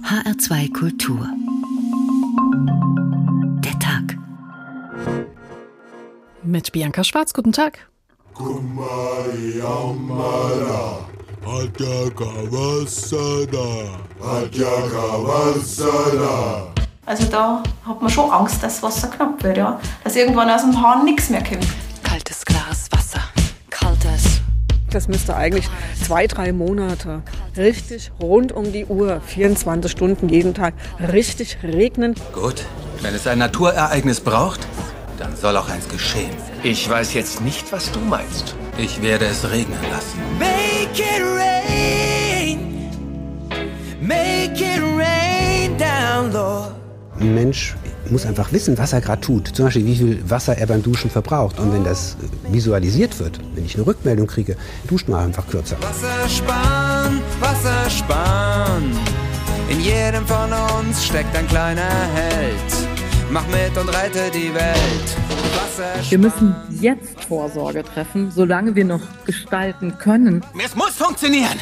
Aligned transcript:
HR2 0.00 0.72
Kultur. 0.72 1.28
Der 3.62 3.78
Tag. 3.78 4.16
Mit 6.42 6.72
Bianca 6.72 7.04
Schwarz, 7.04 7.32
guten 7.34 7.52
Tag. 7.52 7.78
Also 17.06 17.24
da 17.30 17.62
hat 17.84 18.02
man 18.02 18.10
schon 18.10 18.30
Angst, 18.30 18.62
dass 18.62 18.80
das 18.80 18.82
Wasser 18.82 19.08
knapp 19.08 19.42
wird, 19.42 19.56
ja. 19.56 19.78
Dass 20.04 20.16
irgendwann 20.16 20.50
aus 20.50 20.62
dem 20.62 20.80
Hahn 20.80 21.04
nichts 21.04 21.30
mehr 21.30 21.42
kommt. 21.42 21.66
Kaltes, 22.02 22.44
klares 22.44 22.88
Wasser. 22.92 23.20
Kaltes. 23.70 24.40
Das 24.90 25.08
müsste 25.08 25.36
eigentlich 25.36 25.68
zwei, 26.02 26.26
drei 26.26 26.52
Monate 26.52 27.22
richtig 27.56 28.10
rund 28.20 28.52
um 28.52 28.72
die 28.72 28.86
Uhr, 28.86 29.20
24 29.20 29.90
Stunden 29.90 30.28
jeden 30.28 30.54
Tag, 30.54 30.74
richtig 31.12 31.58
regnen. 31.62 32.14
Gut, 32.32 32.64
wenn 33.02 33.14
es 33.14 33.26
ein 33.26 33.38
Naturereignis 33.38 34.20
braucht, 34.20 34.60
dann 35.18 35.36
soll 35.36 35.56
auch 35.56 35.68
eins 35.68 35.88
geschehen. 35.88 36.30
Ich 36.62 36.88
weiß 36.88 37.14
jetzt 37.14 37.40
nicht, 37.40 37.70
was 37.72 37.90
du 37.92 38.00
meinst. 38.00 38.56
Ich 38.78 39.02
werde 39.02 39.26
es 39.26 39.48
regnen 39.50 39.78
lassen. 39.90 40.18
Make 40.38 41.02
it 41.02 41.22
rain. 41.22 42.90
Make 44.00 44.64
it 44.64 44.82
rain 44.82 45.76
down, 45.78 46.32
Lord. 46.32 46.72
Ein 47.20 47.34
Mensch 47.34 47.76
muss 48.12 48.26
einfach 48.26 48.52
wissen, 48.52 48.78
was 48.78 48.92
er 48.92 49.00
gerade 49.00 49.20
tut. 49.20 49.48
Zum 49.48 49.64
Beispiel, 49.64 49.86
wie 49.86 49.96
viel 49.96 50.30
Wasser 50.30 50.56
er 50.56 50.66
beim 50.66 50.82
Duschen 50.82 51.10
verbraucht. 51.10 51.58
Und 51.58 51.72
wenn 51.72 51.84
das 51.84 52.16
visualisiert 52.48 53.18
wird, 53.18 53.40
wenn 53.54 53.64
ich 53.64 53.74
eine 53.74 53.86
Rückmeldung 53.86 54.26
kriege, 54.26 54.56
duscht 54.88 55.08
man 55.08 55.26
einfach 55.26 55.46
kürzer. 55.48 55.76
Wasser 55.80 56.28
sparen, 56.28 57.20
Wasser 57.40 57.90
sparen. 57.90 58.92
In 59.68 59.80
jedem 59.80 60.26
von 60.26 60.52
uns 60.78 61.04
steckt 61.04 61.34
ein 61.34 61.48
kleiner 61.48 61.88
Held. 62.14 62.88
Mach 63.30 63.46
mit 63.46 63.76
und 63.76 63.88
rette 63.88 64.30
die 64.32 64.52
Welt. 64.54 65.16
Wasser 65.54 66.10
Wir 66.10 66.18
müssen 66.18 66.54
jetzt 66.80 67.24
Vorsorge 67.24 67.82
treffen, 67.82 68.30
solange 68.30 68.74
wir 68.74 68.84
noch 68.84 69.00
gestalten 69.24 69.96
können. 69.98 70.44
Es 70.62 70.76
muss 70.76 70.90
funktionieren! 70.90 71.58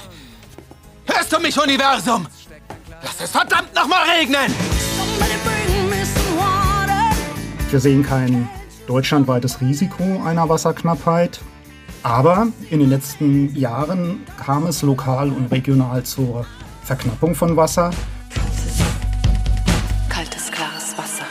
Hörst 1.07 1.33
du 1.33 1.39
mich, 1.39 1.57
Universum? 1.61 2.27
Lass 3.03 3.21
es 3.23 3.31
verdammt 3.31 3.75
nochmal 3.75 4.09
regnen! 4.19 4.53
Wir 7.71 7.79
sehen 7.79 8.03
kein 8.03 8.49
deutschlandweites 8.89 9.61
Risiko 9.61 10.03
einer 10.25 10.49
Wasserknappheit. 10.49 11.41
Aber 12.03 12.49
in 12.69 12.81
den 12.81 12.91
letzten 12.91 13.55
Jahren 13.55 14.23
kam 14.45 14.67
es 14.67 14.83
lokal 14.83 15.31
und 15.31 15.53
regional 15.53 16.03
zur 16.03 16.47
Verknappung 16.83 17.37
von 17.37 17.57
Wasser. 17.57 17.93
Kaltes, 20.09 20.51
klares 20.51 20.99
Wasser. 20.99 21.27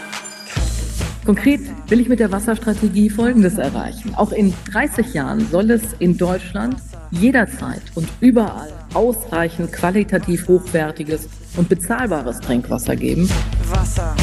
Konkret 1.26 1.60
will 1.90 2.00
ich 2.00 2.08
mit 2.08 2.22
der 2.22 2.32
Wasserstrategie 2.32 3.10
Folgendes 3.10 3.58
erreichen. 3.58 4.16
Auch 4.16 4.32
in 4.32 4.54
30 4.72 5.14
Jahren 5.14 5.46
soll 5.52 5.70
es 5.72 5.92
in 6.00 6.18
Deutschland 6.18 6.78
jederzeit 7.12 7.82
und 7.96 8.08
überall 8.22 8.72
ausreichend 8.94 9.74
qualitativ 9.74 10.48
hochwertiges 10.48 11.28
und 11.58 11.68
bezahlbares 11.68 12.40
Trinkwasser 12.40 12.96
geben. 12.96 13.30
Wasser. 13.68 14.16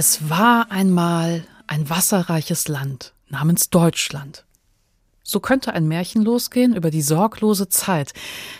Es 0.00 0.30
war 0.30 0.70
einmal 0.70 1.42
ein 1.66 1.90
wasserreiches 1.90 2.68
Land 2.68 3.14
namens 3.30 3.68
Deutschland. 3.68 4.44
So 5.24 5.40
könnte 5.40 5.72
ein 5.72 5.88
Märchen 5.88 6.22
losgehen 6.22 6.76
über 6.76 6.92
die 6.92 7.02
sorglose 7.02 7.68
Zeit. 7.68 8.12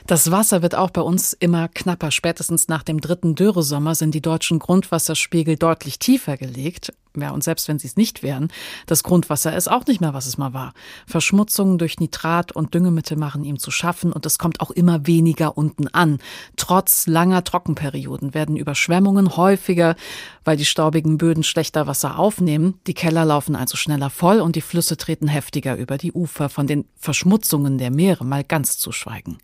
Das 0.08 0.32
Wasser 0.32 0.62
wird 0.62 0.74
auch 0.74 0.90
bei 0.90 1.00
uns 1.00 1.34
immer 1.34 1.68
knapper. 1.68 2.10
Spätestens 2.10 2.66
nach 2.66 2.82
dem 2.82 3.00
dritten 3.00 3.36
Dürresommer 3.36 3.94
sind 3.94 4.16
die 4.16 4.20
deutschen 4.20 4.58
Grundwasserspiegel 4.58 5.54
deutlich 5.54 6.00
tiefer 6.00 6.36
gelegt. 6.36 6.92
Ja, 7.20 7.30
und 7.30 7.44
selbst 7.44 7.68
wenn 7.68 7.78
sie 7.78 7.88
es 7.88 7.96
nicht 7.96 8.22
wären, 8.22 8.48
das 8.86 9.02
Grundwasser 9.02 9.56
ist 9.56 9.70
auch 9.70 9.86
nicht 9.86 10.00
mehr, 10.00 10.14
was 10.14 10.26
es 10.26 10.38
mal 10.38 10.52
war. 10.52 10.72
Verschmutzungen 11.06 11.78
durch 11.78 11.98
Nitrat 11.98 12.52
und 12.52 12.74
Düngemittel 12.74 13.16
machen 13.16 13.44
ihm 13.44 13.58
zu 13.58 13.70
schaffen 13.70 14.12
und 14.12 14.26
es 14.26 14.38
kommt 14.38 14.60
auch 14.60 14.70
immer 14.70 15.06
weniger 15.06 15.56
unten 15.56 15.88
an. 15.88 16.18
Trotz 16.56 17.06
langer 17.06 17.44
Trockenperioden 17.44 18.34
werden 18.34 18.56
Überschwemmungen 18.56 19.36
häufiger, 19.36 19.96
weil 20.44 20.56
die 20.56 20.64
staubigen 20.64 21.18
Böden 21.18 21.42
schlechter 21.42 21.86
Wasser 21.86 22.18
aufnehmen. 22.18 22.74
Die 22.86 22.94
Keller 22.94 23.24
laufen 23.24 23.56
also 23.56 23.76
schneller 23.76 24.10
voll 24.10 24.40
und 24.40 24.56
die 24.56 24.60
Flüsse 24.60 24.96
treten 24.96 25.28
heftiger 25.28 25.76
über 25.76 25.98
die 25.98 26.12
Ufer, 26.12 26.48
von 26.48 26.66
den 26.66 26.84
Verschmutzungen 26.96 27.78
der 27.78 27.90
Meere 27.90 28.24
mal 28.24 28.44
ganz 28.44 28.78
zu 28.78 28.92
schweigen. 28.92 29.38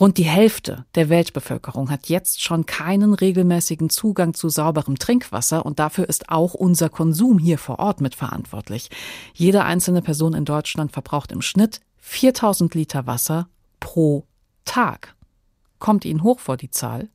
Rund 0.00 0.18
die 0.18 0.24
Hälfte 0.24 0.86
der 0.96 1.08
Weltbevölkerung 1.08 1.88
hat 1.88 2.08
jetzt 2.08 2.42
schon 2.42 2.66
keinen 2.66 3.14
regelmäßigen 3.14 3.90
Zugang 3.90 4.34
zu 4.34 4.48
sauberem 4.48 4.98
Trinkwasser 4.98 5.64
und 5.64 5.78
dafür 5.78 6.08
ist 6.08 6.30
auch 6.30 6.54
unser 6.54 6.88
Konsum 6.88 7.38
hier 7.38 7.58
vor 7.58 7.78
Ort 7.78 8.00
mitverantwortlich. 8.00 8.90
Jede 9.34 9.62
einzelne 9.64 10.02
Person 10.02 10.34
in 10.34 10.44
Deutschland 10.44 10.90
verbraucht 10.90 11.30
im 11.30 11.42
Schnitt 11.42 11.80
4000 11.98 12.74
Liter 12.74 13.06
Wasser 13.06 13.48
pro 13.78 14.26
Tag. 14.64 15.14
Kommt 15.78 16.04
Ihnen 16.04 16.24
hoch 16.24 16.40
vor 16.40 16.56
die 16.56 16.70
Zahl? 16.70 17.08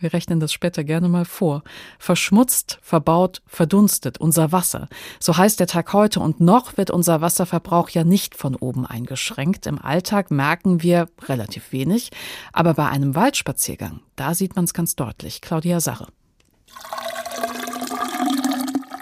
Wir 0.00 0.14
rechnen 0.14 0.40
das 0.40 0.52
später 0.52 0.82
gerne 0.82 1.08
mal 1.10 1.26
vor. 1.26 1.62
Verschmutzt, 1.98 2.78
verbaut, 2.80 3.42
verdunstet 3.46 4.18
unser 4.18 4.50
Wasser. 4.50 4.88
So 5.20 5.36
heißt 5.36 5.60
der 5.60 5.66
Tag 5.66 5.92
heute 5.92 6.20
und 6.20 6.40
noch 6.40 6.78
wird 6.78 6.90
unser 6.90 7.20
Wasserverbrauch 7.20 7.90
ja 7.90 8.02
nicht 8.02 8.34
von 8.34 8.56
oben 8.56 8.86
eingeschränkt. 8.86 9.66
Im 9.66 9.78
Alltag 9.78 10.30
merken 10.30 10.82
wir 10.82 11.08
relativ 11.28 11.72
wenig, 11.72 12.10
aber 12.54 12.72
bei 12.72 12.88
einem 12.88 13.14
Waldspaziergang, 13.14 14.00
da 14.16 14.34
sieht 14.34 14.56
man 14.56 14.64
es 14.64 14.72
ganz 14.72 14.96
deutlich. 14.96 15.42
Claudia 15.42 15.80
Sache. 15.80 16.06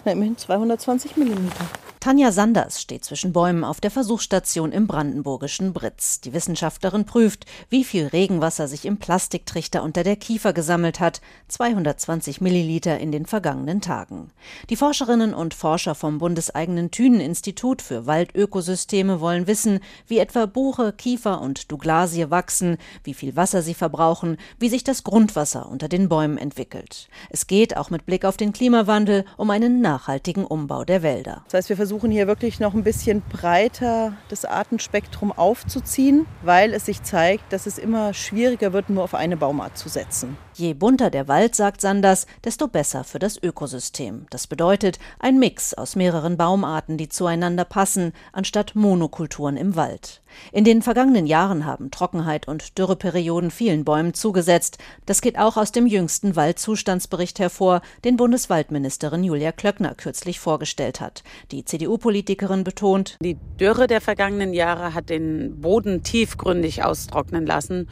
Immerhin 0.05 0.37
220 0.37 1.17
Millimeter. 1.17 1.65
Tanja 2.09 2.33
Sanders 2.33 2.81
steht 2.81 3.05
zwischen 3.05 3.35
Bäumen 3.35 3.65
auf 3.65 3.83
der 3.83 3.91
Versuchsstation 3.91 4.73
im 4.73 4.87
brandenburgischen 4.87 5.75
Britz. 5.75 6.23
Die 6.23 6.33
Wissenschaftlerin 6.33 7.05
prüft, 7.05 7.45
wie 7.69 7.85
viel 7.85 8.07
Regenwasser 8.07 8.67
sich 8.67 8.87
im 8.87 8.97
Plastiktrichter 8.97 9.83
unter 9.83 10.05
der 10.05 10.17
Kiefer 10.17 10.55
gesammelt 10.55 11.01
hat. 11.01 11.21
220 11.49 12.41
Milliliter 12.41 12.99
in 12.99 13.13
den 13.13 13.27
vergangenen 13.27 13.83
Tagen. 13.83 14.31
Die 14.71 14.77
Forscherinnen 14.77 15.35
und 15.35 15.53
Forscher 15.53 15.95
vom 15.95 16.17
bundeseigenen 16.17 16.91
Thünen-Institut 16.91 17.83
für 17.83 18.07
Waldökosysteme 18.07 19.21
wollen 19.21 19.47
wissen, 19.47 19.81
wie 20.07 20.19
etwa 20.19 20.47
Buche, 20.47 20.95
Kiefer 20.95 21.43
und 21.43 21.71
Douglasie 21.71 22.31
wachsen, 22.31 22.79
wie 23.05 23.13
viel 23.13 23.37
Wasser 23.37 23.61
sie 23.61 23.75
verbrauchen, 23.75 24.39
wie 24.59 24.71
sich 24.71 24.83
das 24.83 25.05
Grundwasser 25.05 25.69
unter 25.69 25.89
den 25.89 26.09
Bäumen 26.09 26.39
entwickelt. 26.39 27.11
Es 27.29 27.47
geht 27.47 27.77
auch 27.77 27.91
mit 27.91 28.07
Blick 28.07 28.25
auf 28.25 28.39
den 28.39 28.55
Klimawandel 28.55 29.27
um 29.37 29.51
einen 29.51 29.83
nachhaltigen 29.83 30.47
Umbau 30.47 30.87
der 30.87 31.03
Wälder. 31.03 31.43
Das 31.45 31.59
heißt, 31.59 31.69
wir 31.69 31.77
versuchen 31.77 31.98
hier 32.07 32.27
wirklich 32.27 32.61
noch 32.61 32.75
ein 32.75 32.85
bisschen 32.85 33.23
breiter 33.23 34.13
das 34.29 34.45
Artenspektrum 34.45 35.33
aufzuziehen, 35.33 36.27
weil 36.43 36.73
es 36.73 36.87
sich 36.87 37.03
zeigt, 37.03 37.53
dass 37.53 37.67
es 37.67 37.79
immer 37.79 38.15
schwieriger 38.15 38.73
wird, 38.73 38.91
nur 38.91 39.03
auf 39.03 39.15
eine 39.15 39.37
Baumart 39.37 39.77
zu 39.77 39.89
setzen. 39.89 40.37
Je 40.55 40.75
bunter 40.75 41.11
der 41.11 41.29
Wald, 41.29 41.55
sagt 41.55 41.81
Sanders, 41.81 42.27
desto 42.45 42.69
besser 42.69 43.05
für 43.05 43.19
das 43.19 43.43
Ökosystem. 43.43 44.27
Das 44.31 44.47
bedeutet 44.47 44.99
ein 45.19 45.39
Mix 45.39 45.75
aus 45.75 45.97
mehreren 45.97 46.37
Baumarten, 46.37 46.97
die 46.97 47.09
zueinander 47.09 47.65
passen, 47.65 48.13
anstatt 48.33 48.75
Monokulturen 48.75 49.57
im 49.57 49.77
Wald. 49.77 50.21
In 50.53 50.65
den 50.65 50.83
vergangenen 50.83 51.27
Jahren 51.27 51.67
haben 51.67 51.91
Trockenheit 51.91 52.49
und 52.49 52.79
Dürreperioden 52.79 53.51
vielen 53.51 53.85
Bäumen 53.85 54.15
zugesetzt. 54.15 54.79
Das 55.07 55.21
geht 55.21 55.39
auch 55.39 55.57
aus 55.57 55.73
dem 55.73 55.87
jüngsten 55.87 56.37
Waldzustandsbericht 56.37 57.39
hervor, 57.39 57.83
den 58.05 58.17
Bundeswaldministerin 58.17 59.25
Julia 59.25 59.53
Klöckner 59.53 59.95
kürzlich 59.95 60.41
vorgestellt 60.41 61.01
hat. 61.01 61.23
Die 61.51 61.65
CDU-Politikerin 61.65 62.65
betont, 62.65 63.17
Die 63.23 63.37
Dürre 63.61 63.87
der 63.87 64.01
vergangenen 64.01 64.53
Jahre 64.53 64.95
hat 64.95 65.11
den 65.11 65.61
Boden 65.61 66.03
tiefgründig 66.03 66.85
austrocknen 66.85 67.47
lassen. 67.47 67.89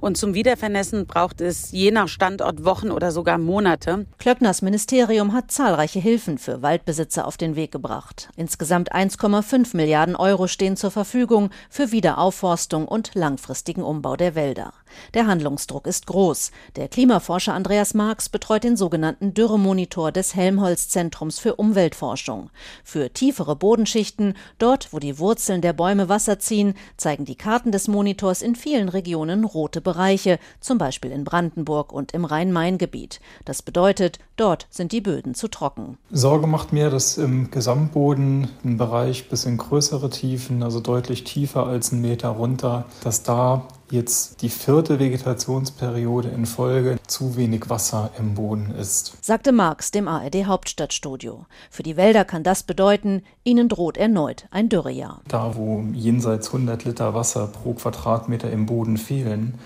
Und 0.00 0.16
zum 0.16 0.34
Wiedervernässen 0.34 1.06
braucht 1.06 1.40
es 1.40 1.70
je 1.72 1.90
nach 1.90 2.08
Standort 2.08 2.64
Wochen 2.64 2.90
oder 2.90 3.12
sogar 3.12 3.38
Monate. 3.38 4.06
Klöckners 4.18 4.62
Ministerium 4.62 5.32
hat 5.34 5.50
zahlreiche 5.50 6.00
Hilfen 6.00 6.38
für 6.38 6.62
Waldbesitzer 6.62 7.26
auf 7.26 7.36
den 7.36 7.54
Weg 7.54 7.70
gebracht. 7.70 8.30
Insgesamt 8.36 8.94
1,5 8.94 9.76
Milliarden 9.76 10.16
Euro 10.16 10.46
stehen 10.46 10.76
zur 10.76 10.90
Verfügung 10.90 11.50
für 11.68 11.92
Wiederaufforstung 11.92 12.88
und 12.88 13.14
langfristigen 13.14 13.82
Umbau 13.82 14.16
der 14.16 14.34
Wälder. 14.34 14.72
Der 15.14 15.26
Handlungsdruck 15.26 15.86
ist 15.86 16.06
groß. 16.06 16.50
Der 16.76 16.88
Klimaforscher 16.88 17.54
Andreas 17.54 17.94
Marx 17.94 18.28
betreut 18.28 18.64
den 18.64 18.76
sogenannten 18.76 19.34
Dürremonitor 19.34 20.12
des 20.12 20.34
Helmholtz-Zentrums 20.34 21.38
für 21.38 21.56
Umweltforschung. 21.56 22.50
Für 22.84 23.12
tiefere 23.12 23.56
Bodenschichten, 23.56 24.34
dort 24.58 24.92
wo 24.92 24.98
die 24.98 25.18
Wurzeln 25.18 25.60
der 25.60 25.72
Bäume 25.72 26.08
Wasser 26.08 26.38
ziehen, 26.38 26.74
zeigen 26.96 27.24
die 27.24 27.34
Karten 27.34 27.72
des 27.72 27.88
Monitors 27.88 28.42
in 28.42 28.54
vielen 28.54 28.88
Regionen 28.88 29.44
rote 29.44 29.80
Bereiche, 29.80 30.38
zum 30.60 30.78
Beispiel 30.78 31.10
in 31.10 31.24
Brandenburg 31.24 31.92
und 31.92 32.12
im 32.12 32.24
Rhein-Main-Gebiet. 32.24 33.20
Das 33.44 33.62
bedeutet, 33.62 34.18
dort 34.36 34.66
sind 34.70 34.92
die 34.92 35.00
Böden 35.00 35.34
zu 35.34 35.48
trocken. 35.48 35.98
Sorge 36.10 36.46
macht 36.46 36.72
mir, 36.72 36.90
dass 36.90 37.18
im 37.18 37.50
Gesamtboden 37.50 38.48
ein 38.64 38.76
Bereich 38.76 39.28
bis 39.28 39.44
in 39.44 39.56
größere 39.56 40.10
Tiefen, 40.10 40.62
also 40.62 40.80
deutlich 40.80 41.24
tiefer 41.24 41.66
als 41.66 41.92
einen 41.92 42.02
Meter 42.02 42.28
runter, 42.28 42.86
dass 43.02 43.22
da 43.22 43.66
jetzt 43.90 44.42
die 44.42 44.48
vierte 44.48 44.98
Vegetationsperiode 44.98 46.28
in 46.28 46.46
Folge 46.46 46.98
zu 47.06 47.36
wenig 47.36 47.68
Wasser 47.68 48.10
im 48.18 48.34
Boden 48.34 48.70
ist. 48.70 49.16
Sagte 49.20 49.52
Marx 49.52 49.90
dem 49.90 50.08
ARD 50.08 50.46
Hauptstadtstudio. 50.46 51.46
Für 51.70 51.82
die 51.82 51.96
Wälder 51.96 52.24
kann 52.24 52.42
das 52.42 52.62
bedeuten, 52.62 53.22
ihnen 53.44 53.68
droht 53.68 53.96
erneut 53.96 54.46
ein 54.50 54.68
Dürrejahr. 54.68 55.22
Da, 55.28 55.56
wo 55.56 55.84
jenseits 55.92 56.48
100 56.48 56.84
Liter 56.84 57.14
Wasser 57.14 57.46
pro 57.46 57.74
Quadratmeter 57.74 58.50
im 58.50 58.66
Boden 58.66 58.96
fehlen, 58.96 59.58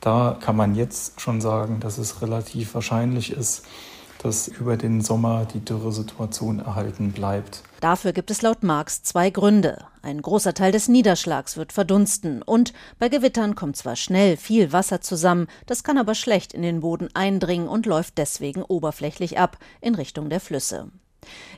da 0.00 0.36
kann 0.38 0.56
man 0.56 0.74
jetzt 0.74 1.20
schon 1.20 1.40
sagen, 1.40 1.80
dass 1.80 1.98
es 1.98 2.20
relativ 2.20 2.74
wahrscheinlich 2.74 3.32
ist, 3.32 3.64
dass 4.24 4.48
über 4.48 4.78
den 4.78 5.02
Sommer 5.02 5.44
die 5.44 5.60
Dürresituation 5.60 6.58
erhalten 6.58 7.12
bleibt. 7.12 7.62
Dafür 7.80 8.14
gibt 8.14 8.30
es 8.30 8.40
laut 8.40 8.62
Marx 8.62 9.02
zwei 9.02 9.28
Gründe. 9.28 9.84
Ein 10.00 10.22
großer 10.22 10.54
Teil 10.54 10.72
des 10.72 10.88
Niederschlags 10.88 11.58
wird 11.58 11.74
verdunsten 11.74 12.40
und 12.40 12.72
bei 12.98 13.10
Gewittern 13.10 13.54
kommt 13.54 13.76
zwar 13.76 13.96
schnell 13.96 14.38
viel 14.38 14.72
Wasser 14.72 15.02
zusammen, 15.02 15.46
das 15.66 15.84
kann 15.84 15.98
aber 15.98 16.14
schlecht 16.14 16.54
in 16.54 16.62
den 16.62 16.80
Boden 16.80 17.08
eindringen 17.12 17.68
und 17.68 17.84
läuft 17.84 18.16
deswegen 18.16 18.62
oberflächlich 18.62 19.38
ab 19.38 19.58
in 19.82 19.94
Richtung 19.94 20.30
der 20.30 20.40
Flüsse. 20.40 20.90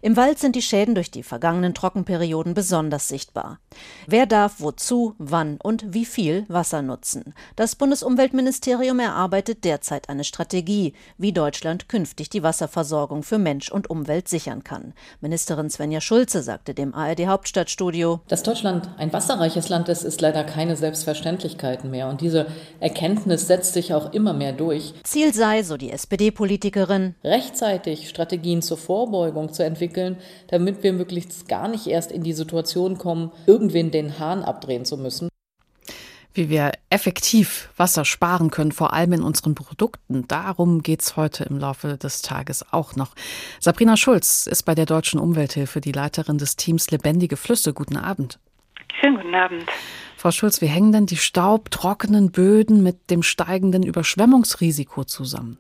Im 0.03 0.17
Wald 0.17 0.39
sind 0.39 0.57
die 0.57 0.63
Schäden 0.63 0.95
durch 0.95 1.11
die 1.11 1.23
vergangenen 1.23 1.75
Trockenperioden 1.75 2.55
besonders 2.55 3.09
sichtbar. 3.09 3.59
Wer 4.07 4.27
darf 4.27 4.61
wozu, 4.61 5.15
wann 5.19 5.59
und 5.63 5.93
wie 5.93 6.05
viel 6.05 6.45
Wasser 6.49 6.83
nutzen? 6.83 7.35
Das 7.57 7.77
Bundesumweltministerium 7.77 9.01
erarbeitet 9.01 9.65
derzeit 9.65 10.09
eine 10.09 10.25
Strategie, 10.25 10.95
wie 11.19 11.33
Deutschland 11.33 11.89
künftig 11.89 12.31
die 12.31 12.43
Wasserversorgung 12.43 13.23
für 13.23 13.39
Mensch 13.39 13.71
und 13.71 13.91
Umwelt 13.91 14.29
sichern 14.29 14.65
kann. 14.65 14.95
Ministerin 15.21 15.71
Svenja 15.71 16.01
Schulze 16.01 16.43
sagte 16.43 16.75
dem 16.75 16.95
ARD 16.95 17.27
Hauptstadtstudio, 17.27 18.21
Dass 18.29 18.43
Deutschland 18.43 18.89
ein 18.99 19.13
wasserreiches 19.13 19.69
Land 19.69 19.89
ist, 19.89 20.03
ist 20.03 20.21
leider 20.21 20.45
keine 20.45 20.77
Selbstverständlichkeit 20.77 21.85
mehr. 21.85 22.09
Und 22.09 22.21
diese 22.21 22.47
Erkenntnis 22.81 23.47
setzt 23.47 23.75
sich 23.75 23.95
auch 23.95 24.13
immer 24.13 24.33
mehr 24.33 24.53
durch. 24.53 24.95
Ziel 25.03 25.35
sei, 25.35 25.63
so 25.63 25.77
die 25.77 25.91
SPD-Politikerin, 25.91 27.15
rechtzeitig 27.25 28.09
Strategien 28.09 28.63
zur 28.63 28.79
Vorbeugung 28.79 29.53
zu 29.57 29.65
entwickeln, 29.65 30.17
damit 30.49 30.83
wir 30.83 30.93
möglichst 30.93 31.49
gar 31.49 31.69
nicht 31.69 31.87
erst 31.87 32.13
in 32.13 32.23
die 32.23 32.33
Situation 32.33 32.99
kommen, 32.99 33.33
irgendwen 33.47 33.91
den 33.91 34.19
Hahn 34.19 34.43
abdrehen 34.43 34.85
zu 34.85 34.97
müssen. 34.97 35.29
Wie 36.37 36.51
wir 36.51 36.73
effektiv 36.91 37.71
Wasser 37.79 38.05
sparen 38.05 38.51
können, 38.51 38.71
vor 38.71 38.93
allem 38.93 39.15
in 39.15 39.23
unseren 39.23 39.55
Produkten. 39.55 40.29
Darum 40.29 40.83
geht 40.83 41.01
es 41.01 41.17
heute 41.17 41.45
im 41.45 41.59
Laufe 41.59 41.97
des 41.97 42.21
Tages 42.21 42.63
auch 42.73 42.95
noch. 42.95 43.15
Sabrina 43.59 43.97
Schulz 43.97 44.47
ist 44.47 44.65
bei 44.65 44.75
der 44.75 44.85
Deutschen 44.85 45.19
Umwelthilfe 45.19 45.81
die 45.81 45.93
Leiterin 45.93 46.37
des 46.37 46.57
Teams 46.57 46.91
Lebendige 46.91 47.39
Flüsse. 47.39 47.73
Guten 47.73 47.97
Abend. 47.97 48.39
Schönen 49.01 49.17
guten 49.17 49.35
Abend. 49.35 49.65
Frau 50.19 50.31
Schulz, 50.31 50.61
wie 50.61 50.67
hängen 50.67 50.93
denn 50.93 51.07
die 51.07 51.17
staubtrockenen 51.17 52.31
Böden 52.31 52.83
mit 52.83 53.11
dem 53.11 53.23
steigenden 53.23 53.83
Überschwemmungsrisiko 53.83 55.05
zusammen? 55.05 55.57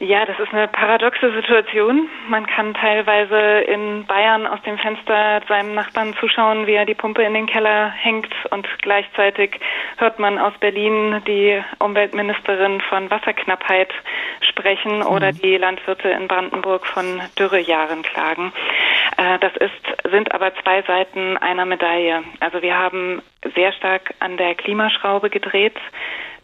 Ja, 0.00 0.24
das 0.24 0.38
ist 0.38 0.52
eine 0.52 0.68
paradoxe 0.68 1.32
Situation. 1.32 2.08
Man 2.28 2.46
kann 2.46 2.72
teilweise 2.72 3.64
in 3.66 4.06
Bayern 4.06 4.46
aus 4.46 4.62
dem 4.62 4.78
Fenster 4.78 5.40
seinem 5.48 5.74
Nachbarn 5.74 6.14
zuschauen, 6.20 6.68
wie 6.68 6.74
er 6.74 6.86
die 6.86 6.94
Pumpe 6.94 7.24
in 7.24 7.34
den 7.34 7.46
Keller 7.46 7.90
hängt 7.90 8.32
und 8.50 8.68
gleichzeitig 8.80 9.58
hört 9.96 10.20
man 10.20 10.38
aus 10.38 10.52
Berlin 10.60 11.20
die 11.26 11.60
Umweltministerin 11.80 12.80
von 12.82 13.10
Wasserknappheit 13.10 13.92
sprechen 14.40 15.02
oder 15.02 15.32
die 15.32 15.56
Landwirte 15.56 16.10
in 16.10 16.28
Brandenburg 16.28 16.86
von 16.86 17.20
Dürrejahren 17.36 18.02
klagen. 18.02 18.52
Äh, 19.16 19.40
das 19.40 19.56
ist, 19.56 20.12
sind 20.12 20.32
aber 20.32 20.54
zwei 20.62 20.82
Seiten 20.82 21.36
einer 21.38 21.64
Medaille. 21.64 22.22
Also 22.38 22.62
wir 22.62 22.78
haben 22.78 23.20
sehr 23.54 23.72
stark 23.72 24.14
an 24.20 24.36
der 24.36 24.54
Klimaschraube 24.54 25.28
gedreht. 25.28 25.76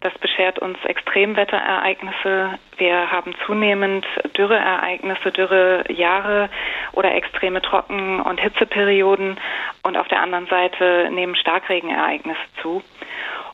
Das 0.05 0.12
beschert 0.19 0.59
uns 0.59 0.77
Extremwetterereignisse. 0.85 2.59
Wir 2.77 3.11
haben 3.11 3.35
zunehmend 3.47 4.05
Dürreereignisse, 4.37 5.33
Dürrejahre 5.33 6.51
oder 6.93 7.15
extreme 7.15 7.62
Trocken- 7.62 8.21
und 8.21 8.39
Hitzeperioden. 8.39 9.41
Und 9.83 9.97
auf 9.97 10.06
der 10.09 10.21
anderen 10.21 10.47
Seite 10.49 11.09
nehmen 11.11 11.35
Starkregenereignisse 11.37 12.39
zu. 12.61 12.83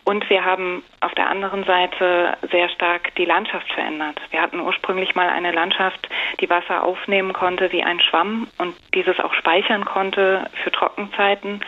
Und 0.03 0.29
wir 0.29 0.45
haben 0.45 0.83
auf 0.99 1.15
der 1.15 1.29
anderen 1.29 1.63
Seite 1.63 2.37
sehr 2.51 2.69
stark 2.71 3.15
die 3.15 3.27
Landschaft 3.27 3.71
verändert. 3.73 4.21
Wir 4.33 4.43
hatten 4.43 4.59
ursprünglich 4.59 5.15
mal 5.15 5.29
eine 5.29 5.53
Landschaft, 5.53 6.09
die 6.41 6.51
Wasser 6.51 6.83
aufnehmen 6.83 7.33
konnte 7.33 7.71
wie 7.71 7.85
ein 7.85 8.01
Schwamm 8.01 8.49
und 8.59 8.75
dieses 8.93 9.21
auch 9.21 9.35
speichern 9.35 9.85
konnte 9.85 10.51
für 10.65 10.73
Trockenzeiten. 10.73 11.61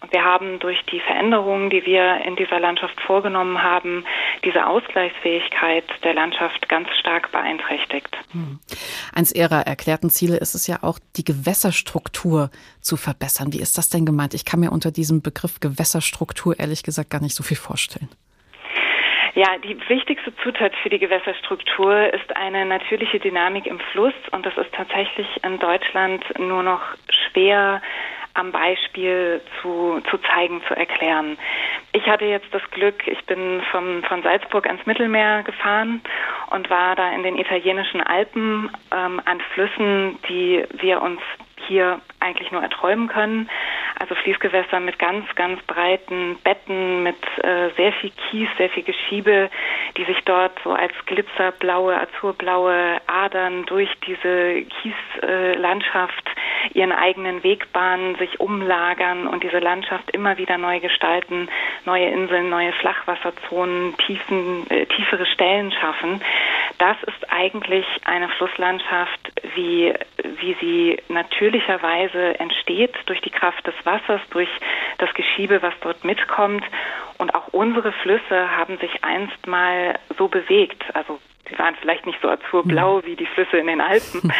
Und 0.00 0.12
wir 0.12 0.24
haben 0.24 0.58
durch 0.60 0.80
die 0.92 1.00
Veränderungen, 1.00 1.70
die 1.70 1.84
wir 1.84 2.20
in 2.24 2.36
dieser 2.36 2.60
Landschaft 2.60 3.00
vorgenommen 3.00 3.62
haben, 3.62 4.04
diese 4.44 4.66
Ausgleichsfähigkeit 4.66 5.84
der 6.04 6.14
Landschaft 6.14 6.68
ganz 6.68 6.88
stark 7.00 7.32
beeinträchtigt. 7.32 8.08
Hm. 8.30 8.60
Eins 9.14 9.34
Ihrer 9.34 9.66
erklärten 9.66 10.10
Ziele 10.10 10.36
ist 10.36 10.54
es 10.54 10.66
ja 10.66 10.78
auch, 10.82 10.98
die 11.16 11.24
Gewässerstruktur 11.24 12.50
zu 12.80 12.96
verbessern. 12.96 13.52
Wie 13.52 13.60
ist 13.60 13.76
das 13.76 13.90
denn 13.90 14.06
gemeint? 14.06 14.34
Ich 14.34 14.44
kann 14.44 14.60
mir 14.60 14.70
unter 14.70 14.92
diesem 14.92 15.20
Begriff 15.20 15.58
Gewässerstruktur 15.60 16.58
ehrlich 16.58 16.82
gesagt 16.84 17.10
gar 17.10 17.20
nicht 17.20 17.34
so 17.34 17.42
viel 17.42 17.56
vorstellen. 17.56 18.08
Ja, 19.34 19.56
die 19.58 19.78
wichtigste 19.88 20.34
Zutat 20.42 20.72
für 20.82 20.88
die 20.88 20.98
Gewässerstruktur 20.98 22.12
ist 22.12 22.34
eine 22.34 22.64
natürliche 22.64 23.20
Dynamik 23.20 23.66
im 23.66 23.78
Fluss 23.92 24.14
und 24.32 24.44
das 24.44 24.56
ist 24.56 24.72
tatsächlich 24.72 25.28
in 25.44 25.60
Deutschland 25.60 26.24
nur 26.40 26.64
noch 26.64 26.82
schwer 27.08 27.80
am 28.38 28.52
Beispiel 28.52 29.40
zu, 29.60 30.00
zu 30.10 30.18
zeigen, 30.18 30.62
zu 30.68 30.76
erklären. 30.76 31.36
Ich 31.92 32.06
hatte 32.06 32.24
jetzt 32.24 32.46
das 32.52 32.62
Glück, 32.70 33.06
ich 33.06 33.24
bin 33.26 33.60
vom, 33.70 34.02
von 34.04 34.22
Salzburg 34.22 34.66
ans 34.66 34.84
Mittelmeer 34.86 35.42
gefahren 35.42 36.00
und 36.50 36.70
war 36.70 36.94
da 36.96 37.10
in 37.12 37.22
den 37.22 37.36
italienischen 37.36 38.00
Alpen 38.00 38.70
ähm, 38.92 39.20
an 39.24 39.40
Flüssen, 39.52 40.18
die 40.28 40.64
wir 40.80 41.02
uns 41.02 41.20
hier 41.66 42.00
eigentlich 42.20 42.50
nur 42.50 42.62
erträumen 42.62 43.08
können. 43.08 43.48
Also 43.98 44.14
Fließgewässer 44.14 44.80
mit 44.80 44.98
ganz, 44.98 45.24
ganz 45.34 45.60
breiten 45.62 46.38
Betten, 46.44 47.02
mit 47.02 47.16
äh, 47.38 47.70
sehr 47.76 47.92
viel 47.94 48.10
Kies, 48.10 48.48
sehr 48.56 48.70
viel 48.70 48.84
Geschiebe, 48.84 49.50
die 49.96 50.04
sich 50.04 50.20
dort 50.24 50.52
so 50.62 50.72
als 50.72 50.92
glitzerblaue, 51.06 52.00
azurblaue 52.00 53.00
Adern 53.06 53.64
durch 53.66 53.90
diese 54.06 54.62
Kieslandschaft 54.62 56.28
äh, 56.28 56.78
ihren 56.78 56.92
eigenen 56.92 57.42
Weg 57.42 57.72
bahnen, 57.72 58.16
sich 58.16 58.40
umlagern 58.40 59.26
und 59.26 59.42
diese 59.42 59.58
Landschaft 59.58 60.10
immer 60.10 60.38
wieder 60.38 60.58
neu 60.58 60.80
gestalten, 60.80 61.48
neue 61.84 62.06
Inseln, 62.06 62.50
neue 62.50 62.72
Flachwasserzonen, 62.72 63.96
tiefen, 63.98 64.68
äh, 64.70 64.86
tiefere 64.86 65.26
Stellen 65.26 65.72
schaffen. 65.72 66.20
Das 66.78 66.96
ist 67.04 67.32
eigentlich 67.32 67.86
eine 68.04 68.28
Flusslandschaft, 68.28 69.32
wie, 69.56 69.92
wie 70.40 70.56
sie 70.60 71.02
natürlicherweise 71.48 72.38
entsteht 72.38 72.94
durch 73.06 73.20
die 73.22 73.30
Kraft 73.30 73.66
des 73.66 73.74
Wassers, 73.84 74.20
durch 74.30 74.48
das 74.98 75.12
Geschiebe, 75.14 75.62
was 75.62 75.72
dort 75.80 76.04
mitkommt. 76.04 76.62
Und 77.16 77.34
auch 77.34 77.48
unsere 77.48 77.92
Flüsse 77.92 78.56
haben 78.56 78.76
sich 78.78 79.02
einst 79.02 79.46
mal 79.46 79.98
so 80.18 80.28
bewegt. 80.28 80.84
Also 80.94 81.18
Sie 81.50 81.58
waren 81.58 81.74
vielleicht 81.80 82.06
nicht 82.06 82.20
so 82.20 82.28
azurblau 82.28 83.02
wie 83.04 83.16
die 83.16 83.26
Flüsse 83.26 83.58
in 83.58 83.66
den 83.66 83.80
Alpen, 83.80 84.20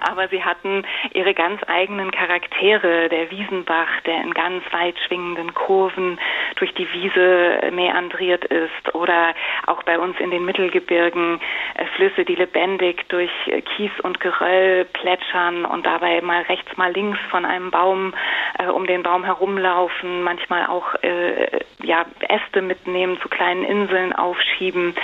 aber 0.00 0.28
sie 0.28 0.42
hatten 0.42 0.84
ihre 1.14 1.34
ganz 1.34 1.60
eigenen 1.66 2.10
Charaktere. 2.10 3.08
Der 3.08 3.30
Wiesenbach, 3.30 4.00
der 4.06 4.22
in 4.22 4.34
ganz 4.34 4.64
weit 4.72 4.98
schwingenden 5.06 5.54
Kurven 5.54 6.18
durch 6.56 6.74
die 6.74 6.90
Wiese 6.92 7.70
meandriert 7.72 8.44
ist 8.44 8.94
oder 8.94 9.34
auch 9.66 9.82
bei 9.84 9.98
uns 9.98 10.18
in 10.18 10.30
den 10.30 10.44
Mittelgebirgen 10.44 11.40
äh, 11.74 11.84
Flüsse, 11.96 12.24
die 12.24 12.34
lebendig 12.34 13.08
durch 13.08 13.30
Kies 13.76 13.92
und 14.02 14.20
Geröll 14.20 14.84
plätschern 14.86 15.64
und 15.64 15.86
dabei 15.86 16.20
mal 16.20 16.42
rechts, 16.42 16.76
mal 16.76 16.92
links 16.92 17.18
von 17.30 17.44
einem 17.44 17.70
Baum 17.70 18.14
äh, 18.58 18.66
um 18.66 18.86
den 18.86 19.02
Baum 19.02 19.24
herumlaufen, 19.24 20.22
manchmal 20.22 20.66
auch 20.66 20.94
äh, 21.02 21.60
ja, 21.82 22.04
Äste 22.28 22.62
mitnehmen, 22.62 23.18
zu 23.20 23.28
kleinen 23.28 23.64
Inseln 23.64 24.12
aufschieben 24.12 24.94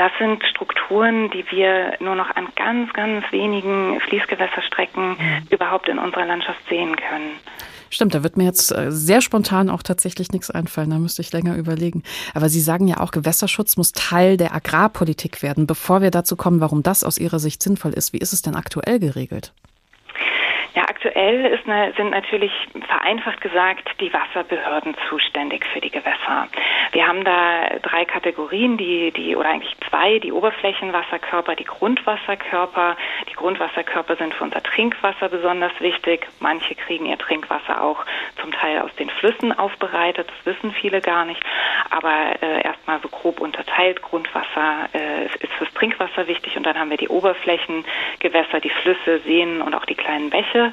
das 0.00 0.12
sind 0.18 0.42
Strukturen, 0.44 0.69
die 1.30 1.44
wir 1.50 1.94
nur 2.00 2.14
noch 2.14 2.34
an 2.34 2.48
ganz, 2.56 2.92
ganz 2.92 3.24
wenigen 3.30 4.00
Fließgewässerstrecken 4.00 5.10
mhm. 5.10 5.46
überhaupt 5.50 5.88
in 5.88 5.98
unserer 5.98 6.26
Landschaft 6.26 6.60
sehen 6.68 6.96
können. 6.96 7.38
Stimmt, 7.92 8.14
da 8.14 8.22
wird 8.22 8.36
mir 8.36 8.44
jetzt 8.44 8.70
äh, 8.70 8.92
sehr 8.92 9.20
spontan 9.20 9.68
auch 9.68 9.82
tatsächlich 9.82 10.30
nichts 10.30 10.48
einfallen. 10.50 10.90
Da 10.90 10.98
müsste 10.98 11.22
ich 11.22 11.32
länger 11.32 11.56
überlegen. 11.56 12.04
Aber 12.34 12.48
Sie 12.48 12.60
sagen 12.60 12.86
ja 12.86 13.00
auch, 13.00 13.10
Gewässerschutz 13.10 13.76
muss 13.76 13.92
Teil 13.92 14.36
der 14.36 14.54
Agrarpolitik 14.54 15.42
werden. 15.42 15.66
Bevor 15.66 16.00
wir 16.00 16.12
dazu 16.12 16.36
kommen, 16.36 16.60
warum 16.60 16.84
das 16.84 17.02
aus 17.02 17.18
Ihrer 17.18 17.40
Sicht 17.40 17.62
sinnvoll 17.62 17.92
ist, 17.92 18.12
wie 18.12 18.18
ist 18.18 18.32
es 18.32 18.42
denn 18.42 18.54
aktuell 18.54 19.00
geregelt? 19.00 19.52
Ja, 20.76 20.82
aktuell 20.82 20.99
ist, 21.08 21.64
sind 21.96 22.10
natürlich 22.10 22.52
vereinfacht 22.86 23.40
gesagt 23.40 23.88
die 24.00 24.12
Wasserbehörden 24.12 24.94
zuständig 25.08 25.64
für 25.66 25.80
die 25.80 25.90
Gewässer. 25.90 26.48
Wir 26.92 27.06
haben 27.06 27.24
da 27.24 27.78
drei 27.82 28.04
Kategorien, 28.04 28.76
die, 28.76 29.10
die 29.12 29.36
oder 29.36 29.48
eigentlich 29.48 29.74
zwei, 29.88 30.18
die 30.18 30.32
Oberflächenwasserkörper, 30.32 31.56
die 31.56 31.64
Grundwasserkörper. 31.64 32.96
Die 33.28 33.34
Grundwasserkörper 33.34 34.16
sind 34.16 34.34
für 34.34 34.44
unser 34.44 34.62
Trinkwasser 34.62 35.28
besonders 35.28 35.72
wichtig. 35.80 36.26
Manche 36.40 36.74
kriegen 36.74 37.06
ihr 37.06 37.18
Trinkwasser 37.18 37.82
auch 37.82 38.04
zum 38.40 38.52
Teil 38.52 38.80
aus 38.80 38.94
den 38.96 39.10
Flüssen 39.10 39.56
aufbereitet. 39.58 40.28
Das 40.28 40.54
wissen 40.54 40.72
viele 40.72 41.00
gar 41.00 41.24
nicht. 41.24 41.42
Aber 41.90 42.42
äh, 42.42 42.62
erstmal 42.62 43.00
so 43.00 43.08
grob 43.08 43.40
unterteilt. 43.40 44.02
Grundwasser 44.02 44.88
äh, 44.92 45.26
ist 45.26 45.52
fürs 45.56 45.72
Trinkwasser 45.74 46.26
wichtig 46.26 46.56
und 46.56 46.64
dann 46.64 46.78
haben 46.78 46.90
wir 46.90 46.96
die 46.96 47.08
Oberflächengewässer, 47.08 48.60
die 48.60 48.70
Flüsse, 48.70 49.20
Seen 49.20 49.62
und 49.62 49.74
auch 49.74 49.84
die 49.84 49.94
kleinen 49.94 50.30
Bäche. 50.30 50.72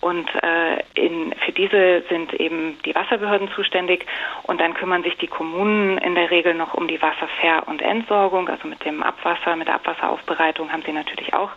Und 0.00 0.28
äh, 0.42 0.82
in, 0.94 1.34
für 1.44 1.52
diese 1.52 2.02
sind 2.08 2.32
eben 2.34 2.78
die 2.84 2.94
Wasserbehörden 2.94 3.50
zuständig. 3.54 4.06
Und 4.44 4.60
dann 4.60 4.74
kümmern 4.74 5.02
sich 5.02 5.16
die 5.16 5.26
Kommunen 5.26 5.98
in 5.98 6.14
der 6.14 6.30
Regel 6.30 6.54
noch 6.54 6.74
um 6.74 6.88
die 6.88 7.00
Wasserver- 7.00 7.66
und 7.66 7.82
Entsorgung. 7.82 8.48
Also 8.48 8.68
mit 8.68 8.84
dem 8.84 9.02
Abwasser, 9.02 9.56
mit 9.56 9.68
der 9.68 9.76
Abwasseraufbereitung 9.76 10.72
haben 10.72 10.82
sie 10.82 10.92
natürlich 10.92 11.34
auch 11.34 11.50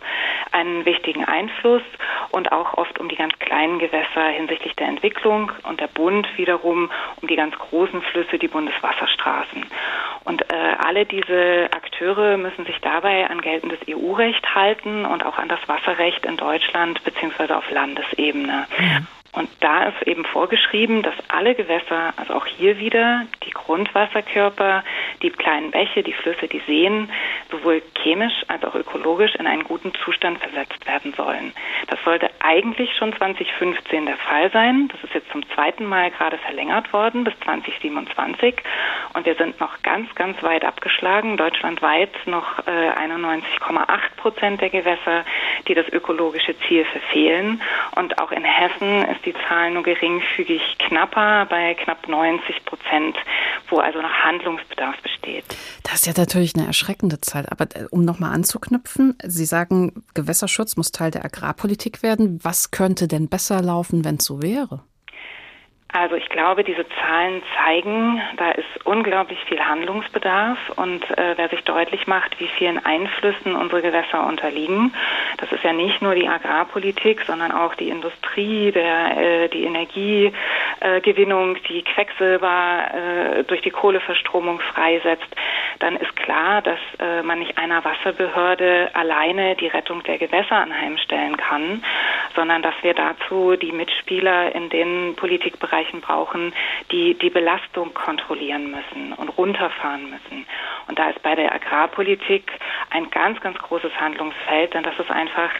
einen 0.52 0.84
wichtigen 0.84 1.24
Einfluss 1.24 1.82
und 2.30 2.52
auch 2.52 2.74
oft 2.74 2.98
um 2.98 3.08
die 3.08 3.16
ganz 3.16 3.38
kleinen 3.38 3.78
Gewässer 3.78 4.28
hinsichtlich 4.28 4.74
der 4.76 4.88
Entwicklung 4.88 5.52
und 5.64 5.80
der 5.80 5.88
Bund 5.88 6.26
wiederum 6.36 6.90
um 7.20 7.28
die 7.28 7.36
ganz 7.36 7.56
großen 7.56 8.02
Flüsse, 8.02 8.38
die 8.38 8.48
Bundeswasserstraßen. 8.48 9.64
Und 10.24 10.42
äh, 10.52 10.76
alle 10.78 11.04
diese 11.04 11.68
Akteure 11.72 12.36
müssen 12.36 12.64
sich 12.64 12.78
dabei 12.80 13.28
an 13.28 13.40
geltendes 13.40 13.80
EU-Recht 13.88 14.54
halten 14.54 15.04
und 15.04 15.24
auch 15.24 15.38
an 15.38 15.48
das 15.48 15.60
Wasserrecht 15.66 16.24
in 16.26 16.36
Deutschland 16.36 17.02
beziehungsweise 17.04 17.56
auf 17.56 17.68
Landesebene. 17.70 18.66
Mhm. 18.78 19.06
Und 19.34 19.48
da 19.60 19.84
ist 19.84 20.06
eben 20.06 20.26
vorgeschrieben, 20.26 21.02
dass 21.02 21.14
alle 21.28 21.54
Gewässer, 21.54 22.12
also 22.18 22.34
auch 22.34 22.44
hier 22.44 22.78
wieder 22.78 23.24
die 23.46 23.50
Grundwasserkörper, 23.50 24.84
die 25.22 25.30
kleinen 25.30 25.70
Bäche, 25.70 26.02
die 26.02 26.12
Flüsse, 26.12 26.48
die 26.48 26.60
Seen, 26.66 27.10
sowohl 27.50 27.80
chemisch 28.02 28.44
als 28.48 28.62
auch 28.64 28.74
ökologisch 28.74 29.34
in 29.36 29.46
einen 29.46 29.64
guten 29.64 29.94
Zustand 30.04 30.38
versetzt 30.38 30.86
werden 30.86 31.14
sollen. 31.16 31.54
Das 31.88 31.98
sollte 32.04 32.28
eigentlich 32.40 32.94
schon 32.94 33.14
2015 33.16 34.04
der 34.04 34.18
Fall 34.18 34.50
sein. 34.50 34.88
Das 34.92 35.02
ist 35.02 35.14
jetzt 35.14 35.30
zum 35.30 35.48
zweiten 35.54 35.86
Mal 35.86 36.10
gerade 36.10 36.36
verlängert 36.36 36.92
worden 36.92 37.24
bis 37.24 37.32
2027. 37.40 38.56
Und 39.14 39.24
wir 39.24 39.34
sind 39.36 39.58
noch 39.60 39.82
ganz, 39.82 40.14
ganz 40.14 40.42
weit 40.42 40.64
abgeschlagen. 40.64 41.38
Deutschlandweit 41.38 42.10
noch 42.26 42.58
äh, 42.66 42.90
91,8 42.90 44.16
Prozent 44.18 44.60
der 44.60 44.68
Gewässer, 44.68 45.24
die 45.68 45.74
das 45.74 45.88
ökologische 45.88 46.54
Ziel 46.60 46.84
verfehlen. 46.84 47.62
Und 47.96 48.20
auch 48.20 48.30
in 48.30 48.44
Hessen 48.44 49.04
ist 49.08 49.21
die 49.24 49.34
Zahl 49.48 49.72
nur 49.72 49.82
geringfügig 49.82 50.60
knapper 50.78 51.46
bei 51.46 51.74
knapp 51.74 52.08
90 52.08 52.64
Prozent, 52.64 53.16
wo 53.68 53.78
also 53.78 54.00
noch 54.00 54.10
Handlungsbedarf 54.10 55.00
besteht. 55.02 55.44
Das 55.84 55.94
ist 55.94 56.06
ja 56.06 56.12
natürlich 56.16 56.54
eine 56.54 56.66
erschreckende 56.66 57.20
Zahl. 57.20 57.46
Aber 57.50 57.64
äh, 57.74 57.86
um 57.90 58.04
nochmal 58.04 58.34
anzuknüpfen, 58.34 59.16
Sie 59.22 59.44
sagen, 59.44 60.04
Gewässerschutz 60.14 60.76
muss 60.76 60.92
Teil 60.92 61.10
der 61.10 61.24
Agrarpolitik 61.24 62.02
werden. 62.02 62.38
Was 62.42 62.70
könnte 62.70 63.08
denn 63.08 63.28
besser 63.28 63.62
laufen, 63.62 64.04
wenn 64.04 64.16
es 64.16 64.24
so 64.24 64.42
wäre? 64.42 64.82
Also 65.94 66.16
ich 66.16 66.30
glaube, 66.30 66.64
diese 66.64 66.86
Zahlen 66.88 67.42
zeigen, 67.54 68.22
da 68.38 68.52
ist 68.52 68.64
unglaublich 68.84 69.38
viel 69.44 69.60
Handlungsbedarf 69.60 70.58
und 70.76 71.02
äh, 71.18 71.34
wer 71.36 71.50
sich 71.50 71.60
deutlich 71.64 72.06
macht, 72.06 72.40
wie 72.40 72.48
vielen 72.48 72.82
Einflüssen 72.82 73.54
unsere 73.54 73.82
Gewässer 73.82 74.26
unterliegen, 74.26 74.94
das 75.36 75.52
ist 75.52 75.62
ja 75.62 75.74
nicht 75.74 76.00
nur 76.00 76.14
die 76.14 76.26
Agrarpolitik, 76.26 77.20
sondern 77.26 77.52
auch 77.52 77.74
die 77.74 77.90
Industrie, 77.90 78.72
der, 78.72 79.18
äh, 79.18 79.48
die 79.50 79.64
Energiegewinnung, 79.64 81.56
äh, 81.56 81.60
die 81.68 81.82
Quecksilber 81.82 82.84
äh, 82.94 83.44
durch 83.44 83.60
die 83.60 83.70
Kohleverstromung 83.70 84.60
freisetzt, 84.60 85.28
dann 85.78 85.96
ist 85.96 86.16
klar, 86.16 86.62
dass 86.62 86.78
äh, 87.00 87.22
man 87.22 87.38
nicht 87.38 87.58
einer 87.58 87.84
Wasserbehörde 87.84 88.88
alleine 88.94 89.56
die 89.56 89.68
Rettung 89.68 90.02
der 90.04 90.16
Gewässer 90.16 90.56
anheimstellen 90.56 91.36
kann, 91.36 91.84
sondern 92.34 92.62
dass 92.62 92.74
wir 92.80 92.94
dazu 92.94 93.56
die 93.56 93.72
Mitspieler 93.72 94.54
in 94.54 94.70
den 94.70 95.16
Politikbereichen 95.16 95.81
Bereichen 95.82 96.00
brauchen, 96.00 96.52
die 96.90 97.14
die 97.14 97.30
Belastung 97.30 97.92
kontrollieren 97.94 98.70
müssen 98.70 99.12
und 99.14 99.28
runterfahren 99.30 100.10
müssen. 100.10 100.46
Und 100.88 100.98
da 100.98 101.10
ist 101.10 101.22
bei 101.22 101.34
der 101.34 101.52
Agrarpolitik 101.54 102.52
ein 102.90 103.10
ganz, 103.10 103.40
ganz 103.40 103.58
großes 103.58 103.92
Handlungsfeld, 104.00 104.74
denn 104.74 104.82
das 104.82 104.98
ist 104.98 105.10
einfach 105.10 105.50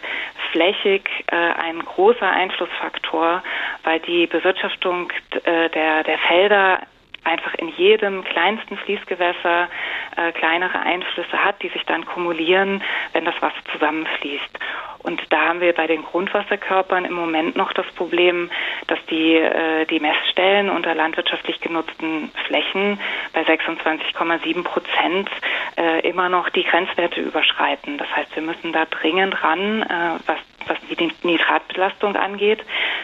flächig 0.51 1.09
äh, 1.27 1.35
ein 1.35 1.79
großer 1.79 2.29
Einflussfaktor, 2.29 3.43
weil 3.83 3.99
die 4.01 4.27
Bewirtschaftung 4.27 5.11
äh, 5.43 5.69
der, 5.69 6.03
der 6.03 6.17
Felder 6.19 6.79
einfach 7.23 7.53
in 7.55 7.69
jedem 7.69 8.23
kleinsten 8.23 8.77
Fließgewässer 8.77 9.69
äh, 10.17 10.31
kleinere 10.33 10.79
Einflüsse 10.79 11.43
hat, 11.43 11.61
die 11.63 11.69
sich 11.69 11.83
dann 11.85 12.05
kumulieren, 12.05 12.83
wenn 13.13 13.25
das 13.25 13.35
Wasser 13.41 13.63
zusammenfließt. 13.71 14.59
Und 15.03 15.21
da 15.29 15.49
haben 15.49 15.61
wir 15.61 15.73
bei 15.73 15.85
den 15.85 16.03
Grundwasserkörpern 16.03 17.05
im 17.05 17.13
Moment 17.13 17.55
noch 17.55 17.73
das 17.73 17.85
Problem, 17.95 18.49
dass 18.87 18.99
die, 19.09 19.35
äh, 19.35 19.85
die 19.85 19.99
Messstellen 19.99 20.69
unter 20.69 20.95
landwirtschaftlich 20.95 21.59
genutzten 21.59 22.31
Flächen 22.47 22.99
bei 23.33 23.41
26,7 23.41 24.63
Prozent 24.63 25.29
äh, 25.77 26.07
immer 26.07 26.29
noch 26.29 26.49
die 26.49 26.63
Grenzwerte 26.63 27.21
überschreiten. 27.21 27.97
Das 27.97 28.07
heißt, 28.15 28.35
wir 28.35 28.43
müssen 28.43 28.71
da 28.71 28.85
dringend 28.85 29.43
ran, 29.43 29.83
äh, 29.83 30.19
was 30.25 30.39
was 30.67 30.77
die 30.89 31.11
Nitratbelastung 31.23 32.15
angeht. 32.15 32.59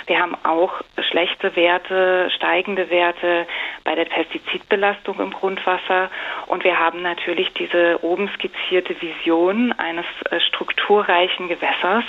Wir 0.07 0.19
haben 0.19 0.35
auch 0.43 0.81
schlechte 1.09 1.55
Werte, 1.55 2.29
steigende 2.35 2.89
Werte 2.89 3.45
bei 3.83 3.95
der 3.95 4.05
Pestizidbelastung 4.05 5.19
im 5.19 5.31
Grundwasser. 5.31 6.09
Und 6.47 6.63
wir 6.63 6.79
haben 6.79 7.01
natürlich 7.01 7.53
diese 7.53 8.03
oben 8.03 8.29
skizzierte 8.35 8.95
Vision 9.01 9.71
eines 9.73 10.05
äh, 10.29 10.39
strukturreichen 10.39 11.47
Gewässers, 11.47 12.03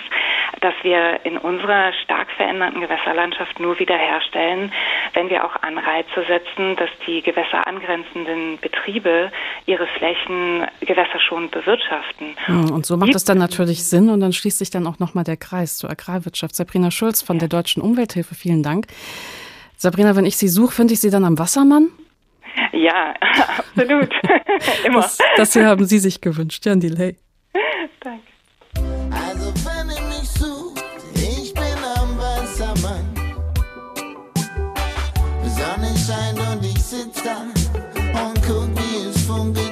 das 0.60 0.74
wir 0.82 1.20
in 1.24 1.38
unserer 1.38 1.92
stark 2.04 2.30
veränderten 2.36 2.80
Gewässerlandschaft 2.80 3.60
nur 3.60 3.78
wiederherstellen, 3.78 4.72
wenn 5.14 5.30
wir 5.30 5.44
auch 5.44 5.56
Anreize 5.62 6.24
setzen, 6.26 6.76
dass 6.76 6.90
die 7.06 7.22
gewässerangrenzenden 7.22 8.58
Betriebe 8.60 9.30
ihre 9.66 9.86
Flächen 9.86 10.66
gewässerschonend 10.80 11.50
bewirtschaften. 11.50 12.36
Und 12.48 12.86
so 12.86 12.96
macht 12.96 13.14
es 13.14 13.24
dann 13.24 13.38
natürlich 13.38 13.84
Sinn 13.84 14.10
und 14.10 14.20
dann 14.20 14.32
schließt 14.32 14.58
sich 14.58 14.70
dann 14.70 14.86
auch 14.86 14.98
nochmal 14.98 15.24
der 15.24 15.36
Kreis 15.40 15.76
zur 15.76 15.90
Agrarwirtschaft. 15.90 16.54
Sabrina 16.54 16.90
Schulz 16.90 17.22
von 17.22 17.38
der 17.38 17.48
Deutschen 17.48 17.82
Umwelthilfe, 17.82 18.34
vielen 18.34 18.62
Dank. 18.62 18.86
Sabrina, 19.76 20.14
wenn 20.14 20.26
ich 20.26 20.36
Sie 20.36 20.48
suche, 20.48 20.72
finde 20.72 20.94
ich 20.94 21.00
Sie 21.00 21.10
dann 21.10 21.24
am 21.24 21.38
Wassermann? 21.38 21.88
Ja, 22.72 23.14
absolut. 23.58 24.10
Immer. 24.84 25.00
Das, 25.00 25.18
das 25.36 25.52
hier 25.54 25.66
haben 25.66 25.86
Sie 25.86 25.98
sich 25.98 26.20
gewünscht, 26.20 26.64
Jan 26.66 26.80
Delay. 26.80 27.16
Danke. 28.00 28.22
Also 29.10 29.52
wenn 29.64 29.90
ihr 29.90 30.02
mich 30.08 30.28
sucht, 30.28 30.82
ich 31.14 31.52
bin 31.54 31.84
am 31.96 32.16
Wassermann. 32.18 33.20
Sonne 35.60 35.94
scheint 35.94 36.38
und 36.38 36.64
ich 36.64 36.82
sitz 36.82 37.22
da 37.22 37.42
und 38.22 38.42
guck, 38.46 38.68
wie 38.76 39.08
es 39.08 39.26
funkelt 39.26 39.69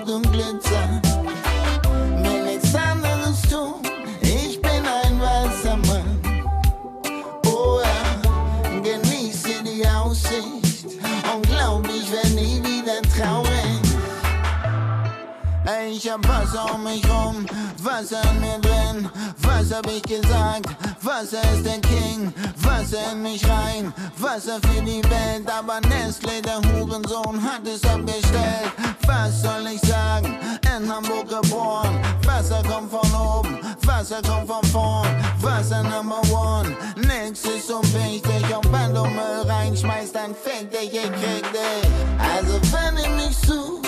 Ich 15.68 16.10
hab 16.10 16.26
Wasser 16.26 16.75
um 16.75 16.82
mich 16.82 17.04
rum, 17.10 17.44
Wasser 17.82 18.22
in 18.30 18.40
mir 18.40 18.58
drin. 18.58 19.10
Was 19.42 19.70
hab 19.70 19.87
ich 19.87 20.00
gesagt? 20.02 20.66
Wasser 21.02 21.42
ist 21.52 21.66
der 21.66 21.78
King. 21.80 22.32
Wasser 22.56 23.12
in 23.12 23.22
mich 23.22 23.44
rein, 23.46 23.92
Wasser 24.16 24.58
für 24.62 24.80
die 24.80 25.02
Welt. 25.04 25.46
Aber 25.46 25.78
Nestle, 25.82 26.40
der 26.40 26.62
Hurensohn, 26.62 27.42
hat 27.42 27.66
es 27.66 27.84
abgestellt. 27.84 28.72
Was 29.06 29.42
soll 29.42 29.66
ich 29.75 29.80
sagen? 29.82 30.38
In 30.75 30.90
Hamburg 30.90 31.28
geboren. 31.28 32.00
Wasser 32.25 32.62
kommt 32.62 32.90
von 32.90 33.14
oben, 33.14 33.58
Wasser 33.82 34.22
kommt 34.22 34.48
von 34.48 34.64
vorn. 34.72 35.08
Wasser 35.42 35.82
number 35.82 36.22
one. 36.32 36.75
Nix 36.96 37.44
ist 37.44 37.68
so 37.68 37.82
wichtig. 37.82 38.56
Und 38.56 38.72
wenn 38.72 38.94
du 38.94 39.04
Müll 39.04 39.42
reinschmeißt, 39.46 40.14
dann 40.14 40.34
fick 40.34 40.70
dich, 40.70 40.94
ich 40.94 41.12
krieg 41.12 41.44
dich. 41.52 41.90
Also 42.18 42.58
wenn 42.72 42.94
mich 43.16 43.18
ich 43.38 43.48
bin 43.48 43.58
am 43.58 43.88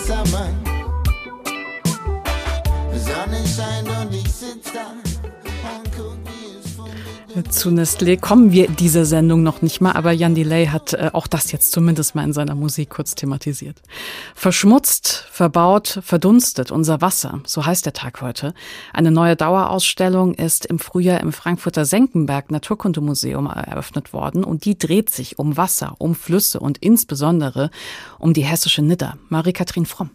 Wassermann. 0.00 0.54
Sonnenschein 2.94 3.86
und 4.00 4.14
ich 4.14 4.32
sitze 4.32 4.72
da 4.72 4.90
und 5.68 5.90
guck. 5.96 6.19
Zu 7.48 7.70
Nestlé 7.70 8.16
kommen 8.16 8.50
wir 8.50 8.68
dieser 8.68 9.04
Sendung 9.04 9.42
noch 9.42 9.62
nicht 9.62 9.80
mal, 9.80 9.92
aber 9.92 10.10
Jan 10.10 10.34
Delay 10.34 10.66
hat 10.66 10.94
äh, 10.94 11.10
auch 11.12 11.28
das 11.28 11.52
jetzt 11.52 11.70
zumindest 11.70 12.14
mal 12.14 12.24
in 12.24 12.32
seiner 12.32 12.54
Musik 12.54 12.90
kurz 12.90 13.14
thematisiert. 13.14 13.82
Verschmutzt, 14.34 15.26
verbaut, 15.30 16.00
verdunstet 16.02 16.70
unser 16.70 17.00
Wasser, 17.00 17.40
so 17.46 17.64
heißt 17.64 17.86
der 17.86 17.92
Tag 17.92 18.20
heute. 18.20 18.52
Eine 18.92 19.12
neue 19.12 19.36
Dauerausstellung 19.36 20.34
ist 20.34 20.66
im 20.66 20.78
Frühjahr 20.78 21.20
im 21.20 21.32
Frankfurter 21.32 21.84
Senckenberg 21.84 22.50
Naturkundemuseum 22.50 23.46
eröffnet 23.46 24.12
worden 24.12 24.42
und 24.42 24.64
die 24.64 24.76
dreht 24.76 25.10
sich 25.10 25.38
um 25.38 25.56
Wasser, 25.56 25.94
um 25.98 26.14
Flüsse 26.14 26.58
und 26.58 26.78
insbesondere 26.78 27.70
um 28.18 28.32
die 28.32 28.44
hessische 28.44 28.82
Nidda. 28.82 29.16
Marie-Kathrin 29.28 29.86
Fromm. 29.86 30.10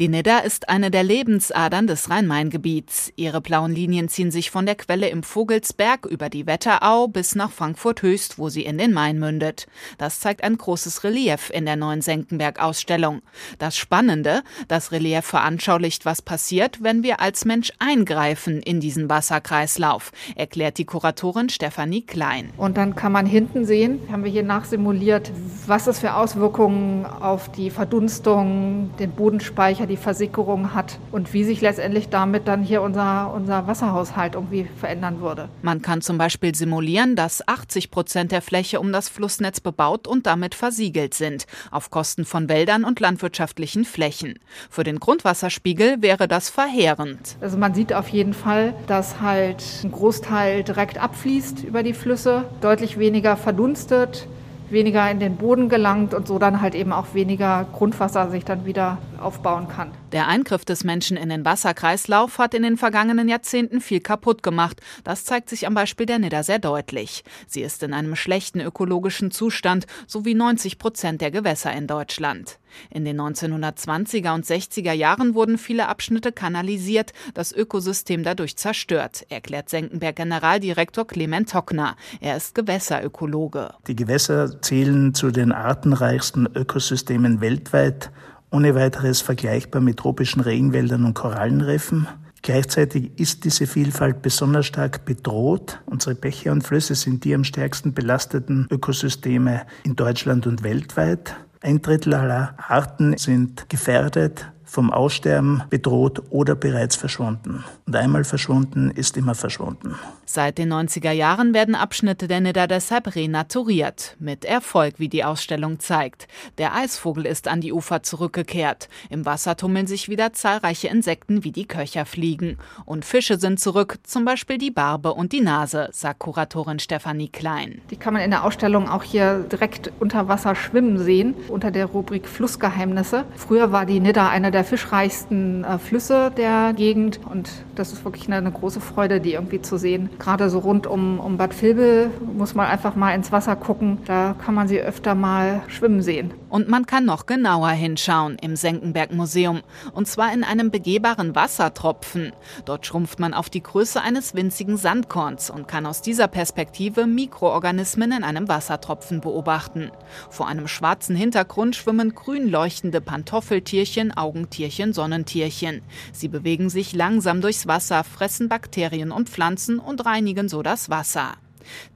Die 0.00 0.08
Nidda 0.08 0.38
ist 0.38 0.70
eine 0.70 0.90
der 0.90 1.02
Lebensadern 1.02 1.86
des 1.86 2.08
Rhein-Main-Gebiets. 2.08 3.12
Ihre 3.16 3.42
blauen 3.42 3.74
Linien 3.74 4.08
ziehen 4.08 4.30
sich 4.30 4.50
von 4.50 4.64
der 4.64 4.74
Quelle 4.74 5.10
im 5.10 5.22
Vogelsberg 5.22 6.06
über 6.06 6.30
die 6.30 6.46
Wetterau 6.46 7.06
bis 7.06 7.34
nach 7.34 7.50
Frankfurt 7.50 8.00
Höchst, 8.00 8.38
wo 8.38 8.48
sie 8.48 8.64
in 8.64 8.78
den 8.78 8.94
Main 8.94 9.18
mündet. 9.18 9.66
Das 9.98 10.18
zeigt 10.18 10.42
ein 10.42 10.56
großes 10.56 11.04
Relief 11.04 11.50
in 11.52 11.66
der 11.66 11.76
neuen 11.76 12.00
Senckenberg-Ausstellung. 12.00 13.20
Das 13.58 13.76
Spannende, 13.76 14.42
das 14.68 14.90
Relief 14.90 15.26
veranschaulicht, 15.26 16.06
was 16.06 16.22
passiert, 16.22 16.82
wenn 16.82 17.02
wir 17.02 17.20
als 17.20 17.44
Mensch 17.44 17.70
eingreifen 17.78 18.62
in 18.62 18.80
diesen 18.80 19.10
Wasserkreislauf, 19.10 20.12
erklärt 20.34 20.78
die 20.78 20.86
Kuratorin 20.86 21.50
Stefanie 21.50 22.06
Klein. 22.06 22.48
Und 22.56 22.78
dann 22.78 22.94
kann 22.94 23.12
man 23.12 23.26
hinten 23.26 23.66
sehen, 23.66 24.00
haben 24.10 24.24
wir 24.24 24.30
hier 24.30 24.44
nachsimuliert, 24.44 25.30
was 25.66 25.86
es 25.86 25.98
für 25.98 26.14
Auswirkungen 26.14 27.04
auf 27.04 27.52
die 27.52 27.68
Verdunstung, 27.68 28.92
den 28.98 29.10
Bodenspeicher, 29.10 29.89
die 29.90 29.96
Versickerung 29.96 30.74
hat 30.74 30.98
und 31.12 31.34
wie 31.34 31.44
sich 31.44 31.60
letztendlich 31.60 32.08
damit 32.08 32.48
dann 32.48 32.62
hier 32.62 32.80
unser, 32.80 33.32
unser 33.34 33.66
Wasserhaushalt 33.66 34.34
irgendwie 34.34 34.66
verändern 34.76 35.20
würde. 35.20 35.48
Man 35.62 35.82
kann 35.82 36.00
zum 36.00 36.16
Beispiel 36.16 36.54
simulieren, 36.54 37.16
dass 37.16 37.46
80 37.46 37.90
Prozent 37.90 38.32
der 38.32 38.40
Fläche 38.40 38.80
um 38.80 38.92
das 38.92 39.08
Flussnetz 39.08 39.60
bebaut 39.60 40.06
und 40.06 40.26
damit 40.26 40.54
versiegelt 40.54 41.14
sind, 41.14 41.46
auf 41.70 41.90
Kosten 41.90 42.24
von 42.24 42.48
Wäldern 42.48 42.84
und 42.84 43.00
landwirtschaftlichen 43.00 43.84
Flächen. 43.84 44.38
Für 44.70 44.84
den 44.84 45.00
Grundwasserspiegel 45.00 46.00
wäre 46.00 46.28
das 46.28 46.48
verheerend. 46.48 47.36
Also 47.40 47.58
man 47.58 47.74
sieht 47.74 47.92
auf 47.92 48.08
jeden 48.08 48.34
Fall, 48.34 48.74
dass 48.86 49.20
halt 49.20 49.62
ein 49.84 49.90
Großteil 49.90 50.62
direkt 50.62 50.98
abfließt 50.98 51.64
über 51.64 51.82
die 51.82 51.94
Flüsse, 51.94 52.44
deutlich 52.60 52.98
weniger 52.98 53.36
verdunstet, 53.36 54.28
weniger 54.70 55.10
in 55.10 55.18
den 55.18 55.36
Boden 55.36 55.68
gelangt 55.68 56.14
und 56.14 56.26
so 56.26 56.38
dann 56.38 56.60
halt 56.60 56.74
eben 56.74 56.92
auch 56.92 57.14
weniger 57.14 57.66
Grundwasser 57.72 58.30
sich 58.30 58.44
dann 58.44 58.64
wieder 58.64 58.98
aufbauen 59.20 59.68
kann. 59.68 59.92
Der 60.12 60.28
Eingriff 60.28 60.64
des 60.64 60.84
Menschen 60.84 61.16
in 61.16 61.28
den 61.28 61.44
Wasserkreislauf 61.44 62.38
hat 62.38 62.54
in 62.54 62.62
den 62.62 62.76
vergangenen 62.76 63.28
Jahrzehnten 63.28 63.80
viel 63.80 64.00
kaputt 64.00 64.42
gemacht. 64.42 64.80
Das 65.04 65.24
zeigt 65.24 65.48
sich 65.48 65.66
am 65.66 65.74
Beispiel 65.74 66.06
der 66.06 66.18
Nidda 66.18 66.42
sehr 66.42 66.58
deutlich. 66.58 67.24
Sie 67.46 67.62
ist 67.62 67.82
in 67.82 67.94
einem 67.94 68.16
schlechten 68.16 68.60
ökologischen 68.60 69.30
Zustand, 69.30 69.86
so 70.06 70.24
wie 70.24 70.34
90 70.34 70.78
Prozent 70.78 71.20
der 71.20 71.30
Gewässer 71.30 71.72
in 71.72 71.86
Deutschland. 71.86 72.58
In 72.90 73.04
den 73.04 73.20
1920er 73.20 74.34
und 74.34 74.44
60er 74.44 74.92
Jahren 74.92 75.34
wurden 75.34 75.58
viele 75.58 75.88
Abschnitte 75.88 76.32
kanalisiert, 76.32 77.12
das 77.34 77.52
Ökosystem 77.52 78.22
dadurch 78.22 78.56
zerstört, 78.56 79.26
erklärt 79.28 79.68
Senckenberg 79.68 80.16
Generaldirektor 80.16 81.06
Clement 81.06 81.50
Tockner. 81.50 81.96
Er 82.20 82.36
ist 82.36 82.54
Gewässerökologe. 82.54 83.74
Die 83.86 83.96
Gewässer 83.96 84.62
zählen 84.62 85.14
zu 85.14 85.30
den 85.30 85.52
artenreichsten 85.52 86.48
Ökosystemen 86.54 87.40
weltweit 87.40 88.10
ohne 88.50 88.74
weiteres 88.74 89.20
vergleichbar 89.20 89.80
mit 89.80 89.98
tropischen 89.98 90.40
Regenwäldern 90.40 91.04
und 91.04 91.14
Korallenriffen. 91.14 92.06
Gleichzeitig 92.42 93.12
ist 93.18 93.44
diese 93.44 93.66
Vielfalt 93.66 94.22
besonders 94.22 94.66
stark 94.66 95.04
bedroht. 95.04 95.80
Unsere 95.86 96.14
Bäche 96.14 96.50
und 96.50 96.62
Flüsse 96.62 96.94
sind 96.94 97.24
die 97.24 97.34
am 97.34 97.44
stärksten 97.44 97.92
belasteten 97.92 98.66
Ökosysteme 98.70 99.66
in 99.84 99.94
Deutschland 99.94 100.46
und 100.46 100.62
weltweit. 100.62 101.36
Ein 101.60 101.82
Drittel 101.82 102.14
aller 102.14 102.54
Arten 102.56 103.16
sind 103.18 103.68
gefährdet, 103.68 104.50
vom 104.70 104.92
Aussterben 104.92 105.64
bedroht 105.68 106.22
oder 106.30 106.54
bereits 106.54 106.94
verschwunden. 106.94 107.64
Und 107.86 107.96
einmal 107.96 108.22
verschwunden 108.22 108.92
ist 108.92 109.16
immer 109.16 109.34
verschwunden. 109.34 109.96
Seit 110.26 110.58
den 110.58 110.72
90er 110.72 111.10
Jahren 111.10 111.54
werden 111.54 111.74
Abschnitte 111.74 112.28
der 112.28 112.40
Nidda 112.40 112.68
deshalb 112.68 113.16
renaturiert. 113.16 114.14
Mit 114.20 114.44
Erfolg, 114.44 114.94
wie 114.98 115.08
die 115.08 115.24
Ausstellung 115.24 115.80
zeigt. 115.80 116.28
Der 116.58 116.72
Eisvogel 116.72 117.26
ist 117.26 117.48
an 117.48 117.60
die 117.60 117.72
Ufer 117.72 118.04
zurückgekehrt. 118.04 118.88
Im 119.08 119.26
Wasser 119.26 119.56
tummeln 119.56 119.88
sich 119.88 120.08
wieder 120.08 120.32
zahlreiche 120.32 120.86
Insekten 120.86 121.42
wie 121.42 121.50
die 121.50 121.66
Köcherfliegen. 121.66 122.56
Und 122.84 123.04
Fische 123.04 123.40
sind 123.40 123.58
zurück, 123.58 123.98
zum 124.04 124.24
Beispiel 124.24 124.58
die 124.58 124.70
Barbe 124.70 125.14
und 125.14 125.32
die 125.32 125.40
Nase, 125.40 125.88
sagt 125.90 126.20
Kuratorin 126.20 126.78
Stefanie 126.78 127.28
Klein. 127.28 127.80
Die 127.90 127.96
kann 127.96 128.14
man 128.14 128.22
in 128.22 128.30
der 128.30 128.44
Ausstellung 128.44 128.88
auch 128.88 129.02
hier 129.02 129.40
direkt 129.50 129.90
unter 129.98 130.28
Wasser 130.28 130.54
schwimmen 130.54 130.98
sehen, 130.98 131.34
unter 131.48 131.72
der 131.72 131.86
Rubrik 131.86 132.28
Flussgeheimnisse. 132.28 133.24
Früher 133.34 133.72
war 133.72 133.84
die 133.84 133.98
Nidda 133.98 134.28
einer 134.28 134.52
der 134.52 134.59
fischreichsten 134.64 135.64
äh, 135.64 135.78
Flüsse 135.78 136.30
der 136.36 136.72
Gegend. 136.74 137.20
Und 137.30 137.50
das 137.80 137.92
ist 137.92 138.04
wirklich 138.04 138.26
eine, 138.26 138.36
eine 138.36 138.52
große 138.52 138.80
Freude, 138.80 139.20
die 139.20 139.32
irgendwie 139.32 139.60
zu 139.60 139.76
sehen 139.76 140.10
gerade 140.30 140.48
so 140.50 140.60
rund 140.60 140.86
um, 140.86 141.18
um 141.18 141.36
Bad 141.36 141.60
Vilbel 141.60 142.10
muss 142.36 142.54
man 142.54 142.66
einfach 142.66 142.94
mal 142.94 143.14
ins 143.14 143.32
Wasser 143.32 143.56
gucken. 143.56 143.98
Da 144.04 144.36
kann 144.44 144.54
man 144.54 144.68
sie 144.68 144.80
öfter 144.80 145.16
mal 145.16 145.62
schwimmen 145.66 146.02
sehen. 146.02 146.32
Und 146.48 146.68
man 146.68 146.86
kann 146.86 147.04
noch 147.04 147.26
genauer 147.26 147.70
hinschauen 147.70 148.36
im 148.40 148.56
Senckenberg 148.56 149.12
Museum. 149.12 149.62
Und 149.92 150.08
zwar 150.08 150.32
in 150.32 150.44
einem 150.44 150.70
begehbaren 150.70 151.34
Wassertropfen. 151.34 152.32
Dort 152.64 152.86
schrumpft 152.86 153.18
man 153.18 153.34
auf 153.34 153.50
die 153.50 153.62
Größe 153.62 154.00
eines 154.00 154.34
winzigen 154.34 154.76
Sandkorns 154.76 155.50
und 155.50 155.68
kann 155.68 155.86
aus 155.86 156.02
dieser 156.02 156.28
Perspektive 156.28 157.06
Mikroorganismen 157.06 158.12
in 158.12 158.24
einem 158.24 158.48
Wassertropfen 158.48 159.20
beobachten. 159.20 159.90
Vor 160.28 160.48
einem 160.48 160.68
schwarzen 160.68 161.16
Hintergrund 161.16 161.76
schwimmen 161.76 162.14
grün 162.14 162.48
leuchtende 162.48 163.00
Pantoffeltierchen, 163.00 164.16
Augentierchen, 164.16 164.92
Sonnentierchen. 164.92 165.82
Sie 166.12 166.28
bewegen 166.28 166.68
sich 166.68 166.92
langsam 166.92 167.40
durchs 167.40 167.66
Wasser, 167.70 168.02
fressen 168.02 168.48
Bakterien 168.48 169.12
und 169.12 169.28
Pflanzen 169.28 169.78
und 169.78 170.04
reinigen 170.04 170.48
so 170.48 170.60
das 170.60 170.90
Wasser. 170.90 171.34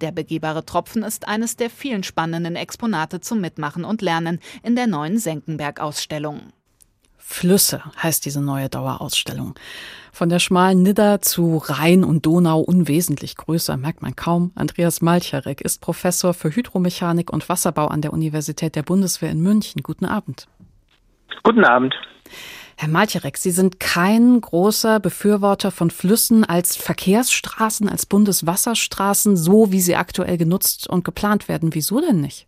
Der 0.01 0.13
begehbare 0.13 0.65
Tropfen 0.65 1.03
ist 1.03 1.27
eines 1.27 1.57
der 1.57 1.69
vielen 1.69 2.05
spannenden 2.05 2.55
Exponate 2.55 3.21
zum 3.21 3.41
Mitmachen 3.41 3.85
und 3.85 4.01
Lernen 4.01 4.39
in 4.63 4.77
der 4.77 4.87
neuen 4.87 5.19
Senckenberg-Ausstellung. 5.19 6.53
Flüsse 7.19 7.83
heißt 8.01 8.25
diese 8.25 8.41
neue 8.41 8.69
Dauerausstellung. 8.69 9.59
Von 10.13 10.29
der 10.29 10.39
schmalen 10.39 10.85
Nidda 10.85 11.21
zu 11.21 11.57
Rhein 11.57 12.05
und 12.05 12.25
Donau 12.25 12.61
unwesentlich 12.61 13.35
größer, 13.35 13.77
merkt 13.77 14.01
man 14.01 14.15
kaum. 14.15 14.53
Andreas 14.55 15.03
Malcharek 15.03 15.61
ist 15.61 15.81
Professor 15.81 16.35
für 16.35 16.55
Hydromechanik 16.55 17.33
und 17.33 17.49
Wasserbau 17.49 17.89
an 17.89 18.01
der 18.01 18.13
Universität 18.13 18.77
der 18.77 18.85
Bundeswehr 18.85 19.33
in 19.33 19.41
München. 19.41 19.83
Guten 19.83 20.05
Abend. 20.05 20.47
Guten 21.43 21.65
Abend. 21.65 21.97
Herr 22.77 22.89
Malcharek, 22.89 23.37
Sie 23.37 23.51
sind 23.51 23.79
kein 23.79 24.41
großer 24.41 25.01
Befürworter 25.01 25.71
von 25.71 25.91
Flüssen 25.91 26.45
als 26.45 26.77
Verkehrsstraßen, 26.77 27.89
als 27.89 28.07
Bundeswasserstraßen, 28.07 29.37
so 29.37 29.71
wie 29.71 29.81
sie 29.81 29.97
aktuell 29.97 30.39
genutzt 30.39 30.89
und 30.89 31.05
geplant 31.05 31.49
werden. 31.49 31.75
Wieso 31.75 32.01
denn 32.01 32.21
nicht? 32.21 32.47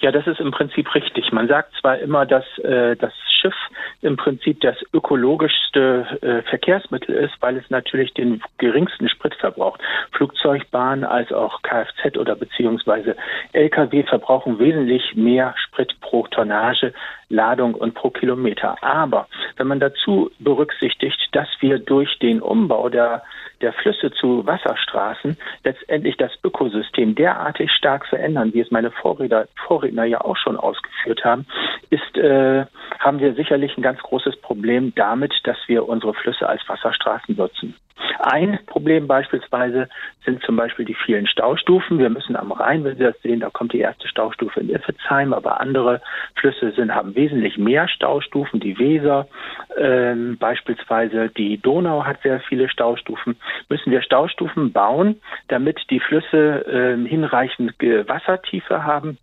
Ja, 0.00 0.10
das 0.10 0.26
ist 0.26 0.40
im 0.40 0.50
Prinzip 0.50 0.92
richtig. 0.94 1.30
Man 1.32 1.46
sagt 1.46 1.72
zwar 1.80 1.98
immer, 1.98 2.26
dass 2.26 2.44
äh, 2.58 2.96
das 2.96 3.12
Schiff 3.42 3.54
im 4.00 4.16
Prinzip 4.16 4.60
das 4.60 4.76
ökologischste 4.92 6.06
äh, 6.22 6.48
Verkehrsmittel 6.48 7.14
ist, 7.14 7.34
weil 7.40 7.56
es 7.56 7.68
natürlich 7.70 8.14
den 8.14 8.40
geringsten 8.58 9.08
Sprit 9.08 9.34
verbraucht. 9.34 9.80
Flugzeugbahn 10.12 11.04
als 11.04 11.32
auch 11.32 11.60
Kfz 11.62 12.16
oder 12.16 12.36
beziehungsweise 12.36 13.16
Lkw 13.52 14.04
verbrauchen 14.04 14.58
wesentlich 14.58 15.14
mehr 15.16 15.54
Sprit 15.56 15.94
pro 16.00 16.26
Tonnage, 16.28 16.92
Ladung 17.28 17.74
und 17.74 17.94
pro 17.94 18.10
Kilometer. 18.10 18.76
Aber 18.82 19.26
wenn 19.56 19.66
man 19.66 19.80
dazu 19.80 20.30
berücksichtigt, 20.38 21.18
dass 21.32 21.48
wir 21.60 21.78
durch 21.78 22.18
den 22.18 22.40
Umbau 22.40 22.88
der 22.88 23.22
der 23.62 23.72
Flüsse 23.72 24.10
zu 24.10 24.44
Wasserstraßen 24.44 25.36
letztendlich 25.64 26.16
das 26.16 26.32
Ökosystem 26.44 27.14
derartig 27.14 27.70
stark 27.70 28.06
verändern, 28.06 28.52
wie 28.52 28.60
es 28.60 28.70
meine 28.70 28.90
Vorredner, 28.90 29.46
Vorredner 29.66 30.04
ja 30.04 30.20
auch 30.20 30.36
schon 30.36 30.56
ausgeführt 30.56 31.24
haben, 31.24 31.46
ist, 31.90 32.16
äh, 32.16 32.66
haben 32.98 33.20
wir 33.20 33.31
sicherlich 33.34 33.76
ein 33.76 33.82
ganz 33.82 34.00
großes 34.00 34.36
Problem 34.40 34.92
damit, 34.94 35.32
dass 35.44 35.56
wir 35.66 35.88
unsere 35.88 36.14
Flüsse 36.14 36.48
als 36.48 36.66
Wasserstraßen 36.68 37.36
nutzen. 37.36 37.74
Ein 38.18 38.58
Problem 38.66 39.06
beispielsweise 39.06 39.88
sind 40.24 40.42
zum 40.42 40.56
Beispiel 40.56 40.84
die 40.84 40.94
vielen 40.94 41.26
Staustufen. 41.26 41.98
Wir 41.98 42.10
müssen 42.10 42.36
am 42.36 42.52
Rhein, 42.52 42.84
wenn 42.84 42.96
Sie 42.96 43.04
das 43.04 43.20
sehen, 43.22 43.40
da 43.40 43.50
kommt 43.50 43.72
die 43.72 43.80
erste 43.80 44.08
Staustufe 44.08 44.60
in 44.60 44.70
Iffezheim, 44.70 45.32
aber 45.32 45.60
andere 45.60 46.00
Flüsse 46.34 46.72
sind, 46.72 46.94
haben 46.94 47.14
wesentlich 47.14 47.58
mehr 47.58 47.88
Staustufen. 47.88 48.60
Die 48.60 48.78
Weser 48.78 49.28
ähm, 49.76 50.36
beispielsweise, 50.38 51.28
die 51.30 51.58
Donau 51.58 52.04
hat 52.04 52.22
sehr 52.22 52.40
viele 52.40 52.68
Staustufen. 52.68 53.36
Müssen 53.68 53.90
wir 53.90 54.02
Staustufen 54.02 54.72
bauen, 54.72 55.20
damit 55.48 55.80
die 55.90 56.00
Flüsse 56.00 56.66
äh, 56.66 57.08
hinreichend 57.08 57.74
Wassertiefe 57.80 58.84
haben 58.84 59.18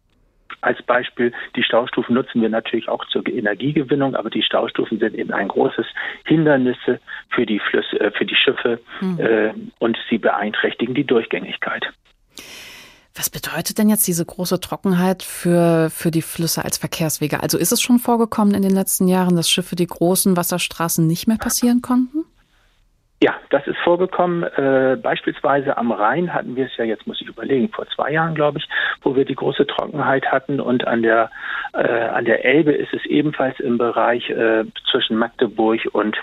als 0.62 0.82
Beispiel. 0.84 1.32
Die 1.56 1.64
Staustufen 1.64 2.16
nutzen 2.16 2.42
wir 2.42 2.50
natürlich 2.50 2.90
auch 2.90 3.06
zur 3.06 3.28
Energiegewinnung, 3.28 4.16
aber 4.16 4.30
die 4.30 4.44
Staustufen 4.44 5.00
sind 5.00 5.16
eben 5.16 5.32
ein 5.32 5.48
großes 5.48 5.86
Hindernis 6.26 6.78
für 7.30 7.46
die 7.46 7.60
Flüsse, 7.60 8.00
äh, 8.00 8.12
für 8.12 8.26
die 8.26 8.36
Schiffe 8.36 8.80
mhm. 9.02 9.20
äh, 9.20 9.54
und 9.80 9.98
sie 10.10 10.18
beeinträchtigen 10.18 10.96
die 10.96 11.06
Durchgängigkeit. 11.06 11.86
Was 13.16 13.30
bedeutet 13.30 13.78
denn 13.78 13.90
jetzt 13.90 14.08
diese 14.08 14.26
große 14.26 14.62
Trockenheit 14.62 15.24
für, 15.24 15.90
für 15.90 16.10
die 16.10 16.22
Flüsse 16.22 16.64
als 16.64 16.78
Verkehrswege? 16.78 17.44
Also 17.44 17.58
ist 17.58 17.74
es 17.74 17.82
schon 17.82 18.00
vorgekommen 18.00 18.54
in 18.54 18.62
den 18.62 18.74
letzten 18.74 19.08
Jahren, 19.08 19.36
dass 19.36 19.50
Schiffe 19.50 19.76
die 19.76 19.88
großen 19.88 20.38
Wasserstraßen 20.38 21.06
nicht 21.06 21.28
mehr 21.28 21.38
passieren 21.38 21.82
konnten? 21.82 22.24
Ja, 23.22 23.36
das 23.50 23.68
ist 23.68 23.78
vorgekommen. 23.80 24.44
Äh, 24.44 24.98
beispielsweise 25.02 25.78
am 25.78 25.92
Rhein 25.92 26.34
hatten 26.34 26.56
wir 26.56 26.68
es 26.68 26.78
ja, 26.78 26.86
jetzt 26.86 27.06
muss 27.06 27.20
ich 27.20 27.28
überlegen, 27.28 27.68
vor 27.68 27.86
zwei 27.88 28.12
Jahren, 28.12 28.34
glaube 28.34 28.60
ich, 28.60 28.70
wo 29.02 29.14
wir 29.14 29.26
die 29.26 29.36
große 29.36 29.68
Trockenheit 29.68 30.32
hatten. 30.32 30.62
Und 30.62 30.88
an 30.88 31.02
der, 31.02 31.30
äh, 31.74 31.80
an 31.80 32.24
der 32.24 32.46
Elbe 32.46 32.72
ist 32.72 32.94
es 32.94 33.06
ebenfalls 33.06 33.60
im 33.60 33.78
Bereich 33.78 34.30
äh, 34.30 34.64
zwischen 34.90 35.18
Magdeburg 35.18 35.82
und 35.92 36.18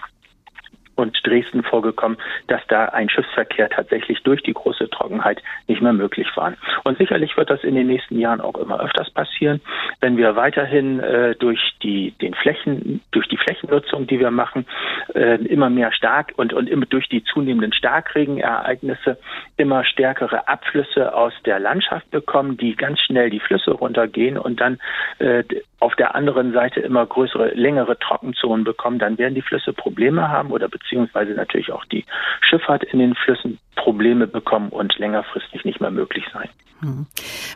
und 0.96 1.18
Dresden 1.24 1.62
vorgekommen, 1.62 2.18
dass 2.48 2.60
da 2.68 2.86
ein 2.86 3.08
Schiffsverkehr 3.08 3.68
tatsächlich 3.70 4.22
durch 4.22 4.42
die 4.42 4.54
große 4.54 4.90
Trockenheit 4.90 5.42
nicht 5.68 5.80
mehr 5.80 5.92
möglich 5.92 6.28
war. 6.34 6.54
Und 6.84 6.98
sicherlich 6.98 7.36
wird 7.36 7.50
das 7.50 7.62
in 7.62 7.74
den 7.74 7.86
nächsten 7.86 8.18
Jahren 8.18 8.40
auch 8.40 8.56
immer 8.56 8.80
öfters 8.80 9.10
passieren, 9.10 9.60
wenn 10.00 10.16
wir 10.16 10.36
weiterhin 10.36 11.00
äh, 11.00 11.34
durch 11.36 11.60
die 11.82 12.12
den 12.20 12.34
Flächen 12.34 13.00
durch 13.12 13.28
die 13.28 13.36
Flächennutzung, 13.36 14.06
die 14.06 14.18
wir 14.18 14.30
machen, 14.30 14.66
äh, 15.14 15.36
immer 15.44 15.70
mehr 15.70 15.92
stark 15.92 16.32
und 16.36 16.52
und 16.52 16.68
immer 16.68 16.86
durch 16.86 17.08
die 17.08 17.22
zunehmenden 17.24 17.72
Starkregenereignisse 17.72 19.18
immer 19.56 19.84
stärkere 19.84 20.48
Abflüsse 20.48 21.14
aus 21.14 21.32
der 21.44 21.58
Landschaft 21.58 22.10
bekommen, 22.10 22.56
die 22.56 22.74
ganz 22.74 23.00
schnell 23.00 23.30
die 23.30 23.40
Flüsse 23.40 23.72
runtergehen 23.72 24.38
und 24.38 24.60
dann 24.60 24.78
äh, 25.18 25.44
auf 25.86 25.94
der 25.94 26.16
anderen 26.16 26.52
Seite 26.52 26.80
immer 26.80 27.06
größere, 27.06 27.54
längere 27.54 27.96
Trockenzonen 27.96 28.64
bekommen, 28.64 28.98
dann 28.98 29.18
werden 29.18 29.36
die 29.36 29.42
Flüsse 29.42 29.72
Probleme 29.72 30.28
haben 30.28 30.50
oder 30.50 30.68
beziehungsweise 30.68 31.30
natürlich 31.34 31.70
auch 31.70 31.84
die 31.84 32.04
Schifffahrt 32.40 32.82
in 32.82 32.98
den 32.98 33.14
Flüssen 33.14 33.60
Probleme 33.76 34.26
bekommen 34.26 34.70
und 34.70 34.98
längerfristig 34.98 35.64
nicht 35.64 35.80
mehr 35.80 35.92
möglich 35.92 36.24
sein. 36.32 36.48
Hm. 36.80 37.06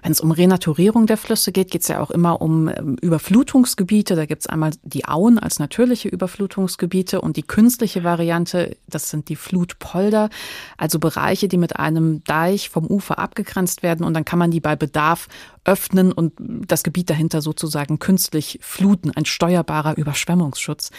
Wenn 0.02 0.12
es 0.12 0.20
um 0.20 0.30
Renaturierung 0.30 1.06
der 1.06 1.18
Flüsse 1.18 1.52
geht, 1.52 1.70
geht 1.70 1.82
es 1.82 1.88
ja 1.88 2.00
auch 2.00 2.10
immer 2.10 2.40
um 2.40 2.68
ähm, 2.68 2.96
Überflutungsgebiete. 3.02 4.16
Da 4.16 4.24
gibt 4.24 4.42
es 4.42 4.46
einmal 4.46 4.70
die 4.82 5.06
Auen 5.06 5.38
als 5.38 5.58
natürliche 5.58 6.08
Überflutungsgebiete 6.08 7.20
und 7.20 7.36
die 7.36 7.42
künstliche 7.42 8.02
Variante, 8.02 8.76
das 8.86 9.10
sind 9.10 9.28
die 9.28 9.36
Flutpolder, 9.36 10.30
also 10.78 10.98
Bereiche, 10.98 11.48
die 11.48 11.58
mit 11.58 11.76
einem 11.78 12.24
Deich 12.24 12.70
vom 12.70 12.86
Ufer 12.86 13.18
abgegrenzt 13.18 13.82
werden 13.82 14.06
und 14.06 14.14
dann 14.14 14.24
kann 14.24 14.38
man 14.38 14.50
die 14.50 14.60
bei 14.60 14.76
Bedarf 14.76 15.28
öffnen 15.64 16.12
und 16.12 16.32
das 16.38 16.82
Gebiet 16.82 17.10
dahinter 17.10 17.42
sozusagen 17.42 17.98
künstlich 17.98 18.58
fluten, 18.62 19.10
ein 19.10 19.24
steuerbarer 19.24 19.96
Überschwemmungsschutz. 19.96 20.90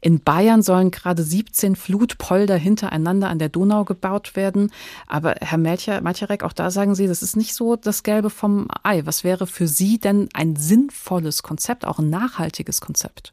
In 0.00 0.20
Bayern 0.20 0.62
sollen 0.62 0.90
gerade 0.90 1.22
17 1.22 1.76
Flutpolder 1.76 2.56
hintereinander 2.56 3.28
an 3.28 3.38
der 3.38 3.48
Donau 3.48 3.84
gebaut 3.84 4.36
werden. 4.36 4.70
Aber 5.06 5.34
Herr 5.40 5.58
Malcherek, 5.58 6.42
auch 6.42 6.52
da 6.52 6.70
sagen 6.70 6.94
Sie, 6.94 7.06
das 7.06 7.22
ist 7.22 7.36
nicht 7.36 7.54
so 7.54 7.76
das 7.76 8.02
Gelbe 8.02 8.30
vom 8.30 8.68
Ei. 8.82 9.02
Was 9.04 9.24
wäre 9.24 9.46
für 9.46 9.66
Sie 9.66 9.98
denn 9.98 10.28
ein 10.34 10.56
sinnvolles 10.56 11.42
Konzept, 11.42 11.84
auch 11.84 11.98
ein 11.98 12.10
nachhaltiges 12.10 12.80
Konzept? 12.80 13.32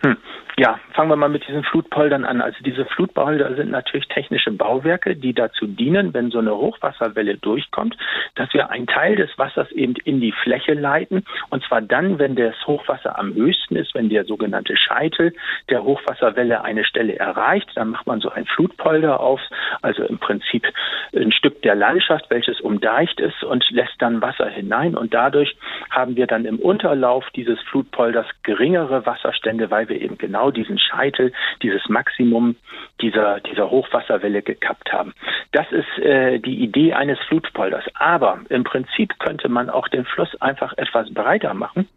Hm. 0.00 0.16
Ja, 0.62 0.78
fangen 0.94 1.10
wir 1.10 1.16
mal 1.16 1.28
mit 1.28 1.44
diesen 1.48 1.64
Flutpoldern 1.64 2.24
an. 2.24 2.40
Also 2.40 2.58
diese 2.60 2.84
Flutpolder 2.84 3.56
sind 3.56 3.72
natürlich 3.72 4.06
technische 4.06 4.52
Bauwerke, 4.52 5.16
die 5.16 5.34
dazu 5.34 5.66
dienen, 5.66 6.14
wenn 6.14 6.30
so 6.30 6.38
eine 6.38 6.54
Hochwasserwelle 6.54 7.36
durchkommt, 7.36 7.96
dass 8.36 8.54
wir 8.54 8.70
einen 8.70 8.86
Teil 8.86 9.16
des 9.16 9.36
Wassers 9.38 9.72
eben 9.72 9.94
in 10.04 10.20
die 10.20 10.30
Fläche 10.30 10.74
leiten. 10.74 11.24
Und 11.50 11.64
zwar 11.64 11.80
dann, 11.80 12.20
wenn 12.20 12.36
das 12.36 12.54
Hochwasser 12.64 13.18
am 13.18 13.34
höchsten 13.34 13.74
ist, 13.74 13.92
wenn 13.96 14.08
der 14.08 14.24
sogenannte 14.24 14.76
Scheitel 14.76 15.34
der 15.68 15.82
Hochwasserwelle 15.82 16.62
eine 16.62 16.84
Stelle 16.84 17.16
erreicht, 17.16 17.68
dann 17.74 17.88
macht 17.88 18.06
man 18.06 18.20
so 18.20 18.30
ein 18.30 18.46
Flutpolder 18.46 19.18
auf, 19.18 19.40
also 19.80 20.04
im 20.04 20.18
Prinzip 20.18 20.64
ein 21.12 21.32
Stück 21.32 21.60
der 21.62 21.74
Landschaft, 21.74 22.26
welches 22.30 22.60
umdeicht 22.60 23.18
ist 23.18 23.42
und 23.42 23.68
lässt 23.70 23.96
dann 23.98 24.22
Wasser 24.22 24.48
hinein. 24.48 24.94
Und 24.94 25.12
dadurch 25.12 25.56
haben 25.90 26.14
wir 26.14 26.28
dann 26.28 26.44
im 26.44 26.60
Unterlauf 26.60 27.28
dieses 27.34 27.60
Flutpolders 27.62 28.26
geringere 28.44 29.04
Wasserstände, 29.06 29.68
weil 29.68 29.88
wir 29.88 30.00
eben 30.00 30.18
genau 30.18 30.51
diesen 30.52 30.78
Scheitel, 30.78 31.32
dieses 31.62 31.88
Maximum 31.88 32.56
dieser, 33.00 33.40
dieser 33.40 33.70
Hochwasserwelle 33.70 34.42
gekappt 34.42 34.92
haben. 34.92 35.14
Das 35.52 35.66
ist 35.72 35.98
äh, 35.98 36.38
die 36.38 36.62
Idee 36.62 36.94
eines 36.94 37.18
Flutpolders. 37.28 37.84
Aber 37.94 38.40
im 38.48 38.64
Prinzip 38.64 39.18
könnte 39.18 39.48
man 39.48 39.70
auch 39.70 39.88
den 39.88 40.04
Fluss 40.04 40.40
einfach 40.40 40.76
etwas 40.76 41.12
breiter 41.12 41.54
machen 41.54 41.88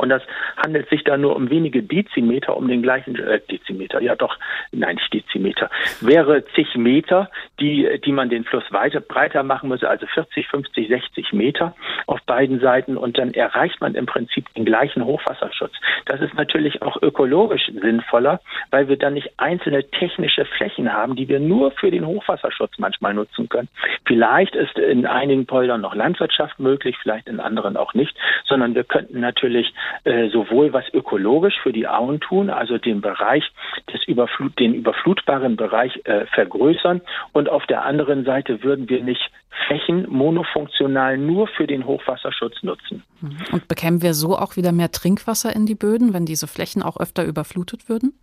und 0.00 0.08
das 0.08 0.22
handelt 0.56 0.88
sich 0.88 1.04
da 1.04 1.16
nur 1.16 1.36
um 1.36 1.50
wenige 1.50 1.82
Dezimeter, 1.82 2.56
um 2.56 2.68
den 2.68 2.82
gleichen 2.82 3.16
äh, 3.16 3.40
Dezimeter, 3.50 4.00
ja 4.00 4.16
doch, 4.16 4.38
nein, 4.72 4.96
nicht 4.96 5.12
Dezimeter, 5.12 5.70
wäre 6.00 6.44
zig 6.54 6.74
Meter, 6.76 7.30
die, 7.60 8.00
die 8.04 8.12
man 8.12 8.30
den 8.30 8.44
Fluss 8.44 8.64
weiter 8.70 9.00
breiter 9.00 9.42
machen 9.42 9.68
müsse, 9.68 9.88
also 9.88 10.06
40, 10.06 10.48
50, 10.48 10.88
60 10.88 11.32
Meter 11.32 11.74
auf 12.06 12.20
beiden 12.22 12.60
Seiten 12.60 12.96
und 12.96 13.18
dann 13.18 13.34
erreicht 13.34 13.80
man 13.80 13.94
im 13.94 14.06
Prinzip 14.06 14.52
den 14.54 14.64
gleichen 14.64 15.04
Hochwasserschutz. 15.04 15.72
Das 16.06 16.20
ist 16.20 16.34
natürlich 16.34 16.82
auch 16.82 17.00
ökologisch 17.02 17.70
sinnvoller, 17.80 18.40
weil 18.70 18.88
wir 18.88 18.96
dann 18.96 19.14
nicht 19.14 19.30
einzelne 19.36 19.88
technische 19.90 20.44
Flächen 20.44 20.92
haben, 20.92 21.16
die 21.16 21.28
wir 21.28 21.40
nur 21.40 21.72
für 21.72 21.90
den 21.90 22.06
Hochwasserschutz 22.06 22.78
manchmal 22.78 23.14
nutzen 23.14 23.48
können. 23.48 23.68
Vielleicht 24.06 24.54
ist 24.54 24.78
in 24.78 25.06
einigen 25.06 25.46
Poldern 25.46 25.80
noch 25.80 25.94
Landwirtschaft 25.94 26.58
möglich, 26.58 26.96
vielleicht 27.02 27.28
in 27.28 27.40
anderen 27.40 27.76
auch 27.76 27.94
nicht, 27.94 28.16
sondern 28.44 28.74
wir 28.74 28.84
könnten 28.84 29.20
natürlich 29.20 29.72
äh, 30.04 30.28
sowohl 30.28 30.72
was 30.72 30.84
ökologisch 30.92 31.54
für 31.62 31.72
die 31.72 31.86
Auen 31.86 32.20
tun, 32.20 32.50
also 32.50 32.78
den 32.78 33.00
Bereich 33.00 33.44
des 33.92 34.02
Überflut, 34.06 34.58
den 34.58 34.74
überflutbaren 34.74 35.56
Bereich 35.56 36.00
äh, 36.04 36.26
vergrößern 36.26 37.00
und 37.32 37.48
auf 37.48 37.66
der 37.66 37.84
anderen 37.84 38.24
Seite 38.24 38.62
würden 38.62 38.88
wir 38.88 39.02
nicht 39.02 39.30
Flächen 39.66 40.06
monofunktional 40.08 41.18
nur 41.18 41.48
für 41.48 41.66
den 41.66 41.84
Hochwasserschutz 41.84 42.62
nutzen. 42.62 43.02
Mhm. 43.20 43.36
Und 43.52 43.68
bekämen 43.68 44.02
wir 44.02 44.14
so 44.14 44.36
auch 44.36 44.56
wieder 44.56 44.72
mehr 44.72 44.90
Trinkwasser 44.90 45.54
in 45.54 45.66
die 45.66 45.74
Böden, 45.74 46.14
wenn 46.14 46.24
diese 46.24 46.46
Flächen 46.46 46.82
auch 46.82 46.98
öfter 46.98 47.24
überflutet 47.24 47.88
würden? 47.88 48.14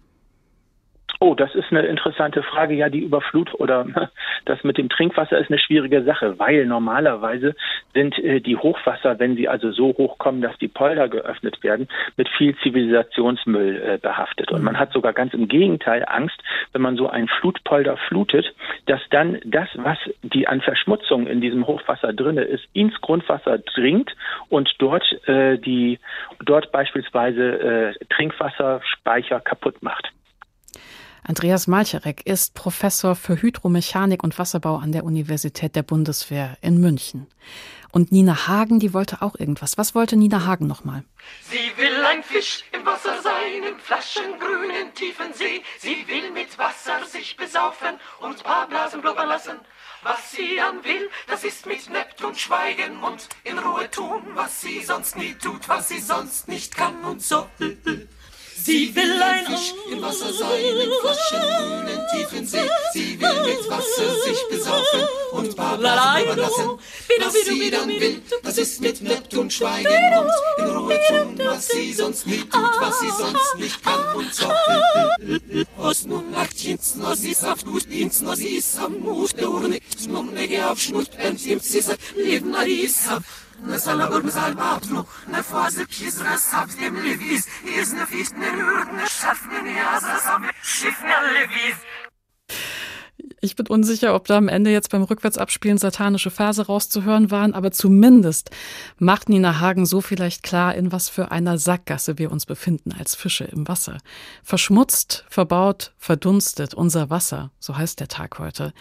Oh, 1.19 1.34
das 1.34 1.56
ist 1.56 1.71
eine 1.71 1.82
interessante 1.82 2.43
Frage. 2.43 2.75
Ja, 2.75 2.89
die 2.89 3.01
Überflut 3.01 3.53
oder 3.56 3.86
das 4.45 4.63
mit 4.63 4.77
dem 4.77 4.88
Trinkwasser 4.89 5.39
ist 5.39 5.49
eine 5.49 5.58
schwierige 5.58 6.03
Sache, 6.03 6.38
weil 6.38 6.65
normalerweise 6.65 7.56
sind 7.93 8.17
äh, 8.19 8.39
die 8.39 8.56
Hochwasser, 8.56 9.17
wenn 9.17 9.36
sie 9.36 9.47
also 9.47 9.71
so 9.71 9.88
hoch 9.97 10.19
kommen, 10.19 10.41
dass 10.41 10.56
die 10.60 10.67
Polder 10.67 11.10
geöffnet 11.10 11.63
werden, 11.63 11.88
mit 12.17 12.30
viel 12.30 12.56
Zivilisationsmüll 12.58 13.82
äh, 13.82 13.97
behaftet. 13.97 14.51
Und 14.51 14.63
man 14.63 14.77
hat 14.77 14.93
sogar 14.93 15.13
ganz 15.13 15.34
im 15.34 15.47
Gegenteil 15.47 16.06
Angst, 16.08 16.39
wenn 16.73 16.84
man 16.84 16.97
so 16.97 17.10
einen 17.10 17.27
Flutpolder 17.27 17.97
flutet, 17.97 18.53
dass 18.86 19.01
dann 19.10 19.39
das, 19.43 19.69
was 19.75 19.97
die 20.21 20.47
an 20.47 20.62
Verschmutzung 20.62 21.25
in 21.25 21.41
diesem 21.41 21.65
Hochwasser 21.65 22.13
drinne 22.13 22.43
ist, 22.43 22.63
ins 22.73 22.99
Grundwasser 23.01 23.58
dringt 23.58 24.15
und 24.49 24.75
dort 24.77 25.03
äh, 25.27 25.58
die 25.58 25.99
dort 26.45 26.71
beispielsweise 26.71 27.93
äh, 27.99 28.06
Trinkwasserspeicher 28.10 29.39
kaputt 29.39 29.82
macht. 29.82 30.12
Andreas 31.28 31.68
Malcherek 31.68 32.26
ist 32.26 32.54
Professor 32.54 33.13
für 33.13 33.42
Hydromechanik 33.42 34.24
und 34.24 34.40
Wasserbau 34.40 34.78
an 34.78 34.94
der 34.94 35.04
Universität 35.04 35.76
der 35.76 35.84
Bundeswehr 35.84 36.58
in 36.62 36.80
München. 36.80 37.28
Und 37.92 38.13
Nina 38.13 38.48
Hagen, 38.48 38.80
die 38.80 38.94
wollte 38.94 39.22
auch 39.22 39.36
irgendwas. 39.38 39.78
Was 39.78 39.94
wollte 39.94 40.16
Nina 40.16 40.46
Hagen 40.46 40.68
nochmal? 40.68 41.04
Sie 41.42 41.72
will 41.76 42.06
ein 42.06 42.24
Fisch 42.24 42.63
im 42.72 42.86
Wasser 42.86 43.22
sein, 43.22 43.62
im 43.70 43.78
flaschengrünen 43.78 44.94
tiefen 44.94 45.34
See. 45.34 45.63
Sie 45.80 46.08
will 46.08 46.32
mit 46.32 46.58
Wasser 46.58 47.06
sich 47.06 47.36
besaufen 47.36 48.00
und 48.22 48.42
paar 48.46 48.70
Blasen 48.70 49.02
blubbern 49.02 49.28
lassen. 49.28 49.58
Was 50.04 50.32
sie 50.32 50.56
dann 50.56 50.82
will, 50.86 51.10
das 51.28 51.44
ist 51.44 51.66
mit 51.66 51.90
Neptun 51.90 52.36
schweigen 52.36 53.04
und 53.04 53.28
in 53.44 53.60
Ruhe 53.60 53.92
tun, 53.92 54.22
was 54.34 54.62
sie 54.62 54.80
sonst 54.80 55.18
nie 55.18 55.34
tut, 55.34 55.68
was 55.68 55.90
sie 55.90 56.00
sonst 56.00 56.48
nicht 56.48 56.78
kann 56.78 57.04
und 57.04 57.22
so. 57.22 57.48
Sie 58.63 58.93
will 58.96 59.22
ein 59.22 59.46
Fisch 59.46 59.74
im 59.91 60.02
Wasser 60.02 60.34
sein, 60.34 60.63
im 60.65 60.91
frischen, 61.02 61.41
grünen, 61.41 62.02
tiefen 62.12 62.48
See. 62.48 62.70
Sie 62.93 63.20
will 63.20 63.41
mit 63.43 63.70
Wasser 63.70 64.13
sich 64.26 64.39
besaufen 64.50 65.08
und 65.32 65.56
paar 65.56 65.78
Blasen 65.78 66.38
lassen. 66.38 66.70
Was 67.20 67.34
sie 67.34 67.72
dann 67.72 67.89
will, 67.89 68.22
das 68.43 68.58
ist 68.58 68.82
mit 68.82 69.02
Neptun 69.02 69.50
schweigen 69.50 69.88
und 70.20 70.32
in 70.65 70.76
Ruhe 70.76 71.00
tun, 71.08 71.39
was 71.46 71.67
sie 71.67 71.93
sonst 71.93 72.28
nie 72.28 72.39
tut, 72.39 72.82
was 72.82 73.00
sie 73.00 73.10
sonst 73.10 73.56
nicht 73.58 73.84
kann 73.84 74.15
und 74.15 74.34
so. 74.34 74.52
Os 75.78 76.06
nun 76.06 76.32
nachtjens, 76.32 76.96
no 76.96 77.13
sie 77.15 77.32
ist 77.32 77.46
auf 77.46 77.65
Nut, 77.65 77.86
ins 77.86 78.22
no 78.22 78.36
sie 78.36 78.58
ist 78.58 78.78
am 78.80 79.00
Mut, 79.00 79.38
der 79.38 79.50
Urne, 79.50 79.80
nun 80.08 80.34
nege 80.34 80.70
auf 80.70 80.80
Schnut, 80.80 81.15
bent 81.17 81.46
im 81.46 81.62
Zisser, 81.62 81.96
leben 82.15 82.56
Aris, 82.56 83.08
Ich 93.39 93.56
bin 93.56 93.67
unsicher, 93.67 94.15
ob 94.15 94.26
da 94.26 94.38
am 94.38 94.48
Ende 94.48 94.72
jetzt 94.72 94.89
beim 94.89 95.04
Rückwärtsabspielen 95.04 95.78
satanische 95.78 96.32
Verse 96.32 96.65
rauszuhören 96.65 97.30
waren, 97.30 97.54
aber 97.54 97.72
zumindest 97.72 98.50
macht 98.98 99.30
Nina 99.30 99.60
Hagen 99.60 99.86
so 99.86 100.02
vielleicht 100.02 100.41
klar, 100.41 100.74
in 100.74 100.91
was 100.91 101.08
für 101.08 101.32
einer 101.32 101.58
Sackgasse 101.58 102.17
wir 102.17 102.32
uns 102.32 102.46
befinden 102.46 102.93
als 102.98 103.15
Fische 103.15 103.43
im 103.43 103.67
Wasser. 103.67 104.00
Verschmutzt, 104.43 105.24
verbaut, 105.30 105.93
verdunstet 105.98 106.74
unser 106.74 107.10
Wasser, 107.10 107.52
so 107.60 107.78
heißt 107.78 108.00
der 108.00 108.08
Tag 108.08 108.39
heute. 108.39 108.74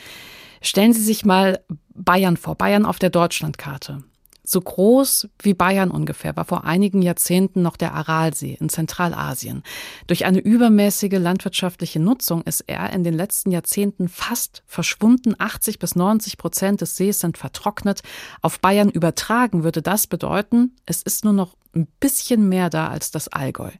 Stellen 0.63 0.95
Sie 0.95 1.03
sich 1.03 1.25
mal 1.25 1.61
Bayern 1.95 2.37
vor, 2.37 2.55
Bayern 2.55 2.87
auf 2.87 2.99
der 2.99 3.11
Deutschlandkarte. 3.11 4.03
So 4.49 4.61
groß 4.61 5.29
wie 5.43 5.55
Bayern 5.55 5.91
ungefähr 5.91 6.37
war 6.37 6.45
vor 6.45 6.63
einigen 6.63 7.03
Jahrzehnten 7.03 7.63
noch 7.63 7.77
der 7.77 7.95
Aralsee 7.95 8.57
in 8.61 8.69
Zentralasien. 8.69 9.65
Durch 10.07 10.25
eine 10.25 10.39
übermäßige 10.39 11.19
landwirtschaftliche 11.19 11.99
Nutzung 11.99 12.43
ist 12.43 12.61
er 12.69 12.93
in 12.93 13.03
den 13.03 13.15
letzten 13.15 13.51
Jahrzehnten 13.51 14.09
fast 14.09 14.63
verschwunden. 14.69 15.35
80 15.37 15.81
bis 15.81 15.97
90 15.97 16.39
Prozent 16.39 16.81
des 16.81 16.97
Sees 16.97 17.19
sind 17.19 17.39
vertrocknet. 17.39 18.03
Auf 18.41 18.61
Bayern 18.61 18.89
übertragen 18.89 19.65
würde 19.65 19.83
das 19.83 20.07
bedeuten, 20.07 20.77
es 20.87 21.03
ist 21.03 21.25
nur 21.25 21.33
noch 21.33 21.57
ein 21.75 21.89
bisschen 21.99 22.49
mehr 22.49 22.71
da 22.71 22.89
als 22.89 23.11
das 23.11 23.27
Allgäu. 23.27 23.71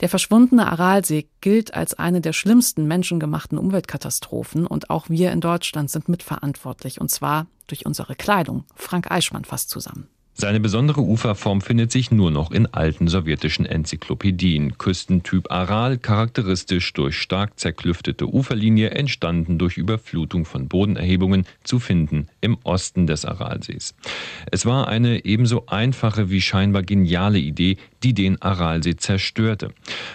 Der 0.00 0.08
verschwundene 0.08 0.70
Aralsee 0.70 1.28
gilt 1.40 1.74
als 1.74 1.94
eine 1.94 2.20
der 2.20 2.32
schlimmsten 2.32 2.86
menschengemachten 2.86 3.58
Umweltkatastrophen 3.58 4.68
und 4.68 4.88
auch 4.88 5.10
wir 5.10 5.32
in 5.32 5.40
Deutschland 5.40 5.90
sind 5.90 6.08
mitverantwortlich 6.08 7.00
und 7.00 7.10
zwar 7.10 7.46
durch 7.66 7.86
unsere 7.86 8.14
Kleidung. 8.14 8.64
Frank 8.74 9.10
Eichmann 9.10 9.44
fasst 9.44 9.70
zusammen. 9.70 10.08
Seine 10.38 10.60
besondere 10.60 11.00
Uferform 11.00 11.62
findet 11.62 11.90
sich 11.90 12.10
nur 12.10 12.30
noch 12.30 12.50
in 12.50 12.66
alten 12.66 13.08
sowjetischen 13.08 13.64
Enzyklopädien. 13.64 14.76
Küstentyp 14.76 15.50
Aral, 15.50 15.96
charakteristisch 15.96 16.92
durch 16.92 17.16
stark 17.16 17.58
zerklüftete 17.58 18.26
Uferlinie, 18.26 18.90
entstanden 18.90 19.56
durch 19.56 19.78
Überflutung 19.78 20.44
von 20.44 20.68
Bodenerhebungen, 20.68 21.46
zu 21.64 21.78
finden 21.78 22.26
im 22.42 22.58
Osten 22.64 23.06
des 23.06 23.24
Aralsees. 23.24 23.94
Es 24.52 24.66
war 24.66 24.88
eine 24.88 25.24
ebenso 25.24 25.64
einfache 25.68 26.28
wie 26.28 26.42
scheinbar 26.42 26.82
geniale 26.82 27.38
Idee, 27.38 27.78
die 28.02 28.12
den 28.12 28.40
Aralsee 28.42 28.96
zerstörte. 28.96 29.70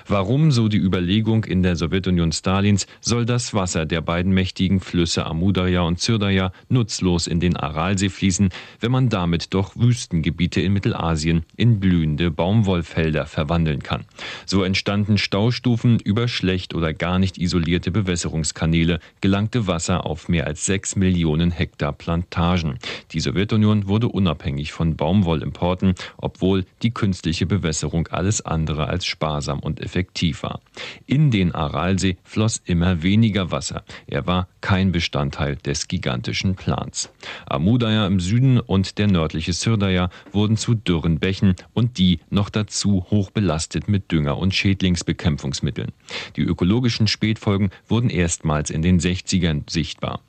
Warum, 0.08 0.52
so 0.52 0.68
die 0.68 0.78
Überlegung 0.78 1.46
in 1.46 1.64
der 1.64 1.76
Sowjetunion 1.76 2.32
Stalins, 2.32 2.86
soll 3.00 3.26
das 3.26 3.56
Wasser 3.56 3.88
der 3.88 4.02
beiden 4.02 4.34
mächtigen 4.34 4.82
Flüsse 4.82 5.26
Amudarja 5.26 5.82
und 5.82 6.00
Zyrdaja 6.00 6.52
nutzlos 6.70 7.26
in 7.26 7.40
den 7.40 7.58
Aralsee 7.58 8.10
fließen, 8.10 8.50
wenn 8.80 8.92
man 8.92 9.10
damit 9.10 9.56
doch 9.56 9.76
Wüsten 9.76 10.11
Wüstengebiete 10.12 10.60
in 10.62 10.74
Mittelasien 10.74 11.44
in 11.56 11.80
blühende 11.80 12.32
Baumwollfelder 12.32 13.26
verwandeln 13.26 13.82
kann. 13.82 14.04
So 14.46 14.64
entstanden 14.64 15.18
Staustufen 15.18 16.00
über 16.00 16.28
schlecht 16.28 16.76
oder 16.76 16.94
gar 16.94 17.18
nicht 17.18 17.38
isolierte 17.38 17.92
Bewässerungskanäle, 17.92 19.00
gelangte 19.22 19.68
Wasser 19.68 20.06
auf 20.06 20.28
mehr 20.28 20.48
als 20.48 20.66
sechs 20.66 20.96
Millionen 20.98 21.52
Hektar 21.52 21.94
Plantagen. 21.94 22.78
Die 23.12 23.22
Sowjetunion 23.22 23.88
wurde 23.88 24.10
unabhängig 24.10 24.74
von 24.74 24.98
Baumwollimporten, 24.98 25.96
obwohl 26.18 26.66
die 26.82 26.92
künstliche 26.92 27.46
Bewässerung 27.46 28.08
alles 28.08 28.46
andere 28.46 28.88
als 28.88 29.06
sparsam 29.06 29.60
und 29.60 29.80
effektiv 29.80 30.44
war. 30.44 30.60
In 31.06 31.32
den 31.32 31.56
Aralsee 31.56 32.18
floss 32.24 32.62
immer 32.66 33.02
weniger 33.02 33.52
Wasser. 33.52 33.84
Er 34.08 34.28
war 34.28 34.48
kein 34.60 34.92
Bestandteil 34.92 35.56
des 35.56 35.88
gigantischen 35.88 36.56
Plans. 36.56 37.12
Amudaya 37.46 38.06
im 38.08 38.20
Süden 38.20 38.60
und 38.60 38.98
der 38.98 39.08
nördliche 39.08 39.54
Syrdaja 39.54 40.01
Flüssigwasser 40.02 40.10
wurden 40.32 40.58
zu 40.58 40.74
dürren 40.74 41.20
Bächen 41.20 41.56
und 41.74 41.98
die 41.98 42.20
noch 42.30 42.50
dazu 42.50 43.06
hoch 43.12 43.32
belastet 43.32 43.88
mit 43.88 44.12
Dünger 44.12 44.38
und 44.38 44.56
Schädlingsbekämpfungsmitteln. 44.56 45.92
Die 46.36 46.42
ökologischen 46.42 47.08
Spätfolgen 47.08 47.70
wurden 47.88 48.10
erstmals 48.10 48.70
in 48.70 48.82
den 48.82 49.00
60ern 49.00 49.70
sichtbar. 49.70 50.22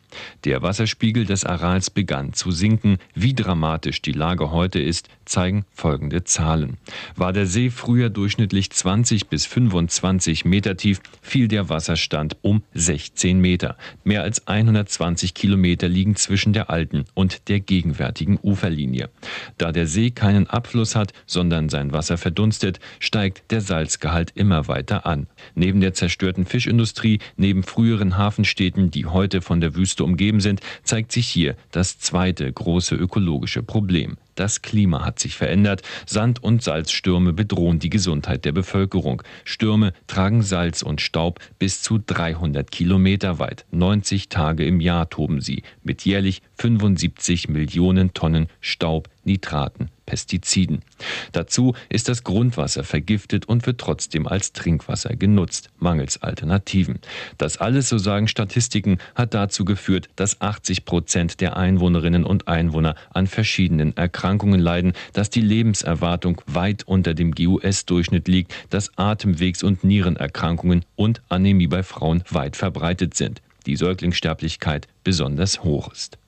Der 0.45 0.63
Wasserspiegel 0.63 1.25
des 1.25 1.45
Arals 1.45 1.91
begann 1.91 2.33
zu 2.33 2.51
sinken. 2.51 2.99
Wie 3.15 3.35
dramatisch 3.35 4.03
die 4.03 4.13
Lage 4.13 4.51
heute 4.51 4.81
ist, 4.81 5.09
zeigen 5.25 5.65
folgende 5.73 6.25
Zahlen. 6.25 6.77
War 7.17 7.33
der 7.33 7.47
See 7.47 7.71
früher 7.71 8.11
durchschnittlich 8.11 8.71
20 8.71 9.29
bis 9.29 9.47
25 9.47 10.45
Meter 10.45 10.77
tief, 10.77 11.01
fiel 11.21 11.49
der 11.49 11.69
Wasserstand 11.69 12.37
um 12.43 12.63
16 12.75 13.41
Meter. 13.41 13.77
Mehr 14.05 14.23
als 14.23 14.47
120 14.47 15.35
Kilometer 15.35 15.89
liegen 15.89 16.17
zwischen 16.17 16.53
der 16.53 16.71
alten 16.71 17.05
und 17.15 17.49
der 17.49 17.61
gegenwärtigen 17.61 18.39
Uferlinie. 18.43 19.11
Da 19.59 19.73
der 19.73 19.87
See 19.87 20.11
keinen 20.11 20.47
Abfluss 20.47 20.95
hat, 20.97 21.13
sondern 21.27 21.69
sein 21.69 21.93
Wasser 21.93 22.19
verdunstet, 22.19 22.81
steigt 22.99 23.51
der 23.51 23.61
Salzgehalt 23.61 24.33
immer 24.35 24.69
weiter 24.69 25.07
an. 25.07 25.27
Neben 25.55 25.81
der 25.81 25.95
zerstörten 25.95 26.47
Fischindustrie, 26.47 27.21
neben 27.37 27.63
früheren 27.63 28.17
Hafenstädten, 28.17 28.91
die 28.91 29.07
heute 29.07 29.41
von 29.41 29.61
der 29.61 29.75
Wüste 29.75 30.02
umgeben 30.05 30.41
sind, 30.41 30.61
zeigt 30.85 31.13
sich 31.13 31.29
hier 31.29 31.57
das 31.71 31.99
zweite 31.99 32.51
große 32.53 32.95
ökologische 32.95 33.63
Problem. 33.63 34.17
Das 34.35 34.63
Klima 34.63 35.05
hat 35.05 35.19
sich 35.19 35.37
verändert. 35.37 35.83
Sand- 36.07 36.43
und 36.43 36.63
Salzstürme 36.63 37.33
bedrohen 37.33 37.79
die 37.79 37.91
Gesundheit 37.91 38.45
der 38.45 38.53
Bevölkerung. 38.53 39.23
Stürme 39.45 39.93
tragen 40.07 40.43
Salz 40.43 40.83
und 40.83 41.01
Staub 41.01 41.41
bis 41.59 41.83
zu 41.83 41.99
300 41.99 42.71
Kilometer 42.71 43.39
weit. 43.39 43.67
90 43.73 44.29
Tage 44.29 44.65
im 44.65 44.81
Jahr 44.81 45.11
toben 45.11 45.41
sie 45.41 45.63
mit 45.83 46.05
jährlich 46.05 46.41
75 46.59 47.49
Millionen 47.49 48.15
Tonnen 48.15 48.47
Staub, 48.61 49.09
Nitraten, 49.25 49.89
Pestiziden. 50.07 50.83
Dazu 51.31 51.75
ist 51.89 52.09
das 52.09 52.25
Grundwasser 52.25 52.83
vergiftet 52.83 53.47
und 53.47 53.67
wird 53.67 53.79
trotzdem 53.79 54.27
als 54.27 54.53
Trinkwasser 54.53 55.15
genutzt, 55.15 55.71
mangels 55.79 56.23
Alternativen. 56.23 56.99
Das 57.39 57.59
alles, 57.59 57.89
so 57.89 57.99
sagen 57.99 58.27
Statistiken, 58.27 58.99
hat 59.15 59.35
dazu 59.35 59.65
geführt, 59.65 60.09
dass 60.17 60.41
80 60.41 60.85
Prozent 60.85 61.41
der 61.41 61.57
Einwohnerinnen 61.57 62.25
und 62.25 62.49
Einwohner 62.49 62.97
an 63.11 63.27
verschiedenen 63.27 63.97
Erkrankungen 63.97 64.22
leiden, 64.61 64.93
dass 65.13 65.31
die 65.31 65.41
Lebenserwartung 65.41 66.41
weit 66.47 66.85
unter 66.85 67.15
dem 67.15 67.33
GUS-Durchschnitt 67.33 68.29
liegt, 68.29 68.55
dass 68.71 68.97
Atemwegs- 68.97 69.63
und 69.63 69.85
Nierenerkrankungen 69.85 70.85
und 70.97 71.23
Anämie 71.29 71.67
bei 71.67 71.83
Frauen 71.83 72.23
weit 72.31 72.57
verbreitet 72.57 73.15
sind, 73.15 73.43
die 73.67 73.77
Säuglingssterblichkeit 73.77 74.89
besonders 75.05 75.63
hoch 75.63 75.93
ist. 75.93 76.19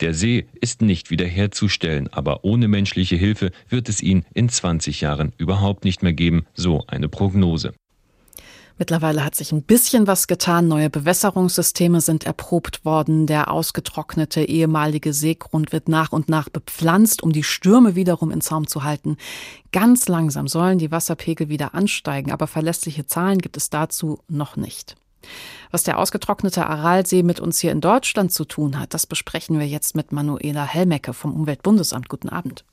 Der 0.00 0.12
See 0.12 0.46
ist 0.60 0.82
nicht 0.82 1.10
wiederherzustellen, 1.10 2.12
aber 2.12 2.44
ohne 2.44 2.68
menschliche 2.68 3.16
Hilfe 3.16 3.50
wird 3.68 3.88
es 3.88 4.02
ihn 4.02 4.24
in 4.34 4.48
20 4.48 5.00
Jahren 5.00 5.32
überhaupt 5.38 5.84
nicht 5.84 6.02
mehr 6.02 6.12
geben, 6.12 6.46
so 6.54 6.84
eine 6.86 7.08
Prognose. 7.08 7.72
Mittlerweile 8.76 9.24
hat 9.24 9.36
sich 9.36 9.52
ein 9.52 9.62
bisschen 9.62 10.08
was 10.08 10.26
getan. 10.26 10.66
Neue 10.66 10.90
Bewässerungssysteme 10.90 12.00
sind 12.00 12.24
erprobt 12.24 12.84
worden. 12.84 13.26
Der 13.28 13.50
ausgetrocknete 13.50 14.42
ehemalige 14.42 15.12
Seegrund 15.12 15.72
wird 15.72 15.88
nach 15.88 16.10
und 16.10 16.28
nach 16.28 16.48
bepflanzt, 16.48 17.22
um 17.22 17.32
die 17.32 17.44
Stürme 17.44 17.94
wiederum 17.94 18.32
in 18.32 18.40
Zaum 18.40 18.66
zu 18.66 18.82
halten. 18.82 19.16
Ganz 19.70 20.08
langsam 20.08 20.48
sollen 20.48 20.78
die 20.78 20.90
Wasserpegel 20.90 21.48
wieder 21.48 21.74
ansteigen, 21.74 22.32
aber 22.32 22.48
verlässliche 22.48 23.06
Zahlen 23.06 23.38
gibt 23.38 23.56
es 23.56 23.70
dazu 23.70 24.18
noch 24.28 24.56
nicht. 24.56 24.96
Was 25.70 25.84
der 25.84 25.98
ausgetrocknete 25.98 26.66
Aralsee 26.66 27.22
mit 27.22 27.40
uns 27.40 27.60
hier 27.60 27.72
in 27.72 27.80
Deutschland 27.80 28.32
zu 28.32 28.44
tun 28.44 28.78
hat, 28.78 28.92
das 28.92 29.06
besprechen 29.06 29.58
wir 29.58 29.66
jetzt 29.66 29.94
mit 29.94 30.10
Manuela 30.10 30.64
Helmecke 30.64 31.12
vom 31.12 31.32
Umweltbundesamt. 31.32 32.08
Guten 32.08 32.28
Abend. 32.28 32.64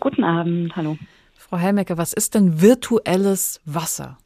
Guten 0.00 0.22
Abend, 0.22 0.74
hallo. 0.76 0.96
Frau 1.36 1.56
Helmecke, 1.56 1.98
was 1.98 2.12
ist 2.12 2.34
denn 2.34 2.60
virtuelles 2.60 3.60
Wasser? 3.64 4.18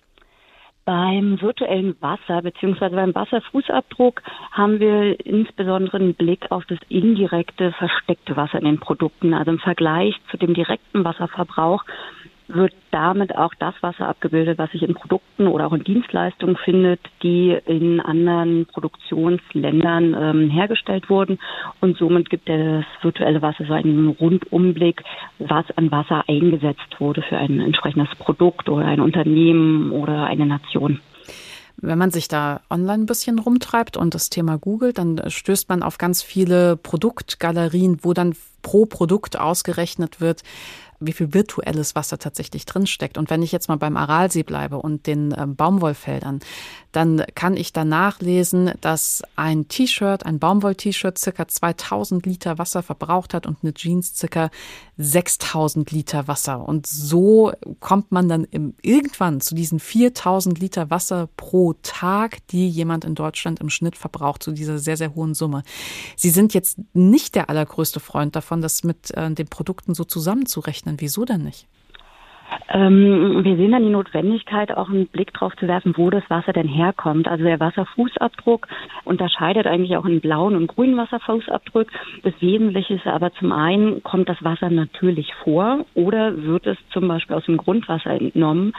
Beim 0.84 1.40
virtuellen 1.40 1.94
Wasser 2.00 2.42
bzw. 2.42 2.88
beim 2.88 3.14
Wasserfußabdruck 3.14 4.22
haben 4.50 4.80
wir 4.80 5.24
insbesondere 5.24 5.98
einen 5.98 6.14
Blick 6.14 6.50
auf 6.50 6.64
das 6.66 6.78
indirekte, 6.88 7.72
versteckte 7.72 8.36
Wasser 8.36 8.58
in 8.58 8.64
den 8.64 8.80
Produkten. 8.80 9.32
Also 9.32 9.52
im 9.52 9.60
Vergleich 9.60 10.16
zu 10.30 10.36
dem 10.38 10.54
direkten 10.54 11.04
Wasserverbrauch 11.04 11.84
wird 12.48 12.72
damit 12.90 13.34
auch 13.36 13.52
das 13.58 13.74
Wasser 13.80 14.08
abgebildet, 14.08 14.58
was 14.58 14.70
sich 14.70 14.82
in 14.82 14.94
Produkten 14.94 15.46
oder 15.46 15.66
auch 15.66 15.72
in 15.72 15.84
Dienstleistungen 15.84 16.56
findet, 16.56 17.00
die 17.22 17.56
in 17.66 18.00
anderen 18.00 18.66
Produktionsländern 18.66 20.14
ähm, 20.18 20.50
hergestellt 20.50 21.08
wurden. 21.08 21.38
Und 21.80 21.96
somit 21.98 22.30
gibt 22.30 22.48
das 22.48 22.84
virtuelle 23.00 23.42
Wasser 23.42 23.64
so 23.64 23.72
einen 23.72 24.08
Rundumblick, 24.08 25.02
was 25.38 25.64
an 25.76 25.90
Wasser 25.90 26.24
eingesetzt 26.28 26.98
wurde 26.98 27.22
für 27.22 27.36
ein 27.36 27.60
entsprechendes 27.60 28.14
Produkt 28.18 28.68
oder 28.68 28.86
ein 28.86 29.00
Unternehmen 29.00 29.90
oder 29.92 30.24
eine 30.26 30.46
Nation. 30.46 31.00
Wenn 31.78 31.98
man 31.98 32.10
sich 32.10 32.28
da 32.28 32.60
online 32.70 33.04
ein 33.04 33.06
bisschen 33.06 33.38
rumtreibt 33.38 33.96
und 33.96 34.14
das 34.14 34.30
Thema 34.30 34.56
googelt, 34.56 34.98
dann 34.98 35.20
stößt 35.26 35.68
man 35.68 35.82
auf 35.82 35.98
ganz 35.98 36.22
viele 36.22 36.76
Produktgalerien, 36.76 37.98
wo 38.02 38.12
dann 38.12 38.34
pro 38.62 38.86
Produkt 38.86 39.38
ausgerechnet 39.38 40.20
wird, 40.20 40.42
wie 41.06 41.12
viel 41.12 41.34
virtuelles 41.34 41.94
Wasser 41.94 42.18
tatsächlich 42.18 42.64
drinsteckt. 42.66 43.18
Und 43.18 43.30
wenn 43.30 43.42
ich 43.42 43.52
jetzt 43.52 43.68
mal 43.68 43.76
beim 43.76 43.96
Aralsee 43.96 44.42
bleibe 44.42 44.78
und 44.78 45.06
den 45.06 45.32
äh, 45.32 45.46
Baumwollfeldern, 45.46 46.40
dann 46.92 47.24
kann 47.34 47.56
ich 47.56 47.72
da 47.72 47.84
nachlesen, 47.84 48.72
dass 48.80 49.22
ein 49.34 49.66
T-Shirt, 49.68 50.26
ein 50.26 50.38
Baumwoll-T-Shirt 50.38 51.18
circa 51.18 51.48
2000 51.48 52.26
Liter 52.26 52.58
Wasser 52.58 52.82
verbraucht 52.82 53.32
hat 53.32 53.46
und 53.46 53.58
eine 53.62 53.72
Jeans 53.72 54.14
circa 54.14 54.50
6000 54.98 55.90
Liter 55.90 56.28
Wasser. 56.28 56.68
Und 56.68 56.86
so 56.86 57.52
kommt 57.80 58.12
man 58.12 58.28
dann 58.28 58.46
irgendwann 58.82 59.40
zu 59.40 59.54
diesen 59.54 59.80
4000 59.80 60.58
Liter 60.58 60.90
Wasser 60.90 61.28
pro 61.36 61.72
Tag, 61.82 62.46
die 62.48 62.68
jemand 62.68 63.06
in 63.06 63.14
Deutschland 63.14 63.60
im 63.60 63.70
Schnitt 63.70 63.96
verbraucht, 63.96 64.42
zu 64.42 64.52
dieser 64.52 64.78
sehr, 64.78 64.98
sehr 64.98 65.14
hohen 65.14 65.32
Summe. 65.32 65.62
Sie 66.16 66.30
sind 66.30 66.52
jetzt 66.52 66.78
nicht 66.92 67.34
der 67.34 67.48
allergrößte 67.48 68.00
Freund 68.00 68.36
davon, 68.36 68.51
das 68.60 68.84
mit 68.84 69.10
äh, 69.16 69.30
den 69.30 69.48
Produkten 69.48 69.94
so 69.94 70.04
zusammenzurechnen. 70.04 70.96
Wieso 71.00 71.24
denn 71.24 71.44
nicht? 71.44 71.66
Ähm, 72.68 73.44
wir 73.44 73.56
sehen 73.56 73.72
dann 73.72 73.82
die 73.82 73.90
Notwendigkeit, 73.90 74.76
auch 74.76 74.88
einen 74.88 75.06
Blick 75.06 75.32
darauf 75.32 75.56
zu 75.56 75.68
werfen, 75.68 75.94
wo 75.96 76.10
das 76.10 76.28
Wasser 76.28 76.52
denn 76.52 76.68
herkommt. 76.68 77.28
Also 77.28 77.44
der 77.44 77.60
Wasserfußabdruck 77.60 78.68
unterscheidet 79.04 79.66
eigentlich 79.66 79.96
auch 79.96 80.04
in 80.04 80.20
blauen 80.20 80.56
und 80.56 80.66
grünen 80.66 80.96
Wasserfußabdruck. 80.96 81.88
Das 82.22 82.34
Wesentliche 82.40 82.94
ist 82.94 83.06
aber 83.06 83.32
zum 83.34 83.52
einen, 83.52 84.02
kommt 84.02 84.28
das 84.28 84.42
Wasser 84.42 84.70
natürlich 84.70 85.32
vor 85.44 85.84
oder 85.94 86.42
wird 86.42 86.66
es 86.66 86.78
zum 86.92 87.08
Beispiel 87.08 87.36
aus 87.36 87.46
dem 87.46 87.56
Grundwasser 87.56 88.10
entnommen. 88.10 88.72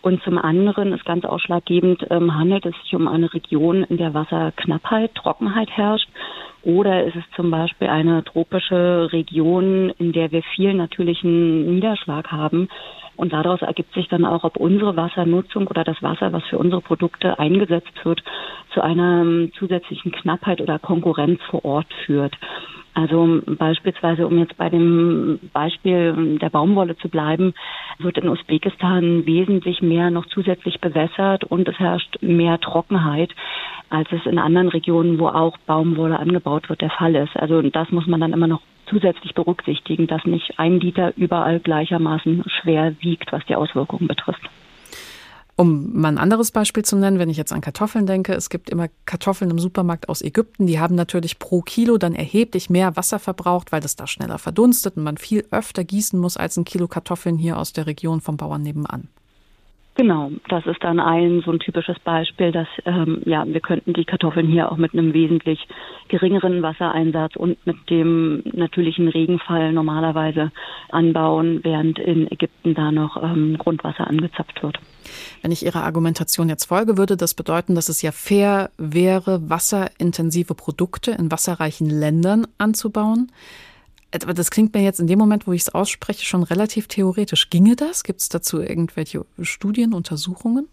Und 0.00 0.22
zum 0.22 0.38
anderen 0.38 0.92
ist 0.92 1.04
ganz 1.04 1.24
ausschlaggebend, 1.24 2.06
ähm, 2.10 2.34
handelt 2.34 2.64
es 2.66 2.74
sich 2.82 2.94
um 2.94 3.08
eine 3.08 3.32
Region, 3.32 3.82
in 3.84 3.96
der 3.96 4.14
Wasserknappheit, 4.14 5.14
Trockenheit 5.14 5.70
herrscht. 5.70 6.08
Oder 6.62 7.04
ist 7.04 7.16
es 7.16 7.24
zum 7.34 7.50
Beispiel 7.50 7.88
eine 7.88 8.24
tropische 8.24 9.08
Region, 9.12 9.90
in 9.98 10.12
der 10.12 10.30
wir 10.30 10.42
viel 10.54 10.74
natürlichen 10.74 11.74
Niederschlag 11.74 12.30
haben. 12.30 12.68
Und 13.18 13.32
daraus 13.32 13.60
ergibt 13.62 13.92
sich 13.94 14.06
dann 14.06 14.24
auch, 14.24 14.44
ob 14.44 14.56
unsere 14.56 14.96
Wassernutzung 14.96 15.66
oder 15.66 15.82
das 15.82 16.00
Wasser, 16.04 16.32
was 16.32 16.44
für 16.44 16.56
unsere 16.56 16.80
Produkte 16.80 17.36
eingesetzt 17.40 18.04
wird, 18.04 18.22
zu 18.72 18.80
einer 18.80 19.22
ähm, 19.22 19.50
zusätzlichen 19.58 20.12
Knappheit 20.12 20.60
oder 20.60 20.78
Konkurrenz 20.78 21.40
vor 21.50 21.64
Ort 21.64 21.92
führt. 22.06 22.38
Also 22.94 23.40
beispielsweise, 23.44 24.26
um 24.26 24.38
jetzt 24.38 24.56
bei 24.56 24.70
dem 24.70 25.40
Beispiel 25.52 26.38
der 26.40 26.50
Baumwolle 26.50 26.96
zu 26.96 27.08
bleiben, 27.08 27.54
wird 27.98 28.18
in 28.18 28.28
Usbekistan 28.28 29.26
wesentlich 29.26 29.82
mehr 29.82 30.10
noch 30.10 30.26
zusätzlich 30.26 30.80
bewässert 30.80 31.42
und 31.42 31.68
es 31.68 31.78
herrscht 31.78 32.22
mehr 32.22 32.60
Trockenheit, 32.60 33.30
als 33.90 34.08
es 34.12 34.26
in 34.26 34.38
anderen 34.38 34.68
Regionen, 34.68 35.18
wo 35.18 35.26
auch 35.26 35.56
Baumwolle 35.58 36.18
angebaut 36.20 36.68
wird, 36.68 36.82
der 36.82 36.90
Fall 36.90 37.16
ist. 37.16 37.36
Also 37.36 37.62
das 37.62 37.90
muss 37.90 38.06
man 38.06 38.20
dann 38.20 38.32
immer 38.32 38.46
noch 38.46 38.62
zusätzlich 38.88 39.34
berücksichtigen, 39.34 40.06
dass 40.06 40.24
nicht 40.24 40.58
ein 40.58 40.80
Liter 40.80 41.12
überall 41.16 41.60
gleichermaßen 41.60 42.44
schwer 42.46 42.94
wiegt, 43.00 43.32
was 43.32 43.44
die 43.46 43.56
Auswirkungen 43.56 44.08
betrifft. 44.08 44.42
Um 45.60 46.00
mal 46.00 46.08
ein 46.08 46.18
anderes 46.18 46.52
Beispiel 46.52 46.84
zu 46.84 46.96
nennen, 46.96 47.18
wenn 47.18 47.30
ich 47.30 47.36
jetzt 47.36 47.52
an 47.52 47.60
Kartoffeln 47.60 48.06
denke, 48.06 48.32
es 48.32 48.48
gibt 48.48 48.70
immer 48.70 48.86
Kartoffeln 49.06 49.50
im 49.50 49.58
Supermarkt 49.58 50.08
aus 50.08 50.22
Ägypten, 50.22 50.68
die 50.68 50.78
haben 50.78 50.94
natürlich 50.94 51.40
pro 51.40 51.62
Kilo 51.62 51.98
dann 51.98 52.14
erheblich 52.14 52.70
mehr 52.70 52.94
Wasser 52.96 53.18
verbraucht, 53.18 53.72
weil 53.72 53.80
das 53.80 53.96
da 53.96 54.06
schneller 54.06 54.38
verdunstet 54.38 54.96
und 54.96 55.02
man 55.02 55.16
viel 55.16 55.44
öfter 55.50 55.82
gießen 55.82 56.16
muss 56.16 56.36
als 56.36 56.56
ein 56.56 56.64
Kilo 56.64 56.86
Kartoffeln 56.86 57.38
hier 57.38 57.58
aus 57.58 57.72
der 57.72 57.88
Region 57.88 58.20
vom 58.20 58.36
Bauern 58.36 58.62
nebenan. 58.62 59.08
Genau, 60.00 60.30
das 60.48 60.64
ist 60.64 60.84
dann 60.84 61.00
ein 61.00 61.42
so 61.44 61.50
ein 61.50 61.58
typisches 61.58 61.98
Beispiel, 61.98 62.52
dass 62.52 62.68
ähm, 62.84 63.20
ja 63.24 63.44
wir 63.44 63.58
könnten 63.58 63.94
die 63.94 64.04
Kartoffeln 64.04 64.46
hier 64.46 64.70
auch 64.70 64.76
mit 64.76 64.92
einem 64.92 65.12
wesentlich 65.12 65.58
geringeren 66.06 66.62
Wassereinsatz 66.62 67.34
und 67.34 67.58
mit 67.66 67.90
dem 67.90 68.44
natürlichen 68.44 69.08
Regenfall 69.08 69.72
normalerweise 69.72 70.52
anbauen, 70.90 71.64
während 71.64 71.98
in 71.98 72.30
Ägypten 72.30 72.76
da 72.76 72.92
noch 72.92 73.20
ähm, 73.20 73.58
Grundwasser 73.58 74.06
angezapft 74.06 74.62
wird. 74.62 74.78
Wenn 75.42 75.50
ich 75.50 75.64
Ihrer 75.64 75.82
Argumentation 75.82 76.48
jetzt 76.48 76.66
folge, 76.66 76.96
würde 76.96 77.16
das 77.16 77.34
bedeuten, 77.34 77.74
dass 77.74 77.88
es 77.88 78.00
ja 78.00 78.12
fair 78.12 78.70
wäre, 78.78 79.50
wasserintensive 79.50 80.54
Produkte 80.54 81.10
in 81.10 81.32
wasserreichen 81.32 81.90
Ländern 81.90 82.46
anzubauen. 82.56 83.32
Aber 84.10 84.34
das 84.34 84.50
klingt 84.50 84.74
mir 84.74 84.82
jetzt 84.82 85.00
in 85.00 85.06
dem 85.06 85.18
Moment, 85.18 85.46
wo 85.46 85.52
ich 85.52 85.62
es 85.62 85.74
ausspreche, 85.74 86.24
schon 86.24 86.42
relativ 86.42 86.88
theoretisch. 86.88 87.50
Ginge 87.50 87.76
das? 87.76 88.04
Gibt 88.04 88.20
es 88.20 88.28
dazu 88.28 88.60
irgendwelche 88.60 89.26
Studien, 89.42 89.92
Untersuchungen? 89.92 90.68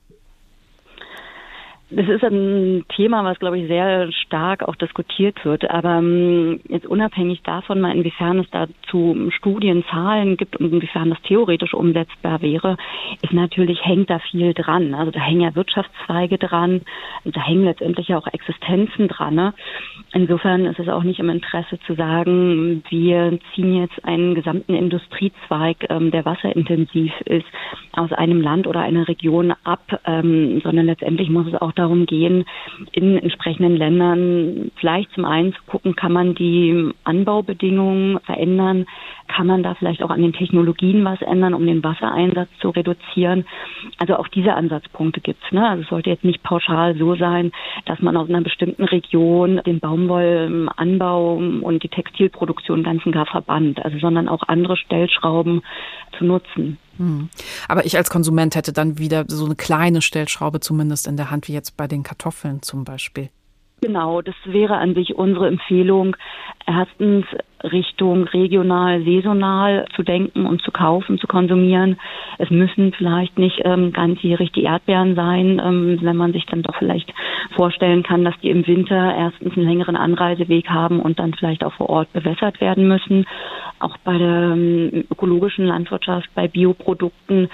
Das 1.95 2.09
ist 2.09 2.25
ein 2.25 2.83
Thema, 2.89 3.23
was, 3.23 3.39
glaube 3.39 3.57
ich, 3.57 3.67
sehr 3.67 4.11
stark 4.11 4.67
auch 4.67 4.75
diskutiert 4.75 5.45
wird. 5.45 5.69
Aber 5.71 5.99
ähm, 5.99 6.59
jetzt 6.67 6.85
unabhängig 6.85 7.41
davon, 7.43 7.79
mal 7.79 7.95
inwiefern 7.95 8.39
es 8.39 8.49
dazu 8.51 9.31
Studien, 9.31 9.85
Zahlen 9.89 10.35
gibt 10.35 10.57
und 10.57 10.73
inwiefern 10.73 11.09
das 11.09 11.21
theoretisch 11.21 11.73
umsetzbar 11.73 12.41
wäre, 12.41 12.75
ist 13.21 13.31
natürlich, 13.31 13.85
hängt 13.85 14.09
da 14.09 14.19
viel 14.19 14.53
dran. 14.53 14.93
Also 14.93 15.11
da 15.11 15.21
hängen 15.21 15.39
ja 15.39 15.55
Wirtschaftszweige 15.55 16.37
dran, 16.37 16.81
da 17.23 17.41
hängen 17.41 17.63
letztendlich 17.63 18.13
auch 18.13 18.27
Existenzen 18.27 19.07
dran. 19.07 19.35
Ne? 19.35 19.53
Insofern 20.11 20.65
ist 20.65 20.79
es 20.79 20.89
auch 20.89 21.03
nicht 21.03 21.19
im 21.19 21.29
Interesse 21.29 21.79
zu 21.87 21.93
sagen, 21.93 22.83
wir 22.89 23.39
ziehen 23.53 23.73
jetzt 23.79 24.03
einen 24.03 24.35
gesamten 24.35 24.73
Industriezweig, 24.73 25.85
ähm, 25.89 26.11
der 26.11 26.25
wasserintensiv 26.25 27.13
ist, 27.21 27.47
aus 27.93 28.11
einem 28.11 28.41
Land 28.41 28.67
oder 28.67 28.81
einer 28.81 29.07
Region 29.07 29.53
ab, 29.63 30.01
ähm, 30.05 30.59
sondern 30.61 30.87
letztendlich 30.87 31.29
muss 31.29 31.47
es 31.47 31.55
auch 31.55 31.71
darum 31.71 31.84
gehen, 32.05 32.45
in 32.91 33.17
entsprechenden 33.17 33.75
Ländern 33.75 34.71
vielleicht 34.77 35.11
zum 35.13 35.25
einen 35.25 35.53
zu 35.53 35.61
gucken, 35.67 35.95
kann 35.95 36.11
man 36.11 36.35
die 36.35 36.91
Anbaubedingungen 37.03 38.19
verändern, 38.21 38.85
kann 39.27 39.47
man 39.47 39.63
da 39.63 39.73
vielleicht 39.75 40.03
auch 40.03 40.09
an 40.09 40.21
den 40.21 40.33
Technologien 40.33 41.03
was 41.03 41.21
ändern, 41.21 41.53
um 41.53 41.65
den 41.65 41.83
Wassereinsatz 41.83 42.49
zu 42.59 42.69
reduzieren. 42.69 43.45
Also 43.97 44.17
auch 44.17 44.27
diese 44.27 44.53
Ansatzpunkte 44.53 45.21
gibt's. 45.21 45.51
Ne? 45.51 45.67
Also 45.67 45.83
es 45.83 45.89
sollte 45.89 46.09
jetzt 46.09 46.23
nicht 46.23 46.43
pauschal 46.43 46.95
so 46.97 47.15
sein, 47.15 47.51
dass 47.85 48.01
man 48.01 48.17
aus 48.17 48.29
einer 48.29 48.41
bestimmten 48.41 48.83
Region 48.83 49.61
den 49.65 49.79
Baumwollanbau 49.79 51.35
und 51.35 51.83
die 51.83 51.89
Textilproduktion 51.89 52.83
ganz 52.83 53.05
und 53.05 53.11
gar 53.11 53.25
verbannt, 53.25 53.83
also 53.83 53.97
sondern 53.99 54.27
auch 54.27 54.43
andere 54.47 54.77
Stellschrauben 54.77 55.61
zu 56.17 56.25
nutzen. 56.25 56.77
Hm. 56.97 57.29
Aber 57.67 57.85
ich 57.85 57.97
als 57.97 58.09
Konsument 58.09 58.55
hätte 58.55 58.73
dann 58.73 58.97
wieder 58.97 59.25
so 59.27 59.45
eine 59.45 59.55
kleine 59.55 60.01
Stellschraube 60.01 60.59
zumindest 60.59 61.07
in 61.07 61.17
der 61.17 61.31
Hand, 61.31 61.47
wie 61.47 61.53
jetzt 61.53 61.77
bei 61.77 61.87
den 61.87 62.03
Kartoffeln 62.03 62.61
zum 62.61 62.83
Beispiel. 62.83 63.29
Genau, 63.81 64.21
das 64.21 64.35
wäre 64.45 64.77
an 64.77 64.95
sich 64.95 65.15
unsere 65.15 65.47
Empfehlung, 65.47 66.15
erstens 66.65 67.25
Richtung 67.63 68.25
regional, 68.25 69.03
saisonal 69.03 69.85
zu 69.95 70.03
denken 70.03 70.45
und 70.45 70.61
zu 70.61 70.71
kaufen, 70.71 71.17
zu 71.17 71.27
konsumieren. 71.27 71.97
Es 72.37 72.49
müssen 72.49 72.93
vielleicht 72.93 73.37
nicht 73.39 73.61
ähm, 73.63 73.93
ganzjährig 73.93 74.51
die 74.51 74.63
Erdbeeren 74.63 75.15
sein, 75.15 75.61
ähm, 75.63 75.99
wenn 76.01 76.17
man 76.17 76.33
sich 76.33 76.45
dann 76.45 76.61
doch 76.61 76.75
vielleicht 76.75 77.13
vorstellen 77.55 78.03
kann, 78.03 78.23
dass 78.23 78.39
die 78.41 78.49
im 78.49 78.65
Winter 78.67 79.15
erstens 79.15 79.55
einen 79.55 79.67
längeren 79.67 79.95
Anreiseweg 79.95 80.69
haben 80.69 80.99
und 80.99 81.19
dann 81.19 81.33
vielleicht 81.33 81.63
auch 81.63 81.73
vor 81.73 81.89
Ort 81.89 82.11
bewässert 82.13 82.61
werden 82.61 82.87
müssen. 82.87 83.25
Auch 83.79 83.97
bei 84.03 84.17
der 84.17 84.53
ähm, 84.53 85.05
ökologischen 85.11 85.65
Landwirtschaft, 85.65 86.29
bei 86.35 86.47
Bioprodukten 86.47 87.49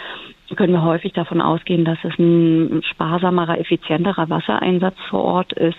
können 0.56 0.74
wir 0.74 0.84
häufig 0.84 1.14
davon 1.14 1.42
ausgehen, 1.42 1.86
dass 1.86 1.98
es 2.04 2.18
ein 2.20 2.82
sparsamerer, 2.92 3.60
effizienterer 3.60 4.30
Wassereinsatz 4.30 4.98
vor 5.10 5.24
Ort 5.24 5.54
ist. 5.54 5.78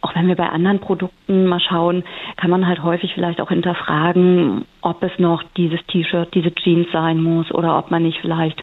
Auch 0.00 0.14
wenn 0.14 0.28
wir 0.28 0.36
bei 0.36 0.48
anderen 0.48 0.78
Produkten 0.78 1.46
mal 1.46 1.60
schauen, 1.60 2.04
kann 2.36 2.50
man 2.50 2.66
halt 2.66 2.82
häufig 2.82 3.12
vielleicht 3.14 3.40
auch 3.40 3.48
hinterfragen, 3.48 4.64
ob 4.80 5.02
es 5.02 5.18
noch 5.18 5.42
dieses 5.56 5.84
T-Shirt, 5.86 6.32
diese 6.34 6.54
Jeans 6.54 6.86
sein 6.92 7.20
muss 7.20 7.50
oder 7.50 7.76
ob 7.78 7.90
man 7.90 8.04
nicht 8.04 8.20
vielleicht 8.20 8.62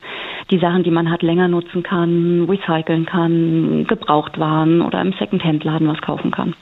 die 0.51 0.59
Sachen, 0.59 0.83
die 0.83 0.91
man 0.91 1.11
hat, 1.11 1.23
länger 1.23 1.47
nutzen 1.47 1.83
kann, 1.83 2.45
recyceln 2.49 3.05
kann, 3.05 3.85
gebraucht 3.87 4.39
waren 4.39 4.81
oder 4.81 5.01
im 5.01 5.13
Secondhand-Laden 5.13 5.87
was 5.87 6.01
kaufen 6.01 6.31
kann. 6.31 6.53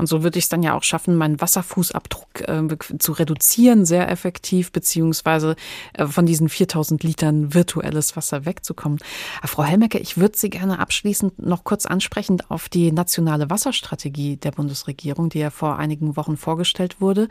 Und 0.00 0.06
so 0.06 0.22
würde 0.22 0.38
ich 0.38 0.46
es 0.46 0.48
dann 0.48 0.62
ja 0.62 0.74
auch 0.74 0.82
schaffen, 0.82 1.14
meinen 1.14 1.42
Wasserfußabdruck 1.42 2.48
äh, 2.48 2.98
zu 2.98 3.12
reduzieren, 3.12 3.84
sehr 3.84 4.10
effektiv, 4.10 4.72
beziehungsweise 4.72 5.56
äh, 5.92 6.06
von 6.06 6.24
diesen 6.24 6.48
4000 6.48 7.02
Litern 7.02 7.52
virtuelles 7.52 8.16
Wasser 8.16 8.46
wegzukommen. 8.46 8.98
Aber 9.40 9.48
Frau 9.48 9.62
Helmecke, 9.62 9.98
ich 9.98 10.16
würde 10.16 10.38
Sie 10.38 10.48
gerne 10.48 10.78
abschließend 10.78 11.46
noch 11.46 11.64
kurz 11.64 11.84
ansprechen 11.84 12.42
auf 12.48 12.70
die 12.70 12.92
nationale 12.92 13.50
Wasserstrategie 13.50 14.38
der 14.38 14.52
Bundesregierung, 14.52 15.28
die 15.28 15.40
ja 15.40 15.50
vor 15.50 15.76
einigen 15.76 16.16
Wochen 16.16 16.38
vorgestellt 16.38 17.02
wurde. 17.02 17.28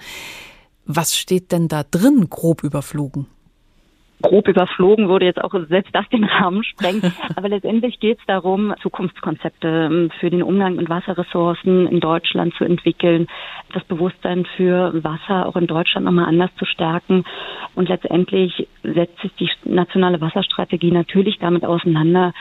Was 0.86 1.18
steht 1.18 1.52
denn 1.52 1.70
da 1.70 1.84
drin, 1.84 2.30
grob 2.30 2.64
überflogen? 2.64 3.26
Grob 4.22 4.48
überflogen 4.48 5.08
würde 5.08 5.26
jetzt 5.26 5.42
auch 5.42 5.54
selbst 5.70 5.94
das 5.96 6.08
den 6.10 6.24
Rahmen 6.24 6.64
sprengen. 6.64 7.14
Aber 7.36 7.50
letztendlich 7.50 8.00
geht 8.00 8.20
es 8.20 8.26
darum, 8.26 8.74
Zukunftskonzepte 8.82 9.68
ähm, 9.68 10.12
für 10.20 10.30
den 10.30 10.44
Umgang 10.44 10.76
mit 10.76 10.90
Wasserressourcen 10.90 11.88
in 11.88 12.00
Deutschland 12.00 12.54
zu 12.56 12.64
entwickeln, 12.64 13.28
das 13.74 13.84
Bewusstsein 13.86 14.46
für 14.58 15.04
Wasser 15.04 15.46
auch 15.46 15.56
in 15.56 15.68
Deutschland 15.68 16.06
nochmal 16.06 16.26
anders 16.26 16.52
zu 16.58 16.66
stärken. 16.66 17.24
Und 17.76 17.90
letztendlich 17.90 18.68
setzt 18.84 19.20
sich 19.22 19.32
die 19.40 19.50
nationale 19.66 20.20
Wasserstrategie 20.22 20.92
natürlich 20.92 21.38
damit 21.40 21.66
auseinander, 21.66 22.34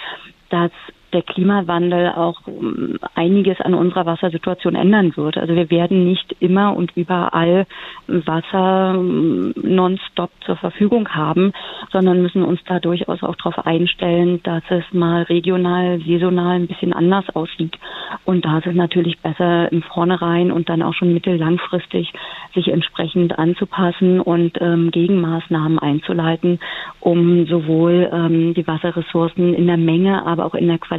dass 0.50 0.72
der 1.12 1.22
Klimawandel 1.22 2.10
auch 2.10 2.40
ähm, 2.46 2.98
einiges 3.14 3.60
an 3.60 3.74
unserer 3.74 4.06
Wassersituation 4.06 4.74
ändern 4.74 5.16
wird. 5.16 5.38
Also 5.38 5.54
wir 5.54 5.70
werden 5.70 6.04
nicht 6.04 6.36
immer 6.40 6.76
und 6.76 6.92
überall 6.96 7.66
Wasser 8.06 8.94
ähm, 8.96 9.54
nonstop 9.56 10.30
zur 10.44 10.56
Verfügung 10.56 11.08
haben, 11.08 11.52
sondern 11.92 12.22
müssen 12.22 12.44
uns 12.44 12.60
da 12.66 12.78
durchaus 12.78 13.22
auch 13.22 13.36
darauf 13.36 13.66
einstellen, 13.66 14.40
dass 14.42 14.62
es 14.68 14.84
mal 14.92 15.22
regional, 15.22 16.00
saisonal 16.00 16.56
ein 16.56 16.66
bisschen 16.66 16.92
anders 16.92 17.24
aussieht. 17.34 17.76
Und 18.24 18.44
da 18.44 18.58
ist 18.58 18.66
es 18.66 18.74
natürlich 18.74 19.18
besser 19.20 19.70
im 19.72 19.82
Vornherein 19.82 20.52
und 20.52 20.68
dann 20.68 20.82
auch 20.82 20.94
schon 20.94 21.14
mittellangfristig 21.14 22.12
sich 22.54 22.68
entsprechend 22.68 23.38
anzupassen 23.38 24.20
und 24.20 24.60
ähm, 24.60 24.90
Gegenmaßnahmen 24.90 25.78
einzuleiten, 25.78 26.58
um 27.00 27.46
sowohl 27.46 28.10
ähm, 28.12 28.54
die 28.54 28.66
Wasserressourcen 28.66 29.54
in 29.54 29.66
der 29.66 29.76
Menge, 29.76 30.26
aber 30.26 30.44
auch 30.44 30.54
in 30.54 30.68
der 30.68 30.78
Qualität 30.78 30.97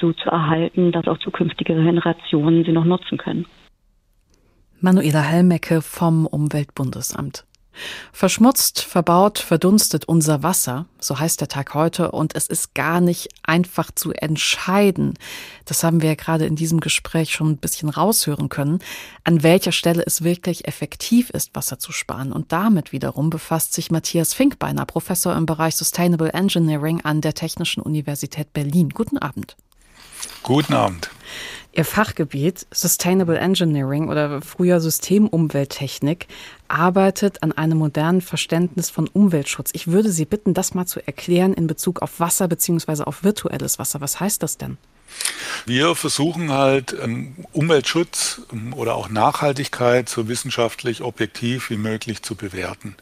so 0.00 0.12
zu 0.12 0.28
erhalten, 0.28 0.92
dass 0.92 1.08
auch 1.08 1.18
zukünftige 1.18 1.74
Generationen 1.74 2.64
sie 2.64 2.72
noch 2.72 2.84
nutzen 2.84 3.18
können. 3.18 3.46
Manuela 4.80 5.22
Helmecke 5.22 5.80
vom 5.80 6.26
Umweltbundesamt. 6.26 7.45
Verschmutzt, 8.12 8.80
verbaut, 8.80 9.38
verdunstet 9.38 10.06
unser 10.06 10.42
Wasser, 10.42 10.86
so 11.00 11.18
heißt 11.18 11.40
der 11.40 11.48
Tag 11.48 11.74
heute, 11.74 12.10
und 12.10 12.34
es 12.34 12.46
ist 12.46 12.74
gar 12.74 13.00
nicht 13.00 13.28
einfach 13.42 13.90
zu 13.90 14.12
entscheiden. 14.12 15.14
Das 15.64 15.84
haben 15.84 16.00
wir 16.02 16.10
ja 16.10 16.14
gerade 16.14 16.46
in 16.46 16.56
diesem 16.56 16.80
Gespräch 16.80 17.32
schon 17.32 17.50
ein 17.50 17.56
bisschen 17.58 17.88
raushören 17.88 18.48
können, 18.48 18.78
an 19.24 19.42
welcher 19.42 19.72
Stelle 19.72 20.02
es 20.06 20.24
wirklich 20.24 20.66
effektiv 20.66 21.30
ist, 21.30 21.54
Wasser 21.54 21.78
zu 21.78 21.92
sparen. 21.92 22.32
Und 22.32 22.52
damit 22.52 22.92
wiederum 22.92 23.30
befasst 23.30 23.72
sich 23.72 23.90
Matthias 23.90 24.34
Finkbeiner, 24.34 24.86
Professor 24.86 25.36
im 25.36 25.46
Bereich 25.46 25.76
Sustainable 25.76 26.32
Engineering 26.32 27.00
an 27.02 27.20
der 27.20 27.34
Technischen 27.34 27.82
Universität 27.82 28.52
Berlin. 28.52 28.90
Guten 28.90 29.18
Abend. 29.18 29.56
Guten 30.42 30.74
Abend. 30.74 31.10
Ihr 31.72 31.84
Fachgebiet 31.84 32.66
Sustainable 32.72 33.38
Engineering 33.38 34.08
oder 34.08 34.40
früher 34.40 34.80
Systemumwelttechnik 34.80 36.26
arbeitet 36.68 37.42
an 37.42 37.52
einem 37.52 37.76
modernen 37.76 38.22
Verständnis 38.22 38.88
von 38.88 39.08
Umweltschutz. 39.08 39.70
Ich 39.74 39.88
würde 39.88 40.10
Sie 40.10 40.24
bitten, 40.24 40.54
das 40.54 40.72
mal 40.72 40.86
zu 40.86 41.06
erklären 41.06 41.52
in 41.52 41.66
Bezug 41.66 42.00
auf 42.00 42.18
Wasser 42.18 42.48
bzw. 42.48 43.02
auf 43.02 43.24
virtuelles 43.24 43.78
Wasser. 43.78 44.00
Was 44.00 44.20
heißt 44.20 44.42
das 44.42 44.56
denn? 44.56 44.78
Wir 45.64 45.94
versuchen 45.94 46.52
halt 46.52 46.94
ähm, 47.02 47.34
Umweltschutz 47.52 48.42
ähm, 48.52 48.72
oder 48.72 48.94
auch 48.94 49.08
Nachhaltigkeit 49.08 50.08
so 50.08 50.28
wissenschaftlich 50.28 51.02
objektiv 51.02 51.70
wie 51.70 51.76
möglich 51.76 52.22
zu 52.22 52.34
bewerten. 52.34 52.94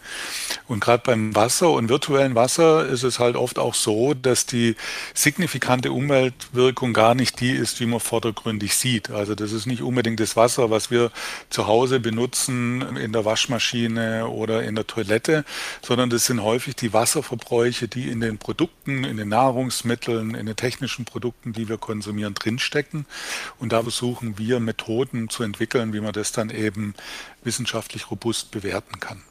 Und 0.66 0.80
gerade 0.80 1.02
beim 1.04 1.34
Wasser 1.34 1.70
und 1.70 1.88
virtuellen 1.88 2.34
Wasser 2.34 2.86
ist 2.86 3.02
es 3.02 3.18
halt 3.18 3.36
oft 3.36 3.58
auch 3.58 3.74
so, 3.74 4.14
dass 4.14 4.46
die 4.46 4.76
signifikante 5.12 5.92
Umweltwirkung 5.92 6.94
gar 6.94 7.14
nicht 7.14 7.40
die 7.40 7.50
ist, 7.50 7.80
wie 7.80 7.86
man 7.86 8.00
vordergründig 8.00 8.74
sieht. 8.76 9.10
Also 9.10 9.34
das 9.34 9.52
ist 9.52 9.66
nicht 9.66 9.82
unbedingt 9.82 10.20
das 10.20 10.36
Wasser, 10.36 10.70
was 10.70 10.90
wir 10.90 11.10
zu 11.50 11.66
Hause 11.66 12.00
benutzen 12.00 12.96
in 12.96 13.12
der 13.12 13.24
Waschmaschine 13.24 14.28
oder 14.28 14.62
in 14.62 14.74
der 14.74 14.86
Toilette, 14.86 15.44
sondern 15.82 16.08
das 16.08 16.26
sind 16.26 16.42
häufig 16.42 16.76
die 16.76 16.92
Wasserverbräuche, 16.92 17.88
die 17.88 18.08
in 18.08 18.20
den 18.20 18.38
Produkten, 18.38 19.04
in 19.04 19.16
den 19.16 19.28
Nahrungsmitteln, 19.28 20.34
in 20.34 20.46
den 20.46 20.56
technischen 20.56 21.04
Produkten, 21.04 21.52
die 21.52 21.68
wir 21.68 21.76
konsumieren, 21.76 21.93
Konsumieren 21.94 22.34
drinstecken. 22.34 23.06
Und 23.60 23.72
da 23.72 23.80
versuchen 23.82 24.36
wir 24.36 24.58
Methoden 24.58 25.28
zu 25.28 25.44
entwickeln, 25.44 25.92
wie 25.92 26.00
man 26.00 26.12
das 26.12 26.32
dann 26.32 26.50
eben 26.50 26.94
wissenschaftlich 27.44 28.10
robust 28.10 28.50
bewerten 28.50 28.98
kann. 28.98 29.22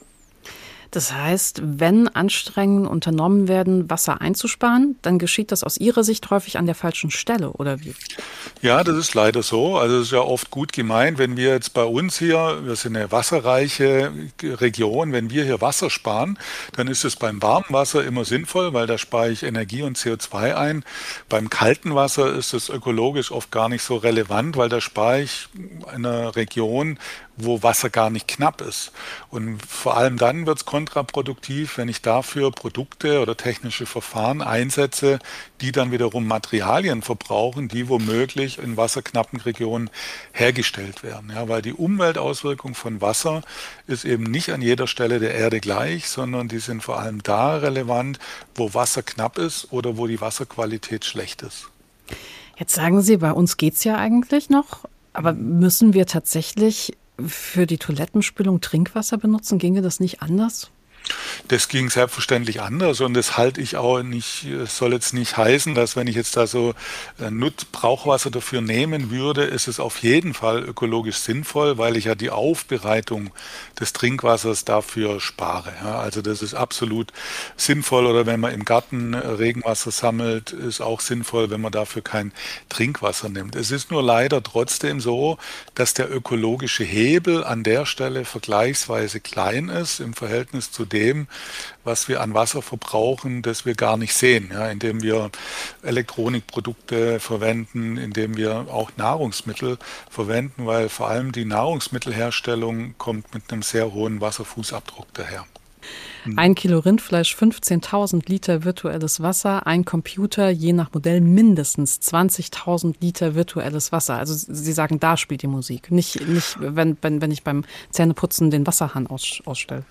Das 0.93 1.11
heißt, 1.11 1.59
wenn 1.63 2.07
Anstrengungen 2.07 2.85
unternommen 2.85 3.47
werden, 3.47 3.89
Wasser 3.89 4.21
einzusparen, 4.21 4.95
dann 5.01 5.17
geschieht 5.17 5.51
das 5.51 5.63
aus 5.63 5.77
Ihrer 5.77 6.03
Sicht 6.03 6.29
häufig 6.29 6.59
an 6.59 6.67
der 6.67 6.75
falschen 6.75 7.09
Stelle, 7.09 7.49
oder 7.53 7.79
wie? 7.81 7.95
Ja, 8.61 8.83
das 8.83 8.95
ist 8.97 9.15
leider 9.15 9.41
so. 9.41 9.75
Also 9.79 9.97
es 9.97 10.03
ist 10.03 10.11
ja 10.11 10.19
oft 10.19 10.51
gut 10.51 10.71
gemeint, 10.71 11.17
wenn 11.17 11.35
wir 11.35 11.49
jetzt 11.49 11.73
bei 11.73 11.83
uns 11.83 12.19
hier, 12.19 12.59
wir 12.63 12.75
sind 12.75 12.95
eine 12.95 13.11
wasserreiche 13.11 14.11
Region, 14.43 15.13
wenn 15.13 15.31
wir 15.31 15.43
hier 15.43 15.61
Wasser 15.61 15.89
sparen, 15.89 16.37
dann 16.75 16.87
ist 16.87 17.03
es 17.05 17.15
beim 17.15 17.41
warmen 17.41 17.65
Wasser 17.69 18.03
immer 18.03 18.23
sinnvoll, 18.23 18.75
weil 18.75 18.85
da 18.85 18.99
spare 18.99 19.31
ich 19.31 19.41
Energie 19.41 19.81
und 19.81 19.97
CO2 19.97 20.53
ein. 20.53 20.85
Beim 21.27 21.49
kalten 21.49 21.95
Wasser 21.95 22.35
ist 22.35 22.53
es 22.53 22.69
ökologisch 22.69 23.31
oft 23.31 23.49
gar 23.49 23.67
nicht 23.67 23.81
so 23.81 23.95
relevant, 23.95 24.57
weil 24.57 24.69
da 24.69 24.79
spare 24.79 25.23
ich 25.23 25.49
einer 25.91 26.35
Region 26.35 26.99
wo 27.35 27.63
Wasser 27.63 27.89
gar 27.89 28.09
nicht 28.09 28.27
knapp 28.27 28.61
ist. 28.61 28.91
Und 29.29 29.65
vor 29.65 29.97
allem 29.97 30.17
dann 30.17 30.45
wird 30.45 30.59
es 30.59 30.65
kontraproduktiv, 30.65 31.77
wenn 31.77 31.89
ich 31.89 32.01
dafür 32.01 32.51
Produkte 32.51 33.21
oder 33.21 33.35
technische 33.35 33.85
Verfahren 33.85 34.41
einsetze, 34.41 35.19
die 35.61 35.71
dann 35.71 35.91
wiederum 35.91 36.27
Materialien 36.27 37.01
verbrauchen, 37.01 37.67
die 37.67 37.89
womöglich 37.89 38.59
in 38.59 38.77
wasserknappen 38.77 39.39
Regionen 39.39 39.89
hergestellt 40.31 41.03
werden. 41.03 41.31
Ja, 41.33 41.47
weil 41.49 41.61
die 41.61 41.73
Umweltauswirkung 41.73 42.75
von 42.75 43.01
Wasser 43.01 43.41
ist 43.87 44.05
eben 44.05 44.23
nicht 44.23 44.51
an 44.51 44.61
jeder 44.61 44.87
Stelle 44.87 45.19
der 45.19 45.33
Erde 45.33 45.59
gleich, 45.59 46.09
sondern 46.09 46.47
die 46.47 46.59
sind 46.59 46.83
vor 46.83 46.99
allem 46.99 47.23
da 47.23 47.57
relevant, 47.57 48.19
wo 48.55 48.73
Wasser 48.73 49.01
knapp 49.01 49.37
ist 49.37 49.71
oder 49.71 49.97
wo 49.97 50.07
die 50.07 50.21
Wasserqualität 50.21 51.05
schlecht 51.05 51.41
ist. 51.41 51.69
Jetzt 52.57 52.75
sagen 52.75 53.01
Sie, 53.01 53.17
bei 53.17 53.31
uns 53.31 53.57
geht 53.57 53.73
es 53.73 53.83
ja 53.83 53.97
eigentlich 53.97 54.49
noch, 54.49 54.85
aber 55.13 55.33
müssen 55.33 55.93
wir 55.93 56.05
tatsächlich 56.05 56.93
für 57.25 57.67
die 57.67 57.77
Toilettenspülung 57.77 58.61
Trinkwasser 58.61 59.17
benutzen? 59.17 59.59
Ginge 59.59 59.81
das 59.81 59.99
nicht 59.99 60.21
anders? 60.21 60.71
Das 61.47 61.67
ging 61.67 61.89
selbstverständlich 61.89 62.61
anders 62.61 63.01
und 63.01 63.13
das 63.13 63.37
halte 63.37 63.61
ich 63.61 63.75
auch 63.75 64.01
nicht, 64.01 64.47
soll 64.65 64.93
jetzt 64.93 65.13
nicht 65.13 65.37
heißen, 65.37 65.75
dass 65.75 65.95
wenn 65.95 66.07
ich 66.07 66.15
jetzt 66.15 66.37
da 66.37 66.47
so 66.47 66.73
äh, 67.19 67.29
Nut 67.29 67.71
Brauchwasser 67.71 68.31
dafür 68.31 68.61
nehmen 68.61 69.11
würde, 69.11 69.43
ist 69.43 69.67
es 69.67 69.79
auf 69.79 69.99
jeden 70.03 70.33
Fall 70.33 70.63
ökologisch 70.63 71.17
sinnvoll, 71.17 71.77
weil 71.77 71.97
ich 71.97 72.05
ja 72.05 72.15
die 72.15 72.29
Aufbereitung 72.29 73.31
des 73.79 73.93
Trinkwassers 73.93 74.65
dafür 74.65 75.19
spare. 75.19 75.73
Ja, 75.83 75.99
also 75.99 76.21
das 76.21 76.41
ist 76.41 76.53
absolut 76.53 77.11
sinnvoll 77.57 78.05
oder 78.05 78.25
wenn 78.25 78.39
man 78.39 78.53
im 78.53 78.65
Garten 78.65 79.13
äh, 79.13 79.17
Regenwasser 79.17 79.91
sammelt, 79.91 80.51
ist 80.51 80.81
auch 80.81 81.01
sinnvoll, 81.01 81.49
wenn 81.49 81.61
man 81.61 81.71
dafür 81.71 82.01
kein 82.01 82.31
Trinkwasser 82.69 83.29
nimmt. 83.29 83.55
Es 83.55 83.71
ist 83.71 83.91
nur 83.91 84.01
leider 84.01 84.41
trotzdem 84.41 85.01
so, 85.01 85.37
dass 85.75 85.93
der 85.93 86.09
ökologische 86.11 86.83
Hebel 86.83 87.43
an 87.43 87.63
der 87.63 87.85
Stelle 87.85 88.25
vergleichsweise 88.25 89.19
klein 89.19 89.69
ist 89.69 89.99
im 89.99 90.13
Verhältnis 90.13 90.71
zu 90.71 90.85
dem, 90.93 91.27
was 91.83 92.07
wir 92.07 92.21
an 92.21 92.33
Wasser 92.33 92.61
verbrauchen, 92.61 93.41
das 93.41 93.65
wir 93.65 93.75
gar 93.75 93.97
nicht 93.97 94.13
sehen, 94.13 94.51
ja, 94.53 94.69
indem 94.69 95.01
wir 95.01 95.31
Elektronikprodukte 95.81 97.19
verwenden, 97.19 97.97
indem 97.97 98.37
wir 98.37 98.67
auch 98.71 98.91
Nahrungsmittel 98.95 99.77
verwenden, 100.09 100.65
weil 100.65 100.89
vor 100.89 101.09
allem 101.09 101.31
die 101.31 101.45
Nahrungsmittelherstellung 101.45 102.95
kommt 102.97 103.33
mit 103.33 103.51
einem 103.51 103.63
sehr 103.63 103.93
hohen 103.93 104.21
Wasserfußabdruck 104.21 105.07
daher. 105.13 105.45
Hm. 106.23 106.39
Ein 106.39 106.55
Kilo 106.55 106.79
Rindfleisch, 106.79 107.35
15.000 107.35 108.29
Liter 108.29 108.63
virtuelles 108.63 109.21
Wasser, 109.21 109.67
ein 109.67 109.83
Computer, 109.85 110.49
je 110.49 110.73
nach 110.73 110.93
Modell 110.93 111.21
mindestens 111.21 111.99
20.000 111.99 112.95
Liter 113.01 113.35
virtuelles 113.35 113.91
Wasser. 113.91 114.17
Also 114.17 114.33
Sie 114.33 114.71
sagen, 114.71 114.99
da 114.99 115.17
spielt 115.17 115.41
die 115.41 115.47
Musik, 115.47 115.91
nicht, 115.91 116.25
nicht 116.27 116.57
wenn, 116.59 116.97
wenn, 117.01 117.21
wenn 117.21 117.31
ich 117.31 117.43
beim 117.43 117.65
Zähneputzen 117.89 118.51
den 118.51 118.65
Wasserhahn 118.65 119.07
aus, 119.07 119.41
ausstelle. 119.45 119.83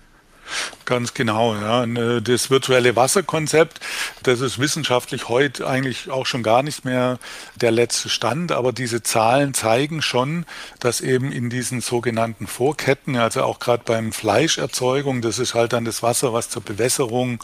Ganz 0.85 1.13
genau, 1.13 1.55
ja. 1.55 1.83
Äh, 1.85 2.21
das 2.21 2.49
virtuelle 2.49 2.95
Wasserkonzept, 2.95 3.79
das 4.23 4.41
ist 4.41 4.59
wissenschaftlich 4.59 5.29
heute 5.29 5.67
eigentlich 5.67 6.09
auch 6.09 6.25
schon 6.25 6.43
gar 6.43 6.63
nicht 6.63 6.85
mehr 6.85 7.19
der 7.55 7.71
letzte 7.71 8.09
Stand, 8.09 8.51
aber 8.51 8.73
diese 8.73 9.01
Zahlen 9.01 9.53
zeigen 9.53 10.01
schon, 10.01 10.45
dass 10.79 11.01
eben 11.01 11.31
in 11.31 11.49
diesen 11.49 11.81
sogenannten 11.81 12.47
Vorketten, 12.47 13.15
also 13.15 13.43
auch 13.43 13.59
gerade 13.59 13.83
beim 13.85 14.11
Fleischerzeugung, 14.11 15.21
das 15.21 15.39
ist 15.39 15.53
halt 15.53 15.73
dann 15.73 15.85
das 15.85 16.03
Wasser, 16.03 16.33
was 16.33 16.49
zur 16.49 16.61
Bewässerung 16.61 17.43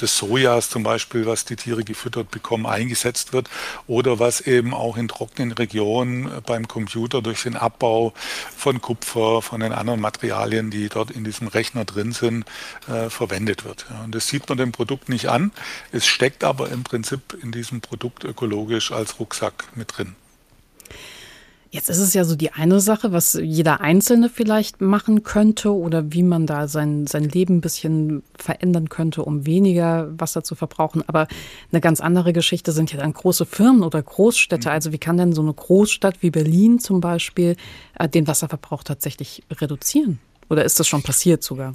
des 0.00 0.16
Sojas 0.16 0.70
zum 0.70 0.82
Beispiel, 0.82 1.26
was 1.26 1.44
die 1.44 1.56
Tiere 1.56 1.82
gefüttert 1.82 2.30
bekommen, 2.30 2.66
eingesetzt 2.66 3.32
wird 3.32 3.48
oder 3.86 4.18
was 4.18 4.40
eben 4.40 4.74
auch 4.74 4.96
in 4.96 5.08
trockenen 5.08 5.52
Regionen 5.52 6.30
beim 6.46 6.68
Computer 6.68 7.22
durch 7.22 7.42
den 7.42 7.56
Abbau 7.56 8.12
von 8.56 8.80
Kupfer, 8.80 9.42
von 9.42 9.60
den 9.60 9.72
anderen 9.72 10.00
Materialien, 10.00 10.70
die 10.70 10.88
dort 10.88 11.10
in 11.10 11.24
diesem 11.24 11.48
Rechner 11.48 11.84
drin 11.84 12.12
sind, 12.12 12.35
Produkten 12.36 12.44
äh, 12.92 13.10
verwendet 13.10 13.64
wird. 13.64 13.86
Ja, 13.90 14.04
und 14.04 14.14
das 14.14 14.28
sieht 14.28 14.48
man 14.48 14.58
dem 14.58 14.72
Produkt 14.72 15.08
nicht 15.08 15.28
an. 15.28 15.52
Es 15.92 16.06
steckt 16.06 16.44
aber 16.44 16.70
im 16.70 16.82
Prinzip 16.82 17.36
in 17.42 17.52
diesem 17.52 17.80
Produkt 17.80 18.24
ökologisch 18.24 18.92
als 18.92 19.18
Rucksack 19.18 19.64
mit 19.74 19.96
drin. 19.96 20.14
Jetzt 21.72 21.90
ist 21.90 21.98
es 21.98 22.14
ja 22.14 22.24
so 22.24 22.36
die 22.36 22.52
eine 22.52 22.80
Sache, 22.80 23.12
was 23.12 23.34
jeder 23.34 23.80
Einzelne 23.80 24.30
vielleicht 24.30 24.80
machen 24.80 25.24
könnte 25.24 25.74
oder 25.74 26.12
wie 26.12 26.22
man 26.22 26.46
da 26.46 26.68
sein, 26.68 27.06
sein 27.06 27.24
Leben 27.24 27.56
ein 27.56 27.60
bisschen 27.60 28.22
verändern 28.38 28.88
könnte, 28.88 29.24
um 29.24 29.44
weniger 29.44 30.08
Wasser 30.18 30.42
zu 30.42 30.54
verbrauchen. 30.54 31.02
Aber 31.06 31.26
eine 31.72 31.80
ganz 31.80 32.00
andere 32.00 32.32
Geschichte 32.32 32.72
sind 32.72 32.92
ja 32.92 33.00
dann 33.00 33.12
große 33.12 33.44
Firmen 33.44 33.82
oder 33.82 34.00
Großstädte. 34.00 34.68
Mhm. 34.68 34.72
Also 34.72 34.92
wie 34.92 34.98
kann 34.98 35.18
denn 35.18 35.34
so 35.34 35.42
eine 35.42 35.52
Großstadt 35.52 36.22
wie 36.22 36.30
Berlin 36.30 36.78
zum 36.78 37.00
Beispiel 37.00 37.56
äh, 37.98 38.08
den 38.08 38.26
Wasserverbrauch 38.26 38.84
tatsächlich 38.84 39.42
reduzieren? 39.50 40.20
Oder 40.48 40.64
ist 40.64 40.78
das 40.78 40.86
schon 40.86 41.02
passiert 41.02 41.42
sogar? 41.42 41.74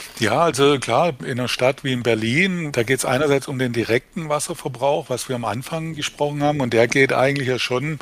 Ja, 0.21 0.41
also 0.41 0.77
klar, 0.77 1.15
in 1.21 1.39
einer 1.39 1.47
Stadt 1.47 1.83
wie 1.83 1.93
in 1.93 2.03
Berlin, 2.03 2.71
da 2.73 2.83
geht 2.83 2.99
es 2.99 3.05
einerseits 3.05 3.47
um 3.47 3.57
den 3.57 3.73
direkten 3.73 4.29
Wasserverbrauch, 4.29 5.09
was 5.09 5.29
wir 5.29 5.35
am 5.35 5.45
Anfang 5.45 5.95
gesprochen 5.95 6.43
haben, 6.43 6.61
und 6.61 6.73
der 6.73 6.87
geht 6.87 7.11
eigentlich 7.11 7.47
ja 7.47 7.57
schon 7.57 7.97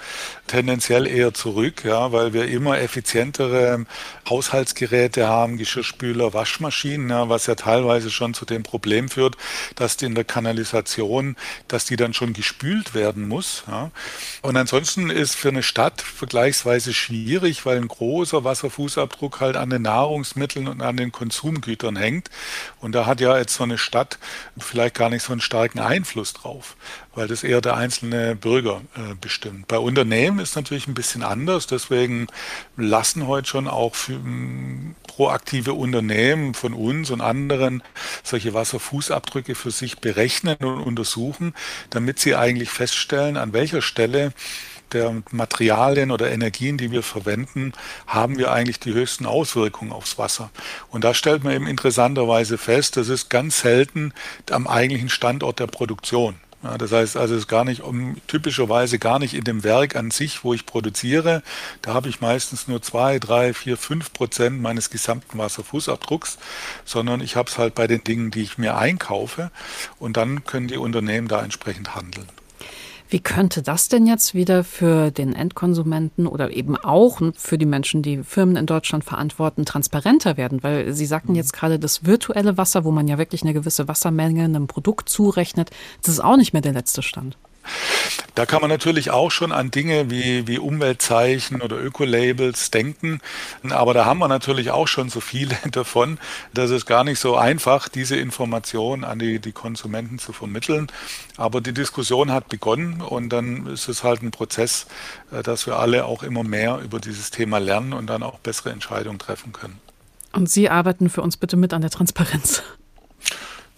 tendenziell 0.46 1.08
eher 1.08 1.34
zurück, 1.34 1.86
ja, 1.86 2.12
weil 2.12 2.34
wir 2.34 2.50
immer 2.50 2.78
effizientere 2.78 3.86
Haushaltsgeräte 4.28 5.30
haben, 5.30 5.58
Geschirrspüler, 5.58 6.34
Waschmaschinen, 6.34 7.10
ja, 7.10 7.30
was 7.30 7.46
ja 7.46 7.56
teilweise 7.56 8.12
schon 8.12 8.34
zu 8.34 8.44
dem 8.44 8.64
Problem 8.64 9.08
führt, 9.08 9.38
dass 9.76 9.96
die 9.96 10.04
in 10.04 10.14
der 10.14 10.26
Kanalisation, 10.26 11.38
dass 11.70 11.86
die 11.86 11.96
dann 11.96 12.14
schon 12.14 12.34
gespült 12.34 12.94
werden 12.94 13.30
muss. 13.30 13.64
Ja. 13.66 13.92
Und 14.42 14.58
ansonsten 14.58 15.10
ist 15.10 15.36
für 15.36 15.50
eine 15.50 15.64
Stadt 15.64 16.02
vergleichsweise 16.02 16.94
schwierig, 16.94 17.66
weil 17.66 17.78
ein 17.78 17.88
großer 17.88 18.44
Wasserfußabdruck 18.44 19.40
halt 19.40 19.56
an 19.56 19.70
den 19.70 19.84
Nahrungsmitteln 19.84 20.68
und 20.68 20.82
an 20.82 20.98
den 20.98 21.14
Konsumgütern 21.14 21.96
hängt 21.96 22.09
hängt. 22.10 22.30
Und 22.82 22.94
da 22.94 23.06
hat 23.06 23.22
ja 23.22 23.38
jetzt 23.38 23.56
so 23.56 23.64
eine 23.64 23.78
Stadt 23.78 24.18
vielleicht 24.58 24.96
gar 24.96 25.10
nicht 25.10 25.24
so 25.24 25.32
einen 25.32 25.42
starken 25.42 25.80
Einfluss 25.80 26.34
drauf, 26.34 26.76
weil 27.16 27.28
das 27.28 27.44
eher 27.44 27.62
der 27.62 27.76
einzelne 27.76 28.36
Bürger 28.36 28.82
äh, 28.96 29.16
bestimmt. 29.20 29.68
Bei 29.68 29.78
Unternehmen 29.78 30.40
ist 30.40 30.56
natürlich 30.56 30.88
ein 30.88 30.94
bisschen 30.94 31.24
anders. 31.24 31.68
Deswegen 31.68 32.28
lassen 32.78 33.28
heute 33.28 33.48
schon 33.48 33.68
auch 33.68 33.96
für, 33.96 34.14
m, 34.14 34.96
proaktive 35.08 35.74
Unternehmen 35.74 36.54
von 36.54 36.74
uns 36.74 37.12
und 37.12 37.22
anderen 37.22 37.84
solche 38.24 38.54
Wasserfußabdrücke 38.54 39.56
für 39.56 39.72
sich 39.72 40.00
berechnen 40.00 40.58
und 40.58 40.82
untersuchen, 40.82 41.54
damit 41.90 42.20
sie 42.20 42.36
eigentlich 42.36 42.70
feststellen, 42.70 43.38
an 43.38 43.54
welcher 43.54 43.82
Stelle 43.82 44.34
der 44.94 45.22
Materialien 45.32 46.12
oder 46.12 46.32
Energien, 46.32 46.78
die 46.78 46.92
wir 46.92 47.04
verwenden, 47.04 47.74
haben 48.08 48.38
wir 48.38 48.52
eigentlich 48.52 48.80
die 48.80 48.94
höchsten 48.94 49.26
Auswirkungen 49.26 49.92
aufs 49.92 50.18
Wasser. 50.18 50.50
Und 50.90 51.04
da 51.04 51.14
stellt 51.14 51.44
man 51.44 51.54
eben 51.54 51.68
interessanterweise 51.68 52.58
fest, 52.58 52.98
das 52.98 53.10
ist 53.10 53.30
ganz 53.30 53.60
selten 53.62 54.14
am 54.52 54.68
eigentlichen 54.68 55.10
Standort 55.10 55.60
der 55.60 55.68
Produktion. 55.68 56.36
Ja, 56.62 56.78
das 56.78 56.92
heißt 56.92 57.16
also, 57.16 57.36
es 57.36 57.42
ist 57.42 57.48
gar 57.48 57.64
nicht 57.64 57.82
um, 57.82 58.18
typischerweise 58.28 59.00
gar 59.00 59.18
nicht 59.18 59.34
in 59.34 59.46
dem 59.46 59.64
Werk 59.64 59.96
an 59.96 60.12
sich, 60.12 60.44
wo 60.44 60.54
ich 60.54 60.66
produziere. 60.66 61.42
Da 61.82 61.94
habe 61.94 62.10
ich 62.10 62.20
meistens 62.20 62.68
nur 62.68 62.82
zwei, 62.82 63.18
drei, 63.18 63.54
vier, 63.54 63.78
fünf 63.78 64.12
Prozent 64.12 64.62
meines 64.62 64.90
gesamten 64.90 65.38
Wasserfußabdrucks, 65.38 66.38
sondern 66.84 67.22
ich 67.22 67.38
habe 67.38 67.50
es 67.50 67.58
halt 67.58 67.76
bei 67.76 67.88
den 67.88 68.04
Dingen, 68.04 68.30
die 68.30 68.42
ich 68.42 68.58
mir 68.58 68.76
einkaufe. 68.78 69.52
Und 70.00 70.18
dann 70.18 70.44
können 70.44 70.68
die 70.68 70.78
Unternehmen 70.78 71.30
da 71.30 71.42
entsprechend 71.42 71.96
handeln. 71.96 72.28
Wie 73.12 73.20
könnte 73.20 73.64
das 73.64 73.88
denn 73.88 74.06
jetzt 74.06 74.36
wieder 74.36 74.64
für 74.64 75.10
den 75.10 75.34
Endkonsumenten 75.34 76.28
oder 76.28 76.52
eben 76.52 76.78
auch 76.78 77.20
für 77.36 77.58
die 77.58 77.66
Menschen, 77.66 78.04
die 78.04 78.22
Firmen 78.24 78.56
in 78.56 78.68
Deutschland 78.68 79.04
verantworten, 79.04 79.66
transparenter 79.66 80.38
werden? 80.38 80.62
Weil 80.62 80.94
Sie 80.94 81.08
sagten 81.08 81.34
jetzt 81.34 81.54
gerade, 81.54 81.80
das 81.80 82.06
virtuelle 82.06 82.58
Wasser, 82.58 82.84
wo 82.84 82.92
man 82.92 83.08
ja 83.08 83.18
wirklich 83.18 83.42
eine 83.42 83.54
gewisse 83.54 83.88
Wassermenge 83.88 84.44
einem 84.44 84.68
Produkt 84.68 85.10
zurechnet, 85.10 85.72
das 86.04 86.14
ist 86.14 86.20
auch 86.20 86.38
nicht 86.38 86.54
mehr 86.54 86.62
der 86.62 86.74
letzte 86.74 87.02
Stand. 87.02 87.36
Da 88.36 88.46
kann 88.46 88.62
man 88.62 88.70
natürlich 88.70 89.12
auch 89.12 89.32
schon 89.32 89.52
an 89.52 89.70
Dinge 89.70 90.10
wie, 90.10 90.48
wie 90.48 90.60
Umweltzeichen 90.60 91.62
oder 91.62 91.78
Ökolabels 91.78 92.72
denken. 92.72 93.20
Aber 93.70 93.94
da 93.94 94.06
haben 94.06 94.20
wir 94.20 94.28
natürlich 94.28 94.72
auch 94.72 94.88
schon 94.88 95.10
so 95.10 95.20
viele 95.20 95.58
davon, 95.72 96.20
dass 96.54 96.70
es 96.70 96.86
gar 96.86 97.04
nicht 97.04 97.20
so 97.20 97.36
einfach, 97.36 97.90
diese 97.90 98.16
Information 98.16 99.04
an 99.04 99.20
die, 99.20 99.40
die 99.40 99.52
Konsumenten 99.52 100.20
zu 100.20 100.32
vermitteln. 100.32 100.88
Aber 101.38 101.62
die 101.62 101.74
Diskussion 101.74 102.32
hat 102.32 102.50
begonnen 102.50 103.02
und 103.02 103.30
dann 103.30 103.68
ist 103.68 103.90
es 103.90 104.04
halt 104.04 104.22
ein 104.22 104.32
Prozess, 104.32 104.88
äh, 105.32 105.44
dass 105.44 105.68
wir 105.68 105.78
alle 105.78 106.06
auch 106.06 106.24
immer 106.24 106.44
mehr 106.44 106.80
über 106.80 107.00
dieses 107.00 107.32
Thema 107.32 107.58
lernen 107.58 107.94
und 107.94 108.08
dann 108.08 108.24
auch 108.24 108.40
bessere 108.40 108.72
Entscheidungen 108.72 109.20
treffen 109.20 109.52
können. 109.52 109.80
Und 110.32 110.50
Sie 110.50 110.70
arbeiten 110.70 111.10
für 111.10 111.22
uns 111.22 111.38
bitte 111.38 111.58
mit 111.58 111.74
an 111.74 111.82
der 111.82 111.90
Transparenz. 111.90 112.64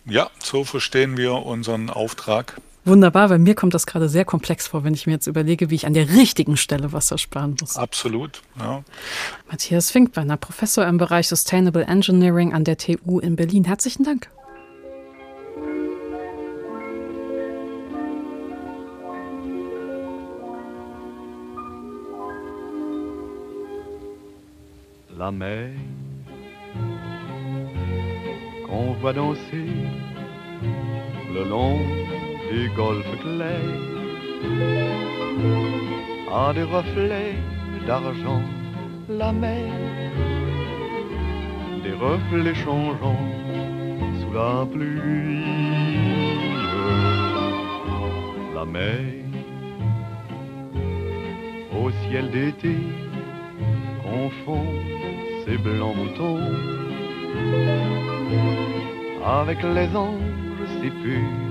Ja, 0.05 0.29
so 0.43 0.65
verstehen 0.65 1.17
wir 1.17 1.33
unseren 1.33 1.89
Auftrag. 1.89 2.59
Wunderbar, 2.83 3.29
weil 3.29 3.37
mir 3.37 3.53
kommt 3.53 3.75
das 3.75 3.85
gerade 3.85 4.09
sehr 4.09 4.25
komplex 4.25 4.67
vor, 4.67 4.83
wenn 4.83 4.95
ich 4.95 5.05
mir 5.05 5.13
jetzt 5.13 5.27
überlege, 5.27 5.69
wie 5.69 5.75
ich 5.75 5.85
an 5.85 5.93
der 5.93 6.09
richtigen 6.09 6.57
Stelle 6.57 6.91
Wasser 6.91 7.19
sparen 7.19 7.55
muss. 7.59 7.77
Absolut, 7.77 8.41
ja. 8.59 8.83
Matthias 9.49 9.91
Finkbeiner, 9.91 10.35
Professor 10.37 10.87
im 10.87 10.97
Bereich 10.97 11.27
Sustainable 11.27 11.83
Engineering 11.83 12.53
an 12.53 12.63
der 12.63 12.77
TU 12.77 13.19
in 13.19 13.35
Berlin. 13.35 13.65
Herzlichen 13.65 14.03
Dank. 14.03 14.29
La 25.15 25.31
mer 25.31 25.69
qu'on 28.65 28.93
voit 28.93 29.13
danser 29.13 29.67
le 31.31 31.43
long 31.43 31.77
des 32.51 32.67
golfes 32.75 33.17
clairs 33.23 33.79
a 36.43 36.53
des 36.53 36.67
reflets 36.77 37.35
d'argent 37.87 38.43
la 39.09 39.31
mer 39.31 39.71
des 41.83 41.95
reflets 42.07 42.59
changeants 42.65 43.27
sous 44.19 44.33
la 44.33 44.65
pluie. 44.71 45.43
La 48.55 48.65
mer 48.65 48.99
au 51.81 51.89
ciel 52.01 52.29
d'été 52.31 52.75
confond 54.03 54.65
ses 55.43 55.57
blancs 55.57 55.95
moutons 55.95 56.41
avec 59.39 59.59
les 59.63 59.89
anges 59.95 60.67
si 60.79 60.89
purs 61.01 61.50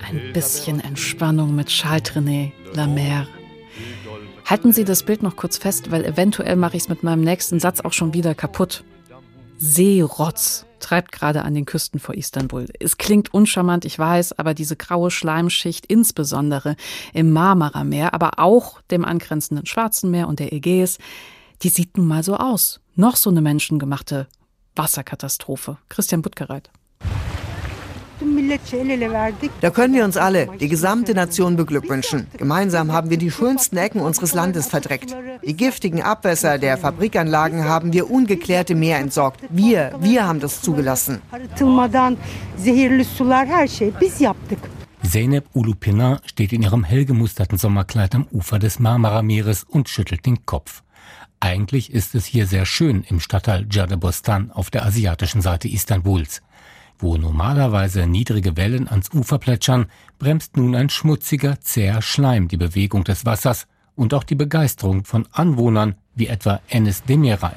Ein 0.00 0.32
bisschen 0.32 0.80
Entspannung 0.80 1.54
mit 1.54 1.68
Charles 1.68 2.12
René 2.12 2.52
Lamer. 2.74 3.26
Halten 4.44 4.72
Sie 4.72 4.84
das 4.84 5.04
Bild 5.04 5.22
noch 5.22 5.36
kurz 5.36 5.56
fest, 5.56 5.90
weil 5.90 6.04
eventuell 6.04 6.56
mache 6.56 6.76
ich 6.76 6.82
es 6.82 6.88
mit 6.88 7.02
meinem 7.02 7.22
nächsten 7.22 7.60
Satz 7.60 7.80
auch 7.80 7.92
schon 7.92 8.12
wieder 8.12 8.34
kaputt. 8.34 8.84
Seerotz 9.58 10.66
treibt 10.80 11.12
gerade 11.12 11.42
an 11.42 11.54
den 11.54 11.64
Küsten 11.66 12.00
vor 12.00 12.14
Istanbul. 12.14 12.66
Es 12.80 12.98
klingt 12.98 13.32
uncharmant, 13.32 13.84
ich 13.84 13.98
weiß, 13.98 14.38
aber 14.38 14.54
diese 14.54 14.76
graue 14.76 15.10
Schleimschicht, 15.10 15.86
insbesondere 15.86 16.76
im 17.14 17.32
Marmara-Meer, 17.32 18.12
aber 18.12 18.32
auch 18.38 18.80
dem 18.90 19.04
angrenzenden 19.04 19.66
Schwarzen 19.66 20.10
Meer 20.10 20.28
und 20.28 20.40
der 20.40 20.52
Ägäis, 20.52 20.98
die 21.62 21.68
sieht 21.68 21.96
nun 21.96 22.08
mal 22.08 22.22
so 22.22 22.36
aus. 22.36 22.80
Noch 22.94 23.16
so 23.16 23.30
eine 23.30 23.40
menschengemachte 23.40 24.26
Wasserkatastrophe. 24.74 25.78
Christian 25.88 26.22
Buttgereit. 26.22 26.70
Da 29.60 29.70
können 29.70 29.94
wir 29.94 30.04
uns 30.04 30.16
alle, 30.16 30.48
die 30.58 30.68
gesamte 30.68 31.14
Nation 31.14 31.56
beglückwünschen. 31.56 32.26
Gemeinsam 32.36 32.92
haben 32.92 33.10
wir 33.10 33.16
die 33.16 33.30
schönsten 33.30 33.76
Ecken 33.76 34.00
unseres 34.00 34.34
Landes 34.34 34.66
verdreckt. 34.66 35.16
Die 35.44 35.56
giftigen 35.56 36.02
Abwässer 36.02 36.58
der 36.58 36.76
Fabrikanlagen 36.76 37.64
haben 37.64 37.92
wir 37.92 38.10
ungeklärte 38.10 38.74
Meer 38.74 38.98
entsorgt. 38.98 39.40
Wir, 39.48 39.92
wir 40.00 40.26
haben 40.26 40.40
das 40.40 40.62
zugelassen. 40.62 41.20
Zeynep 45.02 45.46
Ulupina 45.54 46.20
steht 46.26 46.52
in 46.52 46.62
ihrem 46.62 46.84
hell 46.84 47.04
gemusterten 47.04 47.58
Sommerkleid 47.58 48.14
am 48.14 48.26
Ufer 48.30 48.58
des 48.58 48.78
Marmara-Meeres 48.78 49.64
und 49.64 49.88
schüttelt 49.88 50.26
den 50.26 50.44
Kopf. 50.44 50.82
Eigentlich 51.40 51.92
ist 51.92 52.14
es 52.14 52.26
hier 52.26 52.46
sehr 52.46 52.66
schön 52.66 53.02
im 53.08 53.18
Stadtteil 53.18 53.66
Jadebostan 53.70 54.50
auf 54.50 54.68
der 54.68 54.84
asiatischen 54.84 55.40
Seite 55.40 55.68
Istanbuls. 55.68 56.42
Wo 57.02 57.16
normalerweise 57.16 58.06
niedrige 58.06 58.58
Wellen 58.58 58.86
ans 58.86 59.08
Ufer 59.14 59.38
plätschern, 59.38 59.86
bremst 60.18 60.58
nun 60.58 60.74
ein 60.74 60.90
schmutziger, 60.90 61.58
zäher 61.60 62.02
Schleim 62.02 62.48
die 62.48 62.58
Bewegung 62.58 63.04
des 63.04 63.24
Wassers 63.24 63.66
und 63.96 64.12
auch 64.12 64.24
die 64.24 64.34
Begeisterung 64.34 65.04
von 65.04 65.26
Anwohnern 65.32 65.94
wie 66.14 66.26
etwa 66.26 66.60
Enes 66.68 67.02
Demiray. 67.04 67.54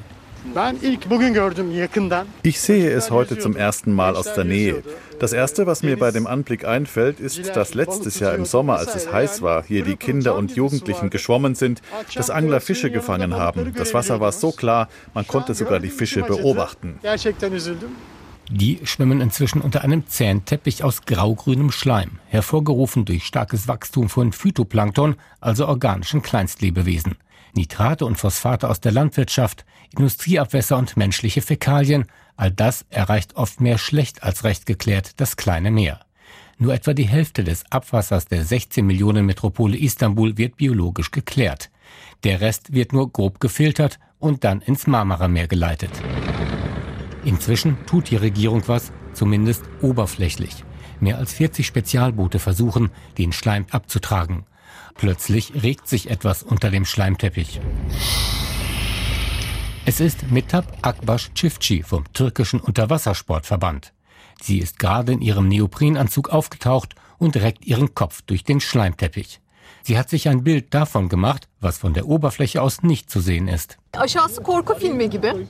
Ich 2.44 2.60
sehe 2.60 2.92
es 2.92 3.12
heute 3.12 3.38
zum 3.40 3.56
ersten 3.56 3.94
Mal 3.94 4.16
aus 4.16 4.34
der 4.34 4.44
Nähe. 4.44 4.84
Das 5.20 5.34
Erste, 5.34 5.68
was 5.68 5.84
mir 5.84 5.98
bei 5.98 6.12
dem 6.12 6.28
Anblick 6.28 6.66
einfällt, 6.66 7.20
ist, 7.20 7.56
dass 7.56 7.74
letztes 7.74 8.20
Jahr 8.20 8.36
im 8.36 8.46
Sommer, 8.46 8.78
als 8.78 8.96
es 8.96 9.12
heiß 9.12 9.42
war, 9.42 9.64
hier 9.64 9.84
die 9.84 9.96
Kinder 9.96 10.36
und 10.36 10.56
Jugendlichen 10.56 11.10
geschwommen 11.10 11.56
sind, 11.56 11.82
dass 12.16 12.30
Angler 12.30 12.62
Fische 12.62 12.92
gefangen 12.92 13.36
haben. 13.36 13.74
Das 13.76 13.94
Wasser 13.94 14.20
war 14.20 14.32
so 14.32 14.52
klar, 14.52 14.90
man 15.14 15.28
konnte 15.28 15.54
sogar 15.54 15.80
die 15.80 15.90
Fische 15.90 16.24
beobachten. 16.24 17.00
Die 18.50 18.80
schwimmen 18.84 19.22
inzwischen 19.22 19.62
unter 19.62 19.84
einem 19.84 20.08
zähen 20.08 20.46
Teppich 20.46 20.84
aus 20.84 21.04
graugrünem 21.04 21.72
Schleim, 21.72 22.20
hervorgerufen 22.28 23.06
durch 23.06 23.26
starkes 23.26 23.68
Wachstum 23.68 24.10
von 24.10 24.34
Phytoplankton, 24.34 25.16
also 25.40 25.68
organischen 25.68 26.22
Kleinstlebewesen. 26.22 27.16
Nitrate 27.56 28.06
und 28.06 28.18
Phosphate 28.18 28.70
aus 28.70 28.82
der 28.82 28.92
Landwirtschaft, 28.92 29.66
Industrieabwässer 29.92 30.78
und 30.78 30.98
menschliche 30.98 31.42
Fäkalien, 31.42 32.06
all 32.36 32.52
das 32.52 32.86
erreicht 32.90 33.36
oft 33.36 33.62
mehr 33.62 33.78
schlecht 33.78 34.24
als 34.24 34.44
recht 34.44 34.66
geklärt 34.66 35.22
das 35.22 35.38
kleine 35.38 35.72
Meer. 35.72 36.00
Nur 36.58 36.74
etwa 36.74 36.94
die 36.94 37.08
Hälfte 37.08 37.44
des 37.44 37.64
Abwassers 37.72 38.26
der 38.26 38.44
16 38.44 38.86
Millionen 38.86 39.26
Metropole 39.26 39.78
Istanbul 39.78 40.38
wird 40.38 40.58
biologisch 40.58 41.12
geklärt. 41.12 41.70
Der 42.24 42.42
Rest 42.42 42.74
wird 42.74 42.94
nur 42.94 43.12
grob 43.12 43.40
gefiltert 43.40 44.00
und 44.20 44.44
dann 44.44 44.62
ins 44.62 44.88
Marmara-Meer 44.88 45.48
geleitet. 45.48 45.92
Inzwischen 47.26 47.78
tut 47.86 48.10
die 48.10 48.16
Regierung 48.18 48.64
was, 48.68 48.92
zumindest 49.14 49.64
oberflächlich. 49.82 50.64
Mehr 51.00 51.18
als 51.18 51.34
40 51.34 51.66
Spezialboote 51.66 52.40
versuchen, 52.40 52.90
den 53.18 53.32
Schleim 53.32 53.66
abzutragen. 53.72 54.46
Plötzlich 54.96 55.64
regt 55.64 55.88
sich 55.88 56.10
etwas 56.10 56.44
unter 56.44 56.70
dem 56.70 56.86
Schleimteppich. 56.86 57.60
Es 59.86 60.00
ist 60.00 60.32
Metab 60.32 60.66
Akbaş 60.82 61.32
Çiftçi 61.34 61.84
vom 61.84 62.06
türkischen 62.14 62.62
Unterwassersportverband. 62.62 63.94
Sie 64.42 64.60
ist 64.60 64.80
gerade 64.80 65.12
in 65.12 65.22
ihrem 65.22 65.48
Neoprenanzug 65.48 66.30
aufgetaucht 66.30 66.96
und 67.18 67.36
reckt 67.38 67.66
ihren 67.66 67.94
Kopf 67.94 68.22
durch 68.22 68.44
den 68.44 68.60
Schleimteppich. 68.62 69.43
Sie 69.86 69.98
hat 69.98 70.10
sich 70.10 70.30
ein 70.30 70.46
Bild 70.46 70.74
davon 70.74 71.10
gemacht, 71.10 71.50
was 71.60 71.78
von 71.78 71.94
der 71.94 72.08
Oberfläche 72.08 72.62
aus 72.62 72.84
nicht 72.84 73.10
zu 73.10 73.20
sehen 73.20 73.50
ist. 73.50 73.78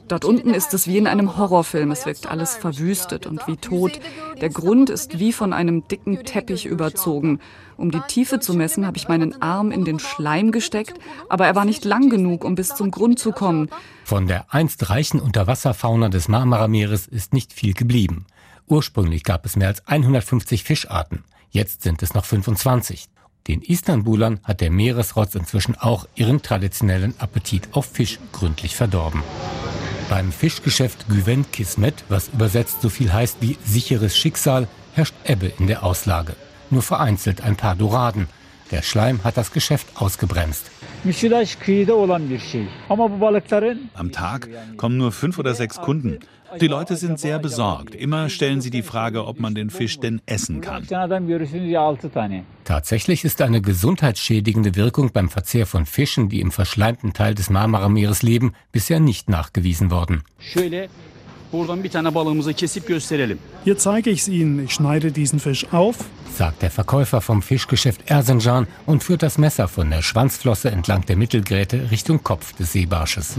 Dort 0.08 0.26
unten 0.26 0.54
ist 0.56 0.74
es 0.74 0.88
wie 0.88 0.98
in 0.98 1.06
einem 1.06 1.38
Horrorfilm. 1.38 1.92
Es 1.92 2.08
wirkt 2.08 2.26
alles 2.26 2.56
verwüstet 2.56 3.28
und 3.28 3.48
wie 3.48 3.58
tot. 3.58 4.00
Der 4.42 4.50
Grund 4.50 4.90
ist 4.90 5.20
wie 5.20 5.34
von 5.34 5.54
einem 5.54 5.88
dicken 5.88 6.24
Teppich 6.26 6.66
überzogen. 6.66 7.40
Um 7.78 7.92
die 7.92 8.02
Tiefe 8.08 8.40
zu 8.40 8.56
messen, 8.56 8.88
habe 8.88 8.98
ich 8.98 9.08
meinen 9.08 9.40
Arm 9.40 9.72
in 9.72 9.86
den 9.86 10.00
Schleim 10.00 10.52
gesteckt, 10.52 10.98
aber 11.30 11.46
er 11.46 11.56
war 11.56 11.66
nicht 11.66 11.86
lang 11.86 12.10
genug, 12.10 12.44
um 12.44 12.56
bis 12.56 12.70
zum 12.70 12.90
Grund 12.90 13.20
zu 13.20 13.34
kommen. 13.34 13.70
Von 14.04 14.26
der 14.26 14.52
einst 14.52 14.90
reichen 14.90 15.20
Unterwasserfauna 15.20 16.10
des 16.10 16.28
Marmarameeres 16.28 17.06
ist 17.06 17.34
nicht 17.34 17.54
viel 17.54 17.76
geblieben. 17.76 18.26
Ursprünglich 18.66 19.24
gab 19.24 19.46
es 19.46 19.56
mehr 19.56 19.68
als 19.68 19.88
150 19.88 20.64
Fischarten. 20.64 21.24
Jetzt 21.52 21.84
sind 21.84 22.02
es 22.02 22.16
noch 22.16 22.26
25. 22.26 23.10
Den 23.48 23.62
Istanbulern 23.62 24.40
hat 24.44 24.62
der 24.62 24.72
Meeresrotz 24.72 25.36
inzwischen 25.36 25.76
auch 25.76 26.08
ihren 26.16 26.42
traditionellen 26.42 27.14
Appetit 27.20 27.68
auf 27.74 27.86
Fisch 27.86 28.20
gründlich 28.32 28.76
verdorben. 28.76 29.22
Beim 30.10 30.32
Fischgeschäft 30.32 31.10
Güven 31.10 31.52
Kismet, 31.52 32.06
was 32.08 32.30
übersetzt 32.30 32.82
so 32.82 32.88
viel 32.88 33.12
heißt 33.12 33.38
wie 33.42 33.58
sicheres 33.66 34.18
Schicksal, 34.18 34.68
herrscht 34.94 35.16
Ebbe 35.26 35.52
in 35.60 35.68
der 35.68 35.84
Auslage. 35.84 36.36
Nur 36.70 36.84
vereinzelt 36.84 37.42
ein 37.42 37.58
paar 37.58 37.76
Doraden. 37.76 38.28
Der 38.72 38.82
Schleim 38.82 39.24
hat 39.26 39.36
das 39.36 39.52
Geschäft 39.52 39.88
ausgebremst. 39.96 40.72
Am 43.94 44.12
Tag 44.12 44.50
kommen 44.78 44.98
nur 44.98 45.12
fünf 45.12 45.38
oder 45.38 45.54
sechs 45.54 45.82
Kunden. 45.82 46.20
Die 46.62 46.68
Leute 46.68 46.96
sind 46.96 47.20
sehr 47.20 47.40
besorgt. 47.40 47.94
Immer 47.96 48.30
stellen 48.30 48.62
sie 48.62 48.70
die 48.70 48.84
Frage, 48.84 49.26
ob 49.26 49.40
man 49.40 49.54
den 49.54 49.70
Fisch 49.70 50.00
denn 50.00 50.22
essen 50.26 50.62
kann. 50.62 50.88
Tatsächlich 52.64 53.26
ist 53.26 53.42
eine 53.42 53.62
gesundheitsschädigende 53.62 54.76
Wirkung 54.76 55.12
beim 55.12 55.30
Verzehr 55.30 55.66
von 55.66 55.86
Fischen, 55.86 56.30
die 56.30 56.40
im 56.40 56.52
verschleimten 56.52 57.12
Teil 57.12 57.36
des 57.36 57.50
Marmara-Meeres 57.50 58.24
leben, 58.24 58.54
bisher 58.72 59.00
nicht 59.02 59.30
nachgewiesen 59.30 59.92
worden. 59.92 60.24
Hier 63.64 63.78
zeige 63.78 64.10
ich 64.10 64.22
es 64.22 64.28
Ihnen. 64.28 64.66
Ich 64.66 64.74
schneide 64.74 65.12
diesen 65.12 65.40
Fisch 65.40 65.68
auf, 65.72 65.98
sagt 66.36 66.64
der 66.64 66.72
Verkäufer 66.72 67.22
vom 67.22 67.42
Fischgeschäft 67.42 68.10
Erzincan 68.10 68.68
und 68.86 69.04
führt 69.04 69.22
das 69.22 69.38
Messer 69.38 69.68
von 69.68 69.90
der 69.90 70.02
Schwanzflosse 70.02 70.72
entlang 70.72 71.06
der 71.06 71.16
Mittelgräte 71.16 71.92
Richtung 71.92 72.24
Kopf 72.24 72.54
des 72.54 72.74
Seebarsches. 72.74 73.36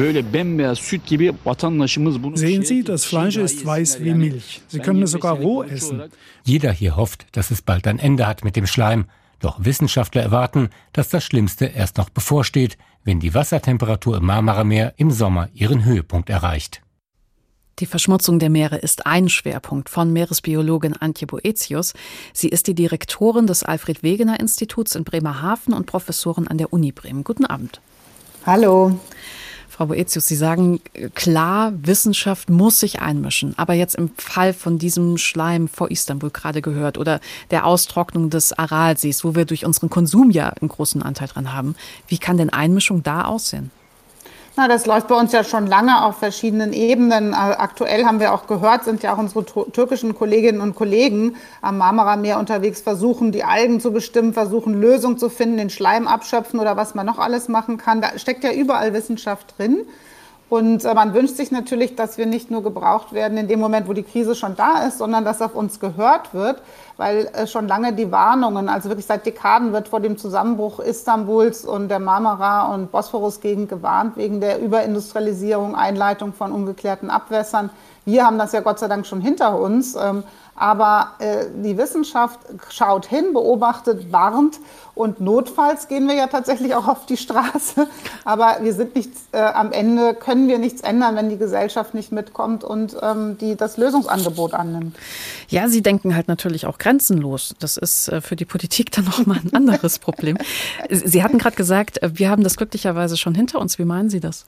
Sehen 2.37 2.62
Sie, 2.65 2.85
das 2.85 3.05
Fleisch 3.05 3.37
ist 3.37 3.67
weiß 3.67 4.05
wie 4.05 4.15
Milch. 4.15 4.62
Sie 4.69 4.79
können 4.79 5.03
es 5.03 5.11
sogar 5.11 5.35
roh 5.35 5.65
essen. 5.65 6.05
Jeder 6.45 6.71
hier 6.71 6.97
hofft, 6.97 7.27
dass 7.33 7.51
es 7.51 7.62
bald 7.62 7.89
ein 7.89 7.99
Ende 7.99 8.27
hat 8.27 8.45
mit 8.45 8.55
dem 8.55 8.67
Schleim. 8.67 9.07
Doch 9.41 9.65
Wissenschaftler 9.65 10.23
erwarten, 10.23 10.71
dass 10.93 11.09
das 11.09 11.25
Schlimmste 11.25 11.67
erst 11.67 11.99
noch 11.99 12.11
bevorsteht, 12.11 12.79
wenn 13.03 13.19
die 13.19 13.35
Wassertemperatur 13.35 14.19
im 14.19 14.25
Marmarameer 14.25 14.95
im 14.97 15.11
Sommer 15.11 15.49
ihren 15.53 15.85
Höhepunkt 15.85 16.31
erreicht. 16.31 16.84
Die 17.81 17.87
Verschmutzung 17.87 18.39
der 18.39 18.51
Meere 18.51 18.77
ist 18.77 19.05
ein 19.05 19.29
Schwerpunkt 19.29 19.89
von 19.89 20.12
Meeresbiologin 20.12 20.95
Antje 20.95 21.27
Boetius. 21.27 21.93
Sie 22.33 22.49
ist 22.49 22.68
die 22.68 22.75
Direktorin 22.75 23.49
des 23.49 23.64
Alfred 23.64 24.05
Wegener 24.05 24.39
Instituts 24.39 24.95
in 24.95 25.03
Bremerhaven 25.03 25.75
und 25.75 25.87
Professorin 25.87 26.47
an 26.47 26.59
der 26.59 26.72
Uni 26.72 26.93
Bremen. 26.93 27.25
Guten 27.25 27.45
Abend. 27.45 27.81
Hallo. 28.47 28.97
Frau 29.68 29.87
Boetius, 29.87 30.29
Sie 30.29 30.37
sagen 30.37 30.79
klar, 31.16 31.72
Wissenschaft 31.75 32.49
muss 32.49 32.79
sich 32.79 33.01
einmischen. 33.01 33.59
Aber 33.59 33.75
jetzt 33.75 33.97
im 33.97 34.11
Fall 34.16 34.53
von 34.53 34.79
diesem 34.79 35.18
Schleim 35.18 35.66
vor 35.66 35.91
Istanbul 35.91 36.31
gerade 36.31 36.62
gehört 36.62 36.97
oder 36.97 37.18
der 37.51 37.66
Austrocknung 37.66 38.31
des 38.31 38.53
Aralsees, 38.53 39.25
wo 39.25 39.35
wir 39.35 39.47
durch 39.47 39.66
unseren 39.66 39.91
Konsum 39.91 40.31
ja 40.31 40.51
einen 40.51 40.68
großen 40.68 41.03
Anteil 41.03 41.27
dran 41.27 41.53
haben, 41.53 41.75
wie 42.07 42.18
kann 42.18 42.37
denn 42.37 42.51
Einmischung 42.51 43.03
da 43.03 43.25
aussehen? 43.25 43.72
Na, 44.57 44.68
das 44.68 44.86
läuft 44.86 45.09
bei 45.09 45.16
uns 45.16 45.32
ja 45.32 45.42
schon 45.42 45.66
lange 45.66 46.05
auf 46.05 46.18
verschiedenen 46.18 46.72
Ebenen. 46.72 47.32
Äh, 47.32 47.36
aktuell 47.36 48.05
haben 48.05 48.20
wir 48.20 48.32
auch 48.32 48.46
gehört, 48.46 48.84
sind 48.84 49.02
ja 49.02 49.12
auch 49.12 49.18
unsere 49.18 49.44
türkischen 49.44 50.14
Kolleginnen 50.14 50.61
und 50.61 50.76
Kollegen 50.76 51.34
am 51.61 51.78
Marmara-Meer 51.78 52.38
unterwegs, 52.38 52.80
versuchen 52.80 53.32
die 53.32 53.42
Algen 53.42 53.80
zu 53.80 53.92
bestimmen, 53.92 54.32
versuchen 54.32 54.80
Lösungen 54.80 55.18
zu 55.18 55.28
finden, 55.28 55.57
den 55.57 55.70
Schleim 55.70 56.07
abschöpfen 56.07 56.61
oder 56.61 56.76
was 56.76 56.94
man 56.94 57.05
noch 57.05 57.18
alles 57.18 57.48
machen 57.48 57.78
kann. 57.78 58.00
Da 58.00 58.16
steckt 58.16 58.44
ja 58.44 58.52
überall 58.52 58.94
Wissenschaft 58.94 59.59
drin. 59.59 59.78
Und 60.51 60.84
äh, 60.84 60.95
man 60.95 61.14
wünscht 61.14 61.36
sich 61.36 61.51
natürlich, 61.51 61.97
dass 61.97 62.18
wir 62.18 62.26
nicht 62.26 62.51
nur 62.51 62.62
gebraucht 62.62 63.12
werden 63.12 63.38
in 63.38 63.49
dem 63.49 63.61
Moment, 63.61 63.88
wo 63.88 63.92
die 63.92 64.03
Krise 64.03 64.34
schon 64.34 64.57
da 64.57 64.86
ist, 64.86 64.99
sondern 64.99 65.24
dass 65.24 65.40
auf 65.40 65.55
uns 65.55 65.80
gehört 65.80 66.34
wird, 66.34 66.61
weil 66.97 67.26
äh, 67.32 67.47
schon 67.47 67.66
lange 67.66 67.92
die 67.95 68.12
Warnungen, 68.12 68.68
also 68.68 68.88
wirklich 68.88 69.07
seit 69.07 69.24
Dekaden 69.24 69.72
wird 69.72 69.88
vor 69.88 70.01
dem 70.01 70.18
Zusammenbruch 70.18 70.80
Istanbuls 70.80 71.64
und 71.64 71.88
der 71.88 71.99
Marmara- 71.99 72.74
und 72.74 72.92
Bosporus-Gegend 72.92 73.68
gewarnt, 73.68 74.16
wegen 74.16 74.40
der 74.40 74.61
Überindustrialisierung, 74.61 75.74
Einleitung 75.74 76.32
von 76.34 76.53
ungeklärten 76.53 77.11
Abwässern. 77.11 77.70
Wir 78.05 78.26
haben 78.26 78.38
das 78.38 78.53
ja 78.53 78.61
Gott 78.61 78.78
sei 78.78 78.86
Dank 78.86 79.07
schon 79.07 79.22
hinter 79.22 79.59
uns. 79.59 79.97
Ähm, 79.97 80.24
aber 80.57 81.14
äh, 81.18 81.46
die 81.62 81.76
Wissenschaft 81.76 82.40
schaut 82.70 83.07
hin, 83.07 83.32
beobachtet, 83.32 84.12
warnt 84.12 84.61
und 84.94 85.20
notfalls 85.20 85.88
gehen 85.88 86.07
wir 86.07 86.14
ja 86.14 86.28
tatsächlich 86.28 86.74
auch 86.74 86.86
auf 86.86 87.07
die 87.07 87.16
Straße. 87.16 87.88
Aber 88.24 88.59
wir 88.62 88.72
sind 88.72 88.94
nicht 88.94 89.11
äh, 89.32 89.38
am 89.38 89.72
Ende, 89.72 90.14
können 90.14 90.46
wir 90.46 90.59
nichts 90.59 90.82
ändern, 90.82 91.16
wenn 91.16 91.28
die 91.28 91.36
Gesellschaft 91.36 91.94
nicht 91.94 92.12
mitkommt 92.12 92.62
und 92.62 92.96
ähm, 93.02 93.36
die 93.38 93.57
das 93.57 93.76
Lösungsangebot 93.76 94.55
annimmt. 94.55 94.96
Ja, 95.48 95.68
Sie 95.68 95.82
denken 95.82 96.14
halt 96.14 96.28
natürlich 96.28 96.66
auch 96.66 96.78
grenzenlos. 96.78 97.57
Das 97.59 97.76
ist 97.76 98.09
äh, 98.09 98.20
für 98.20 98.36
die 98.36 98.44
Politik 98.44 98.92
dann 98.92 99.05
nochmal 99.05 99.40
ein 99.44 99.52
anderes 99.52 99.98
Problem. 99.98 100.38
Sie 100.90 101.24
hatten 101.24 101.38
gerade 101.38 101.57
gesagt, 101.57 102.00
äh, 102.02 102.11
wir 102.14 102.30
haben 102.30 102.44
das 102.44 102.57
glücklicherweise 102.57 103.16
schon 103.16 103.34
hinter 103.34 103.61
uns. 103.61 103.78
Wie 103.80 103.84
meinen 103.84 104.11
Sie 104.11 104.20
das? 104.20 104.46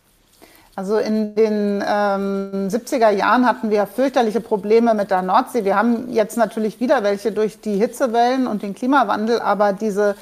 Also 0.76 0.98
in 0.98 1.34
den 1.34 1.82
ähm, 1.86 2.68
70er 2.68 3.08
Jahren 3.08 3.46
hatten 3.46 3.70
wir 3.70 3.86
fürchterliche 3.86 4.42
Probleme 4.42 4.92
mit 4.92 5.10
der 5.10 5.22
Nordsee. 5.22 5.64
Wir 5.64 5.74
haben 5.74 6.12
jetzt 6.12 6.36
natürlich 6.36 6.80
wieder 6.80 7.02
welche 7.02 7.32
durch 7.32 7.62
die 7.62 7.78
Hitzewellen 7.78 8.46
und 8.46 8.62
den 8.62 8.74
Klimawandel, 8.74 9.40
aber 9.40 9.72
diese 9.72 10.16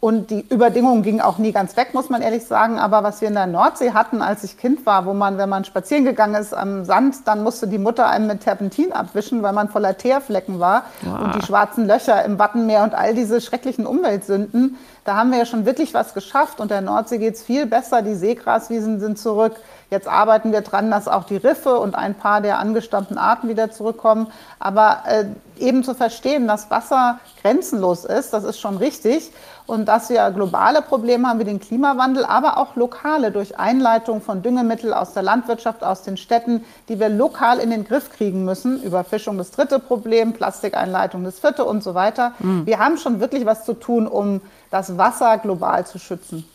und 0.00 0.30
die 0.30 0.46
Überdingungen 0.48 1.02
gingen 1.02 1.20
auch 1.20 1.38
nie 1.38 1.50
ganz 1.50 1.76
weg, 1.76 1.92
muss 1.92 2.08
man 2.08 2.22
ehrlich 2.22 2.46
sagen. 2.46 2.78
Aber 2.78 3.02
was 3.02 3.20
wir 3.20 3.26
in 3.26 3.34
der 3.34 3.48
Nordsee 3.48 3.90
hatten, 3.90 4.22
als 4.22 4.44
ich 4.44 4.56
Kind 4.56 4.86
war, 4.86 5.06
wo 5.06 5.12
man, 5.12 5.38
wenn 5.38 5.48
man 5.48 5.64
spazieren 5.64 6.04
gegangen 6.04 6.36
ist 6.36 6.54
am 6.54 6.84
Sand, 6.84 7.16
dann 7.26 7.42
musste 7.42 7.66
die 7.66 7.78
Mutter 7.78 8.08
einem 8.08 8.28
mit 8.28 8.42
Terpentin 8.42 8.92
abwischen, 8.92 9.42
weil 9.42 9.52
man 9.52 9.68
voller 9.68 9.98
Teerflecken 9.98 10.60
war. 10.60 10.84
Wow. 11.02 11.20
Und 11.20 11.34
die 11.34 11.44
schwarzen 11.44 11.88
Löcher 11.88 12.24
im 12.24 12.38
Wattenmeer 12.38 12.84
und 12.84 12.94
all 12.94 13.12
diese 13.12 13.40
schrecklichen 13.40 13.86
Umweltsünden, 13.86 14.78
Da 15.04 15.16
haben 15.16 15.32
wir 15.32 15.38
ja 15.38 15.46
schon 15.46 15.66
wirklich 15.66 15.94
was 15.94 16.14
geschafft 16.14 16.60
und 16.60 16.70
der 16.70 16.80
Nordsee 16.80 17.18
geht 17.18 17.34
es 17.34 17.42
viel 17.42 17.66
besser. 17.66 18.02
Die 18.02 18.14
Seegraswiesen 18.14 19.00
sind 19.00 19.18
zurück. 19.18 19.56
Jetzt 19.90 20.06
arbeiten 20.06 20.52
wir 20.52 20.60
dran, 20.60 20.90
dass 20.90 21.08
auch 21.08 21.24
die 21.24 21.38
Riffe 21.38 21.78
und 21.78 21.94
ein 21.94 22.14
paar 22.14 22.42
der 22.42 22.58
angestammten 22.58 23.16
Arten 23.16 23.48
wieder 23.48 23.70
zurückkommen. 23.70 24.26
Aber 24.58 25.04
äh, 25.06 25.24
eben 25.58 25.82
zu 25.82 25.94
verstehen, 25.94 26.46
dass 26.46 26.70
Wasser 26.70 27.20
grenzenlos 27.40 28.04
ist, 28.04 28.34
das 28.34 28.44
ist 28.44 28.60
schon 28.60 28.76
richtig. 28.76 29.32
Und 29.66 29.86
dass 29.86 30.10
wir 30.10 30.30
globale 30.30 30.82
Probleme 30.82 31.28
haben 31.28 31.38
wie 31.38 31.44
den 31.44 31.60
Klimawandel, 31.60 32.24
aber 32.24 32.58
auch 32.58 32.76
lokale 32.76 33.30
durch 33.30 33.58
Einleitung 33.58 34.20
von 34.20 34.42
Düngemittel 34.42 34.92
aus 34.92 35.14
der 35.14 35.22
Landwirtschaft, 35.22 35.84
aus 35.84 36.02
den 36.02 36.16
Städten, 36.16 36.64
die 36.88 37.00
wir 37.00 37.08
lokal 37.08 37.58
in 37.58 37.70
den 37.70 37.84
Griff 37.84 38.10
kriegen 38.10 38.44
müssen. 38.44 38.82
Überfischung 38.82 39.38
das 39.38 39.50
dritte 39.50 39.78
Problem, 39.78 40.34
Plastikeinleitung 40.34 41.24
das 41.24 41.38
vierte 41.38 41.64
und 41.64 41.82
so 41.82 41.94
weiter. 41.94 42.32
Mhm. 42.38 42.66
Wir 42.66 42.78
haben 42.78 42.98
schon 42.98 43.20
wirklich 43.20 43.46
was 43.46 43.64
zu 43.64 43.74
tun, 43.74 44.06
um 44.06 44.42
das 44.70 44.98
Wasser 44.98 45.38
global 45.38 45.86
zu 45.86 45.98
schützen. 45.98 46.46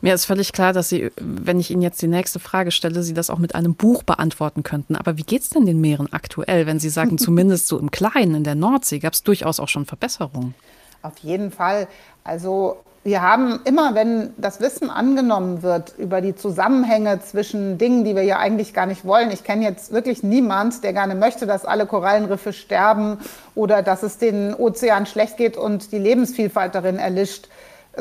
Mir 0.00 0.14
ist 0.14 0.26
völlig 0.26 0.52
klar, 0.52 0.72
dass 0.72 0.88
Sie, 0.88 1.10
wenn 1.16 1.58
ich 1.58 1.70
Ihnen 1.70 1.82
jetzt 1.82 2.00
die 2.00 2.06
nächste 2.06 2.38
Frage 2.38 2.70
stelle, 2.70 3.02
Sie 3.02 3.14
das 3.14 3.30
auch 3.30 3.38
mit 3.38 3.54
einem 3.54 3.74
Buch 3.74 4.04
beantworten 4.04 4.62
könnten. 4.62 4.94
Aber 4.94 5.18
wie 5.18 5.24
geht 5.24 5.42
es 5.42 5.50
denn 5.50 5.66
den 5.66 5.80
Meeren 5.80 6.12
aktuell, 6.12 6.66
wenn 6.66 6.78
Sie 6.78 6.88
sagen, 6.88 7.18
zumindest 7.18 7.66
so 7.66 7.78
im 7.78 7.90
Kleinen, 7.90 8.36
in 8.36 8.44
der 8.44 8.54
Nordsee, 8.54 9.00
gab 9.00 9.12
es 9.12 9.22
durchaus 9.22 9.58
auch 9.58 9.68
schon 9.68 9.86
Verbesserungen? 9.86 10.54
Auf 11.02 11.18
jeden 11.18 11.50
Fall. 11.50 11.88
Also 12.22 12.78
wir 13.04 13.22
haben 13.22 13.60
immer, 13.64 13.94
wenn 13.94 14.34
das 14.36 14.60
Wissen 14.60 14.90
angenommen 14.90 15.62
wird 15.62 15.94
über 15.98 16.20
die 16.20 16.34
Zusammenhänge 16.34 17.20
zwischen 17.20 17.78
Dingen, 17.78 18.04
die 18.04 18.14
wir 18.14 18.24
ja 18.24 18.38
eigentlich 18.38 18.74
gar 18.74 18.86
nicht 18.86 19.04
wollen. 19.04 19.30
Ich 19.30 19.44
kenne 19.44 19.64
jetzt 19.64 19.92
wirklich 19.92 20.22
niemand, 20.22 20.84
der 20.84 20.92
gerne 20.92 21.14
möchte, 21.14 21.46
dass 21.46 21.64
alle 21.64 21.86
Korallenriffe 21.86 22.52
sterben 22.52 23.18
oder 23.54 23.82
dass 23.82 24.02
es 24.02 24.18
den 24.18 24.52
Ozean 24.52 25.06
schlecht 25.06 25.36
geht 25.36 25.56
und 25.56 25.92
die 25.92 25.98
Lebensvielfalt 25.98 26.74
darin 26.74 26.98
erlischt 26.98 27.48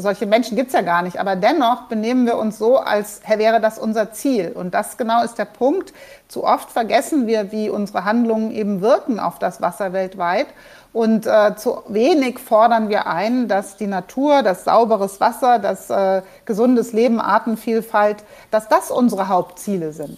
solche 0.01 0.25
Menschen 0.25 0.55
gibt 0.55 0.67
es 0.67 0.73
ja 0.73 0.81
gar 0.81 1.01
nicht. 1.01 1.19
Aber 1.19 1.35
dennoch 1.35 1.83
benehmen 1.83 2.25
wir 2.25 2.37
uns 2.37 2.57
so, 2.57 2.77
als 2.77 3.21
wäre 3.27 3.59
das 3.59 3.77
unser 3.77 4.11
Ziel. 4.11 4.51
Und 4.53 4.73
das 4.73 4.97
genau 4.97 5.23
ist 5.23 5.37
der 5.37 5.45
Punkt. 5.45 5.93
Zu 6.27 6.43
oft 6.43 6.71
vergessen 6.71 7.27
wir, 7.27 7.51
wie 7.51 7.69
unsere 7.69 8.05
Handlungen 8.05 8.51
eben 8.51 8.81
wirken 8.81 9.19
auf 9.19 9.39
das 9.39 9.61
Wasser 9.61 9.93
weltweit. 9.93 10.47
Und 10.93 11.27
äh, 11.27 11.55
zu 11.55 11.83
wenig 11.87 12.39
fordern 12.39 12.89
wir 12.89 13.07
ein, 13.07 13.47
dass 13.47 13.77
die 13.77 13.87
Natur, 13.87 14.41
das 14.41 14.63
sauberes 14.63 15.19
Wasser, 15.19 15.59
das 15.59 15.89
äh, 15.89 16.21
gesundes 16.45 16.93
Leben, 16.93 17.19
Artenvielfalt, 17.19 18.23
dass 18.51 18.67
das 18.67 18.89
unsere 18.89 19.27
Hauptziele 19.27 19.93
sind. 19.93 20.17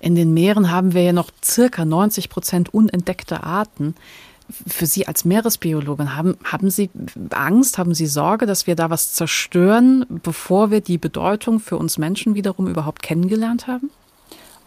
In 0.00 0.14
den 0.14 0.32
Meeren 0.32 0.70
haben 0.70 0.94
wir 0.94 1.02
ja 1.02 1.12
noch 1.12 1.30
circa 1.44 1.84
90 1.84 2.30
Prozent 2.30 2.72
unentdeckte 2.72 3.42
Arten 3.42 3.94
für 4.66 4.86
Sie 4.86 5.06
als 5.06 5.24
Meeresbiologin, 5.24 6.16
haben, 6.16 6.36
haben 6.44 6.70
Sie 6.70 6.90
Angst, 7.30 7.78
haben 7.78 7.94
Sie 7.94 8.06
Sorge, 8.06 8.46
dass 8.46 8.66
wir 8.66 8.76
da 8.76 8.90
was 8.90 9.12
zerstören, 9.12 10.06
bevor 10.08 10.70
wir 10.70 10.80
die 10.80 10.98
Bedeutung 10.98 11.60
für 11.60 11.76
uns 11.76 11.98
Menschen 11.98 12.34
wiederum 12.34 12.66
überhaupt 12.66 13.02
kennengelernt 13.02 13.66
haben? 13.66 13.90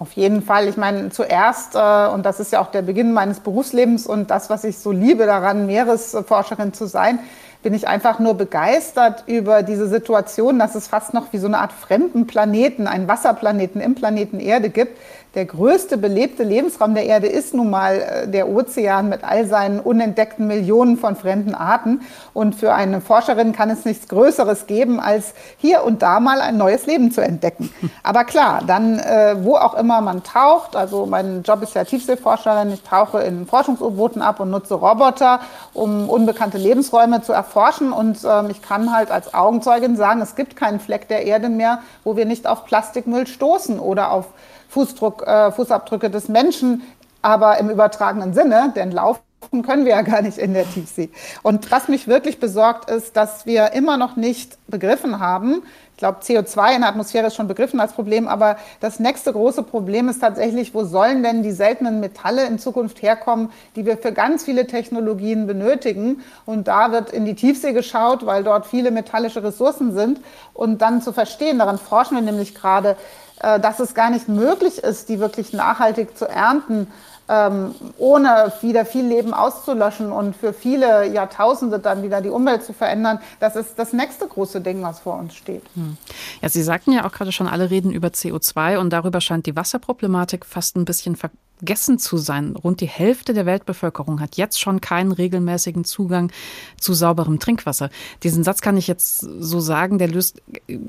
Auf 0.01 0.13
jeden 0.13 0.41
Fall. 0.41 0.67
Ich 0.67 0.77
meine, 0.77 1.11
zuerst, 1.11 1.75
äh, 1.75 2.07
und 2.07 2.25
das 2.25 2.39
ist 2.39 2.51
ja 2.51 2.59
auch 2.59 2.71
der 2.71 2.81
Beginn 2.81 3.13
meines 3.13 3.39
Berufslebens 3.39 4.07
und 4.07 4.31
das, 4.31 4.49
was 4.49 4.63
ich 4.63 4.79
so 4.79 4.91
liebe 4.91 5.27
daran, 5.27 5.67
Meeresforscherin 5.67 6.73
zu 6.73 6.87
sein, 6.87 7.19
bin 7.63 7.73
ich 7.73 7.87
einfach 7.87 8.19
nur 8.19 8.33
begeistert 8.33 9.23
über 9.27 9.61
diese 9.61 9.87
Situation, 9.87 10.57
dass 10.57 10.73
es 10.73 10.87
fast 10.87 11.13
noch 11.13 11.31
wie 11.33 11.37
so 11.37 11.45
eine 11.45 11.59
Art 11.59 11.71
fremden 11.71 12.25
Planeten, 12.25 12.87
einen 12.87 13.07
Wasserplaneten 13.07 13.79
im 13.81 13.93
Planeten 13.93 14.39
Erde 14.39 14.69
gibt, 14.69 14.97
der 15.33 15.45
größte 15.45 15.97
belebte 15.97 16.43
Lebensraum 16.43 16.93
der 16.93 17.05
Erde 17.05 17.27
ist 17.27 17.53
nun 17.53 17.69
mal 17.69 17.95
äh, 17.95 18.27
der 18.27 18.49
Ozean 18.49 19.07
mit 19.07 19.23
all 19.23 19.45
seinen 19.45 19.79
unentdeckten 19.79 20.45
Millionen 20.45 20.97
von 20.97 21.15
fremden 21.15 21.55
Arten. 21.55 22.01
Und 22.33 22.55
für 22.55 22.73
eine 22.73 22.99
Forscherin 22.99 23.53
kann 23.53 23.69
es 23.69 23.85
nichts 23.85 24.09
Größeres 24.09 24.67
geben, 24.67 24.99
als 24.99 25.33
hier 25.57 25.83
und 25.83 26.01
da 26.01 26.19
mal 26.19 26.41
ein 26.41 26.57
neues 26.57 26.85
Leben 26.85 27.11
zu 27.11 27.21
entdecken. 27.21 27.73
Aber 28.03 28.25
klar, 28.25 28.61
dann, 28.67 28.99
äh, 28.99 29.35
wo 29.39 29.55
auch 29.55 29.73
immer 29.75 30.01
man 30.01 30.23
taucht, 30.23 30.75
also 30.75 31.05
mein 31.05 31.43
Job 31.43 31.63
ist 31.63 31.75
ja 31.75 31.85
Tiefseeforscherin, 31.85 32.73
ich 32.73 32.83
tauche 32.83 33.21
in 33.21 33.47
Forschungs-U-Booten 33.47 34.21
ab 34.21 34.41
und 34.41 34.49
nutze 34.49 34.73
Roboter, 34.73 35.39
um 35.73 36.09
unbekannte 36.09 36.57
Lebensräume 36.57 37.21
zu 37.21 37.31
erforschen. 37.31 37.93
Und 37.93 38.19
ähm, 38.25 38.49
ich 38.49 38.61
kann 38.61 38.93
halt 38.93 39.11
als 39.11 39.33
Augenzeugin 39.33 39.95
sagen, 39.95 40.19
es 40.19 40.35
gibt 40.35 40.57
keinen 40.57 40.81
Fleck 40.81 41.07
der 41.07 41.25
Erde 41.25 41.47
mehr, 41.47 41.79
wo 42.03 42.17
wir 42.17 42.25
nicht 42.25 42.47
auf 42.47 42.65
Plastikmüll 42.65 43.27
stoßen 43.27 43.79
oder 43.79 44.11
auf 44.11 44.25
Fußdruck, 44.71 45.27
äh, 45.27 45.51
Fußabdrücke 45.51 46.09
des 46.09 46.29
Menschen, 46.29 46.81
aber 47.21 47.57
im 47.59 47.69
übertragenen 47.69 48.33
Sinne, 48.33 48.71
denn 48.75 48.91
laufen 48.91 49.21
können 49.65 49.85
wir 49.85 49.91
ja 49.91 50.01
gar 50.01 50.21
nicht 50.21 50.37
in 50.37 50.53
der 50.53 50.69
Tiefsee. 50.69 51.09
Und 51.43 51.69
was 51.71 51.87
mich 51.87 52.07
wirklich 52.07 52.39
besorgt 52.39 52.89
ist, 52.89 53.17
dass 53.17 53.45
wir 53.45 53.73
immer 53.73 53.97
noch 53.97 54.15
nicht 54.15 54.57
begriffen 54.67 55.19
haben, 55.19 55.63
ich 55.93 56.03
glaube, 56.03 56.21
CO2 56.23 56.73
in 56.73 56.81
der 56.81 56.89
Atmosphäre 56.89 57.27
ist 57.27 57.35
schon 57.35 57.47
begriffen 57.47 57.79
als 57.79 57.93
Problem, 57.93 58.27
aber 58.27 58.57
das 58.79 58.99
nächste 58.99 59.33
große 59.33 59.61
Problem 59.61 60.09
ist 60.09 60.19
tatsächlich, 60.19 60.73
wo 60.73 60.83
sollen 60.83 61.21
denn 61.21 61.43
die 61.43 61.51
seltenen 61.51 61.99
Metalle 61.99 62.47
in 62.47 62.57
Zukunft 62.57 63.03
herkommen, 63.03 63.51
die 63.75 63.85
wir 63.85 63.97
für 63.99 64.11
ganz 64.11 64.45
viele 64.45 64.65
Technologien 64.65 65.45
benötigen? 65.45 66.21
Und 66.47 66.67
da 66.67 66.91
wird 66.91 67.11
in 67.11 67.25
die 67.25 67.35
Tiefsee 67.35 67.73
geschaut, 67.73 68.25
weil 68.25 68.43
dort 68.43 68.65
viele 68.65 68.89
metallische 68.89 69.43
Ressourcen 69.43 69.93
sind. 69.93 70.21
Und 70.55 70.81
dann 70.81 71.03
zu 71.03 71.13
verstehen, 71.13 71.59
daran 71.59 71.77
forschen 71.77 72.15
wir 72.15 72.23
nämlich 72.23 72.55
gerade, 72.55 72.97
dass 73.41 73.79
es 73.79 73.93
gar 73.93 74.09
nicht 74.09 74.27
möglich 74.27 74.77
ist, 74.77 75.09
die 75.09 75.19
wirklich 75.19 75.53
nachhaltig 75.53 76.17
zu 76.17 76.27
ernten, 76.27 76.87
ähm, 77.31 77.73
ohne 77.97 78.51
wieder 78.61 78.85
viel 78.85 79.05
Leben 79.05 79.33
auszulöschen 79.33 80.11
und 80.11 80.35
für 80.35 80.53
viele 80.53 81.07
Jahrtausende 81.07 81.79
dann 81.79 82.03
wieder 82.03 82.21
die 82.21 82.29
Umwelt 82.29 82.63
zu 82.63 82.73
verändern, 82.73 83.19
das 83.39 83.55
ist 83.55 83.79
das 83.79 83.93
nächste 83.93 84.27
große 84.27 84.59
Ding, 84.59 84.83
was 84.83 84.99
vor 84.99 85.17
uns 85.17 85.33
steht. 85.35 85.63
Hm. 85.75 85.97
Ja, 86.41 86.49
Sie 86.49 86.61
sagten 86.61 86.91
ja 86.91 87.05
auch 87.05 87.11
gerade 87.13 87.31
schon, 87.31 87.47
alle 87.47 87.69
reden 87.69 87.91
über 87.91 88.09
CO2 88.09 88.77
und 88.77 88.91
darüber 88.91 89.21
scheint 89.21 89.45
die 89.45 89.55
Wasserproblematik 89.55 90.45
fast 90.45 90.75
ein 90.75 90.83
bisschen 90.83 91.15
ver 91.15 91.29
vergessen 91.61 91.99
zu 91.99 92.17
sein. 92.17 92.55
Rund 92.55 92.81
die 92.81 92.87
Hälfte 92.87 93.35
der 93.35 93.45
Weltbevölkerung 93.45 94.19
hat 94.19 94.35
jetzt 94.35 94.59
schon 94.59 94.81
keinen 94.81 95.11
regelmäßigen 95.11 95.85
Zugang 95.85 96.31
zu 96.79 96.95
sauberem 96.95 97.37
Trinkwasser. 97.37 97.91
Diesen 98.23 98.43
Satz 98.43 98.61
kann 98.61 98.77
ich 98.77 98.87
jetzt 98.87 99.19
so 99.19 99.59
sagen, 99.59 99.99
der 99.99 100.07
löst 100.07 100.41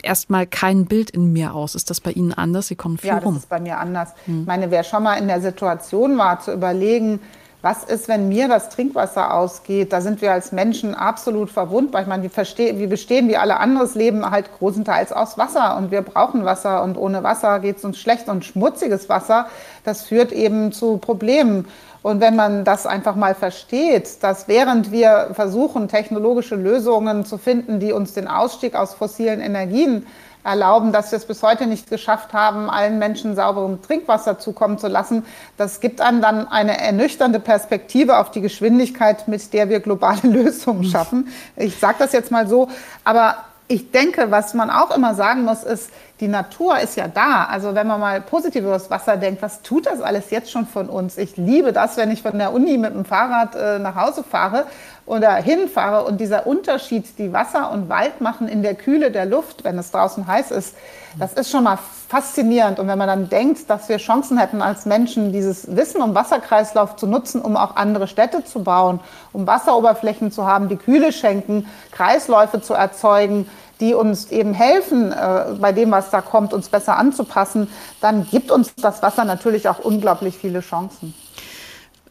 erstmal 0.03 0.47
kein 0.47 0.87
Bild 0.87 1.11
in 1.11 1.31
mir 1.31 1.55
aus. 1.55 1.75
Ist 1.75 1.91
das 1.91 2.01
bei 2.01 2.13
Ihnen 2.13 2.33
anders? 2.33 2.69
Sie 2.69 2.77
kommen 2.77 2.97
viel 2.97 3.09
ja, 3.09 3.19
rum. 3.19 3.25
Ja, 3.25 3.31
das 3.35 3.43
ist 3.43 3.51
bei 3.51 3.61
mir 3.61 3.79
anders. 3.79 4.15
Hm. 4.25 4.41
Ich 4.41 4.47
meine, 4.47 4.71
wer 4.71 4.83
schon 4.83 5.03
mal 5.03 5.17
in 5.17 5.29
der 5.29 5.43
Situation 5.43 6.17
war, 6.17 6.41
zu 6.41 6.53
überlegen, 6.53 7.21
was 7.63 7.85
ist, 7.85 8.09
wenn 8.09 8.29
mir 8.29 8.49
das 8.49 8.71
Trinkwasser 8.71 9.33
ausgeht? 9.33 9.93
Da 9.93 10.01
sind 10.01 10.21
wir 10.21 10.33
als 10.33 10.51
Menschen 10.51 10.97
absolut 10.97 11.49
verwundbar. 11.49 12.03
Ich 12.03 12.09
meine, 12.09 12.25
wir, 12.25 12.31
wir 12.31 12.89
bestehen 12.89 13.29
wie 13.29 13.37
alle 13.37 13.59
anderes 13.59 13.95
Leben 13.95 14.29
halt 14.29 14.53
großenteils 14.59 15.13
aus 15.13 15.39
Wasser 15.39 15.77
und 15.77 15.93
wir 15.93 16.03
brauchen 16.03 16.45
Wasser 16.45 16.83
und 16.83 16.99
ohne 16.99 17.23
Wasser 17.23 17.61
geht 17.61 17.77
es 17.77 17.85
uns 17.85 17.99
schlecht 17.99 18.29
und 18.29 18.45
schmutziges 18.45 19.09
Wasser, 19.09 19.47
das 19.85 20.03
führt 20.03 20.33
eben 20.33 20.73
zu 20.73 20.99
Problemen. 20.99 21.69
Und 22.03 22.21
wenn 22.21 22.35
man 22.35 22.65
das 22.65 22.85
einfach 22.85 23.15
mal 23.15 23.37
versteht, 23.37 24.25
dass 24.25 24.49
während 24.49 24.91
wir 24.91 25.31
versuchen, 25.35 25.87
technologische 25.87 26.57
Lösungen 26.57 27.25
zu 27.25 27.39
finden, 27.39 27.79
die 27.79 27.93
uns 27.93 28.13
den 28.13 28.27
Ausstieg 28.27 28.75
aus 28.75 28.95
fossilen 28.95 29.41
Energien 29.41 30.05
erlauben, 30.45 30.93
dass 30.93 31.13
wir 31.13 31.19
es 31.19 31.27
bis 31.27 31.43
heute 31.43 31.67
nicht 31.67 31.89
geschafft 31.89 32.33
haben, 32.33 32.69
allen 32.69 32.99
Menschen 32.99 33.37
sauberem 33.37 33.81
Trinkwasser 33.83 34.39
zukommen 34.39 34.79
zu 34.79 34.89
lassen. 34.89 35.25
Das 35.57 35.81
gibt 35.81 36.01
einem 36.01 36.21
dann 36.21 36.49
eine 36.49 36.81
ernüchternde 36.81 37.41
Perspektive 37.41 38.19
auf 38.19 38.31
die 38.31 38.41
Geschwindigkeit, 38.41 39.29
mit 39.29 39.53
der 39.53 39.69
wir 39.69 39.81
globale 39.81 40.21
Lösungen 40.23 40.85
schaffen. 40.85 41.29
Ich 41.57 41.79
sage 41.79 41.97
das 41.99 42.13
jetzt 42.13 42.31
mal 42.31 42.49
so, 42.49 42.69
aber 43.05 43.37
ich 43.69 43.91
denke, 43.91 44.31
was 44.31 44.55
man 44.55 44.71
auch 44.71 44.95
immer 44.95 45.15
sagen 45.15 45.45
muss, 45.45 45.63
ist, 45.63 45.91
die 46.23 46.29
Natur 46.29 46.79
ist 46.79 46.97
ja 46.97 47.09
da. 47.09 47.47
Also 47.47 47.75
wenn 47.75 47.89
man 47.89 47.99
mal 47.99 48.21
positiv 48.21 48.63
über 48.63 48.75
das 48.75 48.91
Wasser 48.91 49.17
denkt, 49.17 49.43
was 49.43 49.61
tut 49.63 49.87
das 49.87 50.01
alles 50.01 50.31
jetzt 50.31 50.53
schon 50.53 50.67
von 50.67 50.89
uns? 50.89 51.19
Ich 51.19 51.37
liebe 51.37 51.73
das, 51.73 51.97
wenn 51.97 52.13
ich 52.13 52.23
von 52.23 52.39
der 52.39 52.53
Uni 52.53 52.79
mit 52.79 52.95
dem 52.95 53.05
Fahrrad 53.05 53.57
äh, 53.57 53.81
nach 53.81 53.97
Hause 53.97 54.23
fahre 54.23 54.67
oder 55.05 55.35
hinfahre 55.35 56.05
und 56.05 56.21
dieser 56.21 56.47
Unterschied, 56.47 57.19
die 57.19 57.33
Wasser 57.33 57.73
und 57.73 57.89
Wald 57.89 58.21
machen 58.21 58.47
in 58.47 58.63
der 58.63 58.77
Kühle 58.77 59.11
der 59.11 59.27
Luft, 59.27 59.65
wenn 59.65 59.77
es 59.79 59.91
draußen 59.91 60.29
heiß 60.29 60.53
ist, 60.53 60.77
das 61.19 61.33
ist 61.33 61.51
schon 61.51 61.65
mal 61.65 61.79
faszinierend. 62.09 62.79
Und 62.79 62.87
wenn 62.87 62.99
man 62.99 63.09
dann 63.09 63.29
denkt, 63.29 63.69
dass 63.69 63.89
wir 63.89 63.97
Chancen 63.97 64.39
hätten 64.39 64.63
als 64.63 64.87
Menschen, 64.87 65.33
dieses 65.33 65.75
Wissen 65.75 66.03
um 66.03 66.15
Wasserkreislauf 66.15 66.95
zu 66.95 67.09
nutzen, 67.09 67.43
um 67.43 67.57
auch 67.57 67.75
andere 67.75 68.07
Städte 68.07 68.45
zu 68.45 68.63
bauen, 68.63 69.01
um 69.33 69.45
Wasseroberflächen 69.45 70.31
zu 70.31 70.47
haben, 70.47 70.69
die 70.69 70.77
Kühle 70.77 71.11
schenken, 71.13 71.67
Kreisläufe 71.91 72.63
zu 72.63 72.75
erzeugen, 72.75 73.49
die 73.83 73.95
uns 73.95 74.31
eben 74.31 74.55
helfen, 74.55 75.13
äh, 75.13 75.57
bei 75.61 75.73
dem, 75.73 75.91
was 75.91 76.11
da 76.11 76.21
kommt, 76.21 76.55
uns 76.55 76.69
besser 76.69 76.97
anzupassen, 76.97 77.69
dann 78.01 78.27
gibt 78.31 78.53
uns 78.53 78.75
das 78.77 79.03
Wasser 79.03 79.25
natürlich 79.25 79.69
auch 79.69 79.81
unglaublich 79.81 80.37
viele 80.37 80.61
Chancen. 80.61 81.15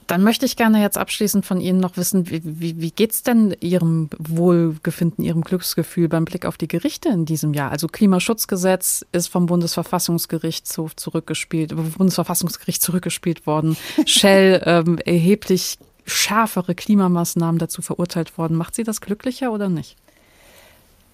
Dann 0.07 0.23
möchte 0.23 0.45
ich 0.45 0.57
gerne 0.57 0.81
jetzt 0.81 0.97
abschließend 0.97 1.45
von 1.45 1.61
Ihnen 1.61 1.79
noch 1.79 1.95
wissen, 1.95 2.29
wie, 2.29 2.41
wie, 2.43 2.81
wie 2.81 2.91
geht 2.91 3.13
es 3.13 3.23
denn 3.23 3.55
Ihrem 3.61 4.09
Wohlgefinden, 4.19 5.23
Ihrem 5.23 5.39
Glücksgefühl 5.41 6.09
beim 6.09 6.25
Blick 6.25 6.45
auf 6.45 6.57
die 6.57 6.67
Gerichte 6.67 7.07
in 7.07 7.23
diesem 7.23 7.53
Jahr? 7.53 7.71
Also 7.71 7.87
Klimaschutzgesetz 7.87 9.05
ist 9.13 9.29
vom 9.29 9.45
Bundesverfassungsgerichtshof 9.45 10.97
zurückgespielt, 10.97 11.73
Bundesverfassungsgericht 11.97 12.81
zurückgespielt 12.81 13.47
worden. 13.47 13.77
Shell 14.05 14.61
ähm, 14.65 14.97
erheblich 14.97 15.77
schärfere 16.05 16.75
Klimamaßnahmen 16.75 17.59
dazu 17.59 17.81
verurteilt 17.81 18.37
worden. 18.37 18.57
Macht 18.57 18.75
Sie 18.75 18.83
das 18.83 18.99
glücklicher 18.99 19.53
oder 19.53 19.69
nicht? 19.69 19.95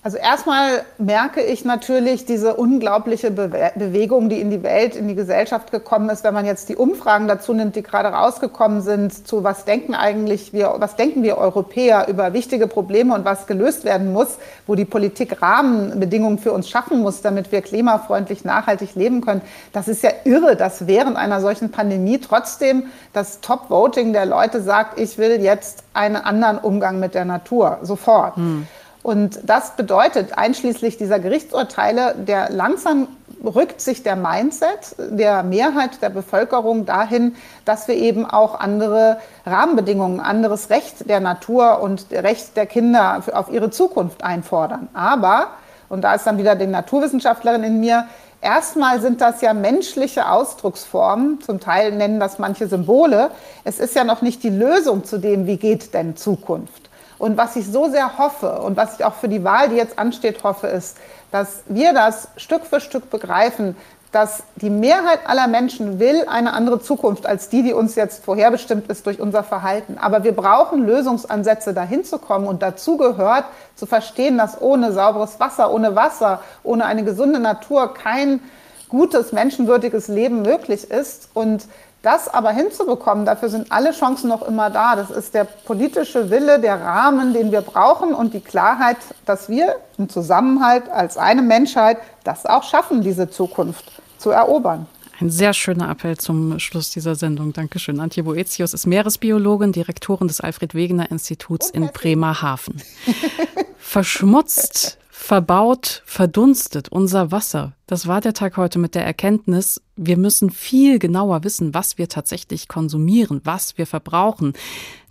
Also 0.07 0.19
erstmal 0.19 0.85
merke 0.97 1.43
ich 1.43 1.65
natürlich 1.65 2.23
diese 2.23 2.53
unglaubliche 2.53 3.29
Be 3.29 3.73
Bewegung, 3.75 4.29
die 4.29 4.39
in 4.39 4.49
die 4.49 4.63
Welt, 4.63 4.95
in 4.95 5.09
die 5.09 5.15
Gesellschaft 5.15 5.69
gekommen 5.69 6.07
ist. 6.07 6.23
Wenn 6.23 6.33
man 6.33 6.45
jetzt 6.45 6.69
die 6.69 6.77
Umfragen 6.77 7.27
dazu 7.27 7.53
nimmt, 7.53 7.75
die 7.75 7.83
gerade 7.83 8.07
rausgekommen 8.07 8.81
sind, 8.81 9.27
zu 9.27 9.43
was 9.43 9.65
denken 9.65 9.95
eigentlich 9.95 10.53
wir, 10.53 10.75
was 10.77 10.95
denken 10.95 11.23
wir 11.23 11.37
Europäer 11.37 12.07
über 12.07 12.31
wichtige 12.31 12.67
Probleme 12.67 13.13
und 13.15 13.25
was 13.25 13.47
gelöst 13.47 13.83
werden 13.83 14.13
muss, 14.13 14.37
wo 14.65 14.75
die 14.75 14.85
Politik 14.85 15.41
Rahmenbedingungen 15.41 16.37
für 16.37 16.53
uns 16.53 16.69
schaffen 16.69 17.01
muss, 17.01 17.21
damit 17.21 17.51
wir 17.51 17.61
klimafreundlich 17.61 18.45
nachhaltig 18.45 18.95
leben 18.95 19.19
können. 19.19 19.41
Das 19.73 19.89
ist 19.89 20.03
ja 20.03 20.11
irre, 20.23 20.55
dass 20.55 20.87
während 20.87 21.17
einer 21.17 21.41
solchen 21.41 21.69
Pandemie 21.69 22.19
trotzdem 22.19 22.83
das 23.11 23.41
Top-Voting 23.41 24.13
der 24.13 24.25
Leute 24.25 24.61
sagt, 24.61 24.97
ich 24.97 25.17
will 25.17 25.41
jetzt 25.41 25.83
einen 25.93 26.15
anderen 26.15 26.59
Umgang 26.59 26.97
mit 26.97 27.13
der 27.13 27.25
Natur, 27.25 27.79
sofort. 27.81 28.37
Hm. 28.37 28.67
Und 29.03 29.39
das 29.43 29.75
bedeutet 29.75 30.37
einschließlich 30.37 30.97
dieser 30.97 31.19
Gerichtsurteile, 31.19 32.15
der 32.15 32.49
langsam 32.49 33.07
rückt 33.43 33.81
sich 33.81 34.03
der 34.03 34.15
Mindset 34.15 34.95
der 34.97 35.43
Mehrheit 35.43 36.01
der 36.01 36.09
Bevölkerung 36.09 36.85
dahin, 36.85 37.35
dass 37.65 37.87
wir 37.87 37.95
eben 37.95 38.25
auch 38.25 38.59
andere 38.59 39.17
Rahmenbedingungen, 39.45 40.19
anderes 40.19 40.69
Recht 40.69 41.09
der 41.09 41.19
Natur 41.19 41.81
und 41.81 42.07
Recht 42.11 42.57
der 42.57 42.65
Kinder 42.65 43.23
auf 43.33 43.51
ihre 43.51 43.69
Zukunft 43.69 44.23
einfordern. 44.23 44.89
Aber, 44.93 45.51
und 45.89 46.01
da 46.01 46.15
ist 46.15 46.25
dann 46.25 46.37
wieder 46.37 46.55
die 46.55 46.67
Naturwissenschaftlerin 46.67 47.63
in 47.63 47.79
mir, 47.79 48.07
Erstmal 48.39 49.01
sind 49.01 49.19
das 49.19 49.41
ja 49.41 49.53
menschliche 49.53 50.29
Ausdrucksformen, 50.29 51.41
zum 51.41 51.59
Teil 51.59 51.91
nennen 51.91 52.19
das 52.19 52.37
manche 52.37 52.67
Symbole. 52.67 53.31
Es 53.63 53.79
ist 53.79 53.95
ja 53.95 54.03
noch 54.03 54.21
nicht 54.21 54.43
die 54.43 54.49
Lösung 54.49 55.03
zu 55.03 55.17
dem, 55.17 55.47
wie 55.47 55.57
geht 55.57 55.95
denn 55.95 56.15
Zukunft. 56.15 56.86
Und 57.19 57.37
was 57.37 57.55
ich 57.55 57.65
so 57.65 57.89
sehr 57.89 58.17
hoffe 58.17 58.59
und 58.59 58.77
was 58.77 58.99
ich 58.99 59.05
auch 59.05 59.15
für 59.15 59.29
die 59.29 59.43
Wahl, 59.43 59.69
die 59.69 59.75
jetzt 59.75 59.97
ansteht, 59.97 60.43
hoffe, 60.43 60.67
ist, 60.67 60.97
dass 61.31 61.63
wir 61.67 61.93
das 61.93 62.29
Stück 62.37 62.65
für 62.65 62.79
Stück 62.79 63.09
begreifen, 63.09 63.75
dass 64.11 64.43
die 64.55 64.69
Mehrheit 64.69 65.19
aller 65.25 65.47
Menschen 65.47 65.99
will 65.99 66.25
eine 66.27 66.53
andere 66.53 66.79
Zukunft 66.79 67.25
als 67.25 67.49
die, 67.49 67.61
die 67.61 67.73
uns 67.73 67.95
jetzt 67.95 68.23
vorherbestimmt 68.23 68.89
ist 68.89 69.05
durch 69.05 69.19
unser 69.19 69.43
Verhalten. 69.43 69.97
Aber 69.99 70.23
wir 70.23 70.31
brauchen 70.35 70.85
Lösungsansätze, 70.85 71.73
dahin 71.73 72.05
zu 72.05 72.17
kommen. 72.17 72.47
Und 72.47 72.61
dazu 72.61 72.97
gehört 72.97 73.45
zu 73.75 73.85
verstehen, 73.85 74.37
dass 74.37 74.61
ohne 74.61 74.93
sauberes 74.93 75.39
Wasser, 75.39 75.71
ohne 75.73 75.95
Wasser, 75.95 76.41
ohne 76.63 76.85
eine 76.85 77.03
gesunde 77.03 77.39
Natur 77.39 77.93
kein 77.93 78.41
gutes, 78.87 79.33
menschenwürdiges 79.33 80.07
Leben 80.07 80.41
möglich 80.41 80.89
ist. 80.89 81.29
Und 81.33 81.65
das 82.01 82.27
aber 82.27 82.51
hinzubekommen, 82.51 83.25
dafür 83.25 83.49
sind 83.49 83.71
alle 83.71 83.91
Chancen 83.91 84.29
noch 84.29 84.41
immer 84.47 84.69
da. 84.69 84.95
Das 84.95 85.09
ist 85.09 85.33
der 85.33 85.43
politische 85.43 86.29
Wille, 86.29 86.59
der 86.59 86.81
Rahmen, 86.81 87.33
den 87.33 87.51
wir 87.51 87.61
brauchen 87.61 88.13
und 88.13 88.33
die 88.33 88.39
Klarheit, 88.39 88.97
dass 89.25 89.49
wir 89.49 89.75
im 89.97 90.07
Zusammenhalt 90.07 90.89
als 90.89 91.17
eine 91.17 91.41
Menschheit 91.41 91.97
das 92.23 92.45
auch 92.45 92.63
schaffen, 92.63 93.01
diese 93.01 93.29
Zukunft 93.29 93.91
zu 94.17 94.29
erobern. 94.29 94.87
Ein 95.19 95.31
sehr 95.31 95.53
schöner 95.53 95.89
Appell 95.89 96.17
zum 96.17 96.59
Schluss 96.59 96.91
dieser 96.91 97.15
Sendung. 97.15 97.51
Dankeschön. 97.51 97.99
Antje 97.99 98.21
Boetius 98.23 98.75
ist 98.75 98.85
Meeresbiologin, 98.85 99.71
Direktorin 99.71 100.27
des 100.27 100.41
Alfred 100.41 100.75
Wegener 100.75 101.09
Instituts 101.09 101.71
in 101.71 101.87
Bremerhaven. 101.87 102.83
Verschmutzt 103.79 104.99
verbaut, 105.27 106.03
verdunstet 106.05 106.87
unser 106.87 107.33
Wasser. 107.33 107.73
Das 107.85 108.07
war 108.07 108.21
der 108.21 108.33
Tag 108.33 108.55
heute 108.55 108.79
mit 108.79 108.95
der 108.95 109.05
Erkenntnis, 109.05 109.81
wir 109.97 110.15
müssen 110.15 110.49
viel 110.49 110.99
genauer 110.99 111.43
wissen, 111.43 111.73
was 111.73 111.97
wir 111.97 112.07
tatsächlich 112.07 112.69
konsumieren, 112.69 113.41
was 113.43 113.77
wir 113.77 113.85
verbrauchen. 113.87 114.53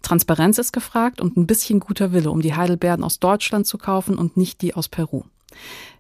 Transparenz 0.01 0.57
ist 0.57 0.73
gefragt 0.73 1.21
und 1.21 1.37
ein 1.37 1.47
bisschen 1.47 1.81
guter 1.81 2.13
Wille, 2.13 2.31
um 2.31 2.41
die 2.41 2.55
Heidelbeeren 2.55 3.05
aus 3.05 3.19
Deutschland 3.19 3.67
zu 3.67 3.77
kaufen 3.77 4.17
und 4.17 4.39
nicht 4.39 4.63
die 4.63 4.73
aus 4.73 4.89
Peru. 4.89 5.25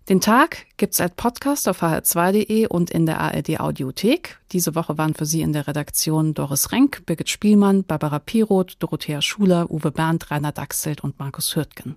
Den 0.08 0.20
Tag 0.20 0.66
gibt's 0.76 1.00
als 1.00 1.14
Podcast 1.16 1.68
auf 1.68 1.82
hr2.de 1.82 2.68
und 2.68 2.90
in 2.92 3.06
der 3.06 3.20
ARD 3.20 3.58
Audiothek. 3.58 4.38
Diese 4.52 4.76
Woche 4.76 4.96
waren 4.98 5.14
für 5.14 5.26
Sie 5.26 5.42
in 5.42 5.52
der 5.52 5.66
Redaktion 5.66 6.32
Doris 6.32 6.70
Renk, 6.70 7.04
Birgit 7.06 7.28
Spielmann, 7.28 7.82
Barbara 7.82 8.20
Piroth, 8.20 8.76
Dorothea 8.78 9.20
Schuler, 9.20 9.68
Uwe 9.68 9.90
Berndt, 9.90 10.30
Rainer 10.30 10.52
Dachselt 10.52 11.02
und 11.02 11.18
Markus 11.18 11.56
Hürtgen. 11.56 11.96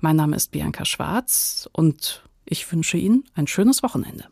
Mein 0.00 0.16
Name 0.16 0.34
ist 0.34 0.50
Bianca 0.50 0.84
Schwarz 0.84 1.68
und 1.72 2.24
ich 2.44 2.70
wünsche 2.72 2.96
Ihnen 2.96 3.22
ein 3.36 3.46
schönes 3.46 3.84
Wochenende. 3.84 4.24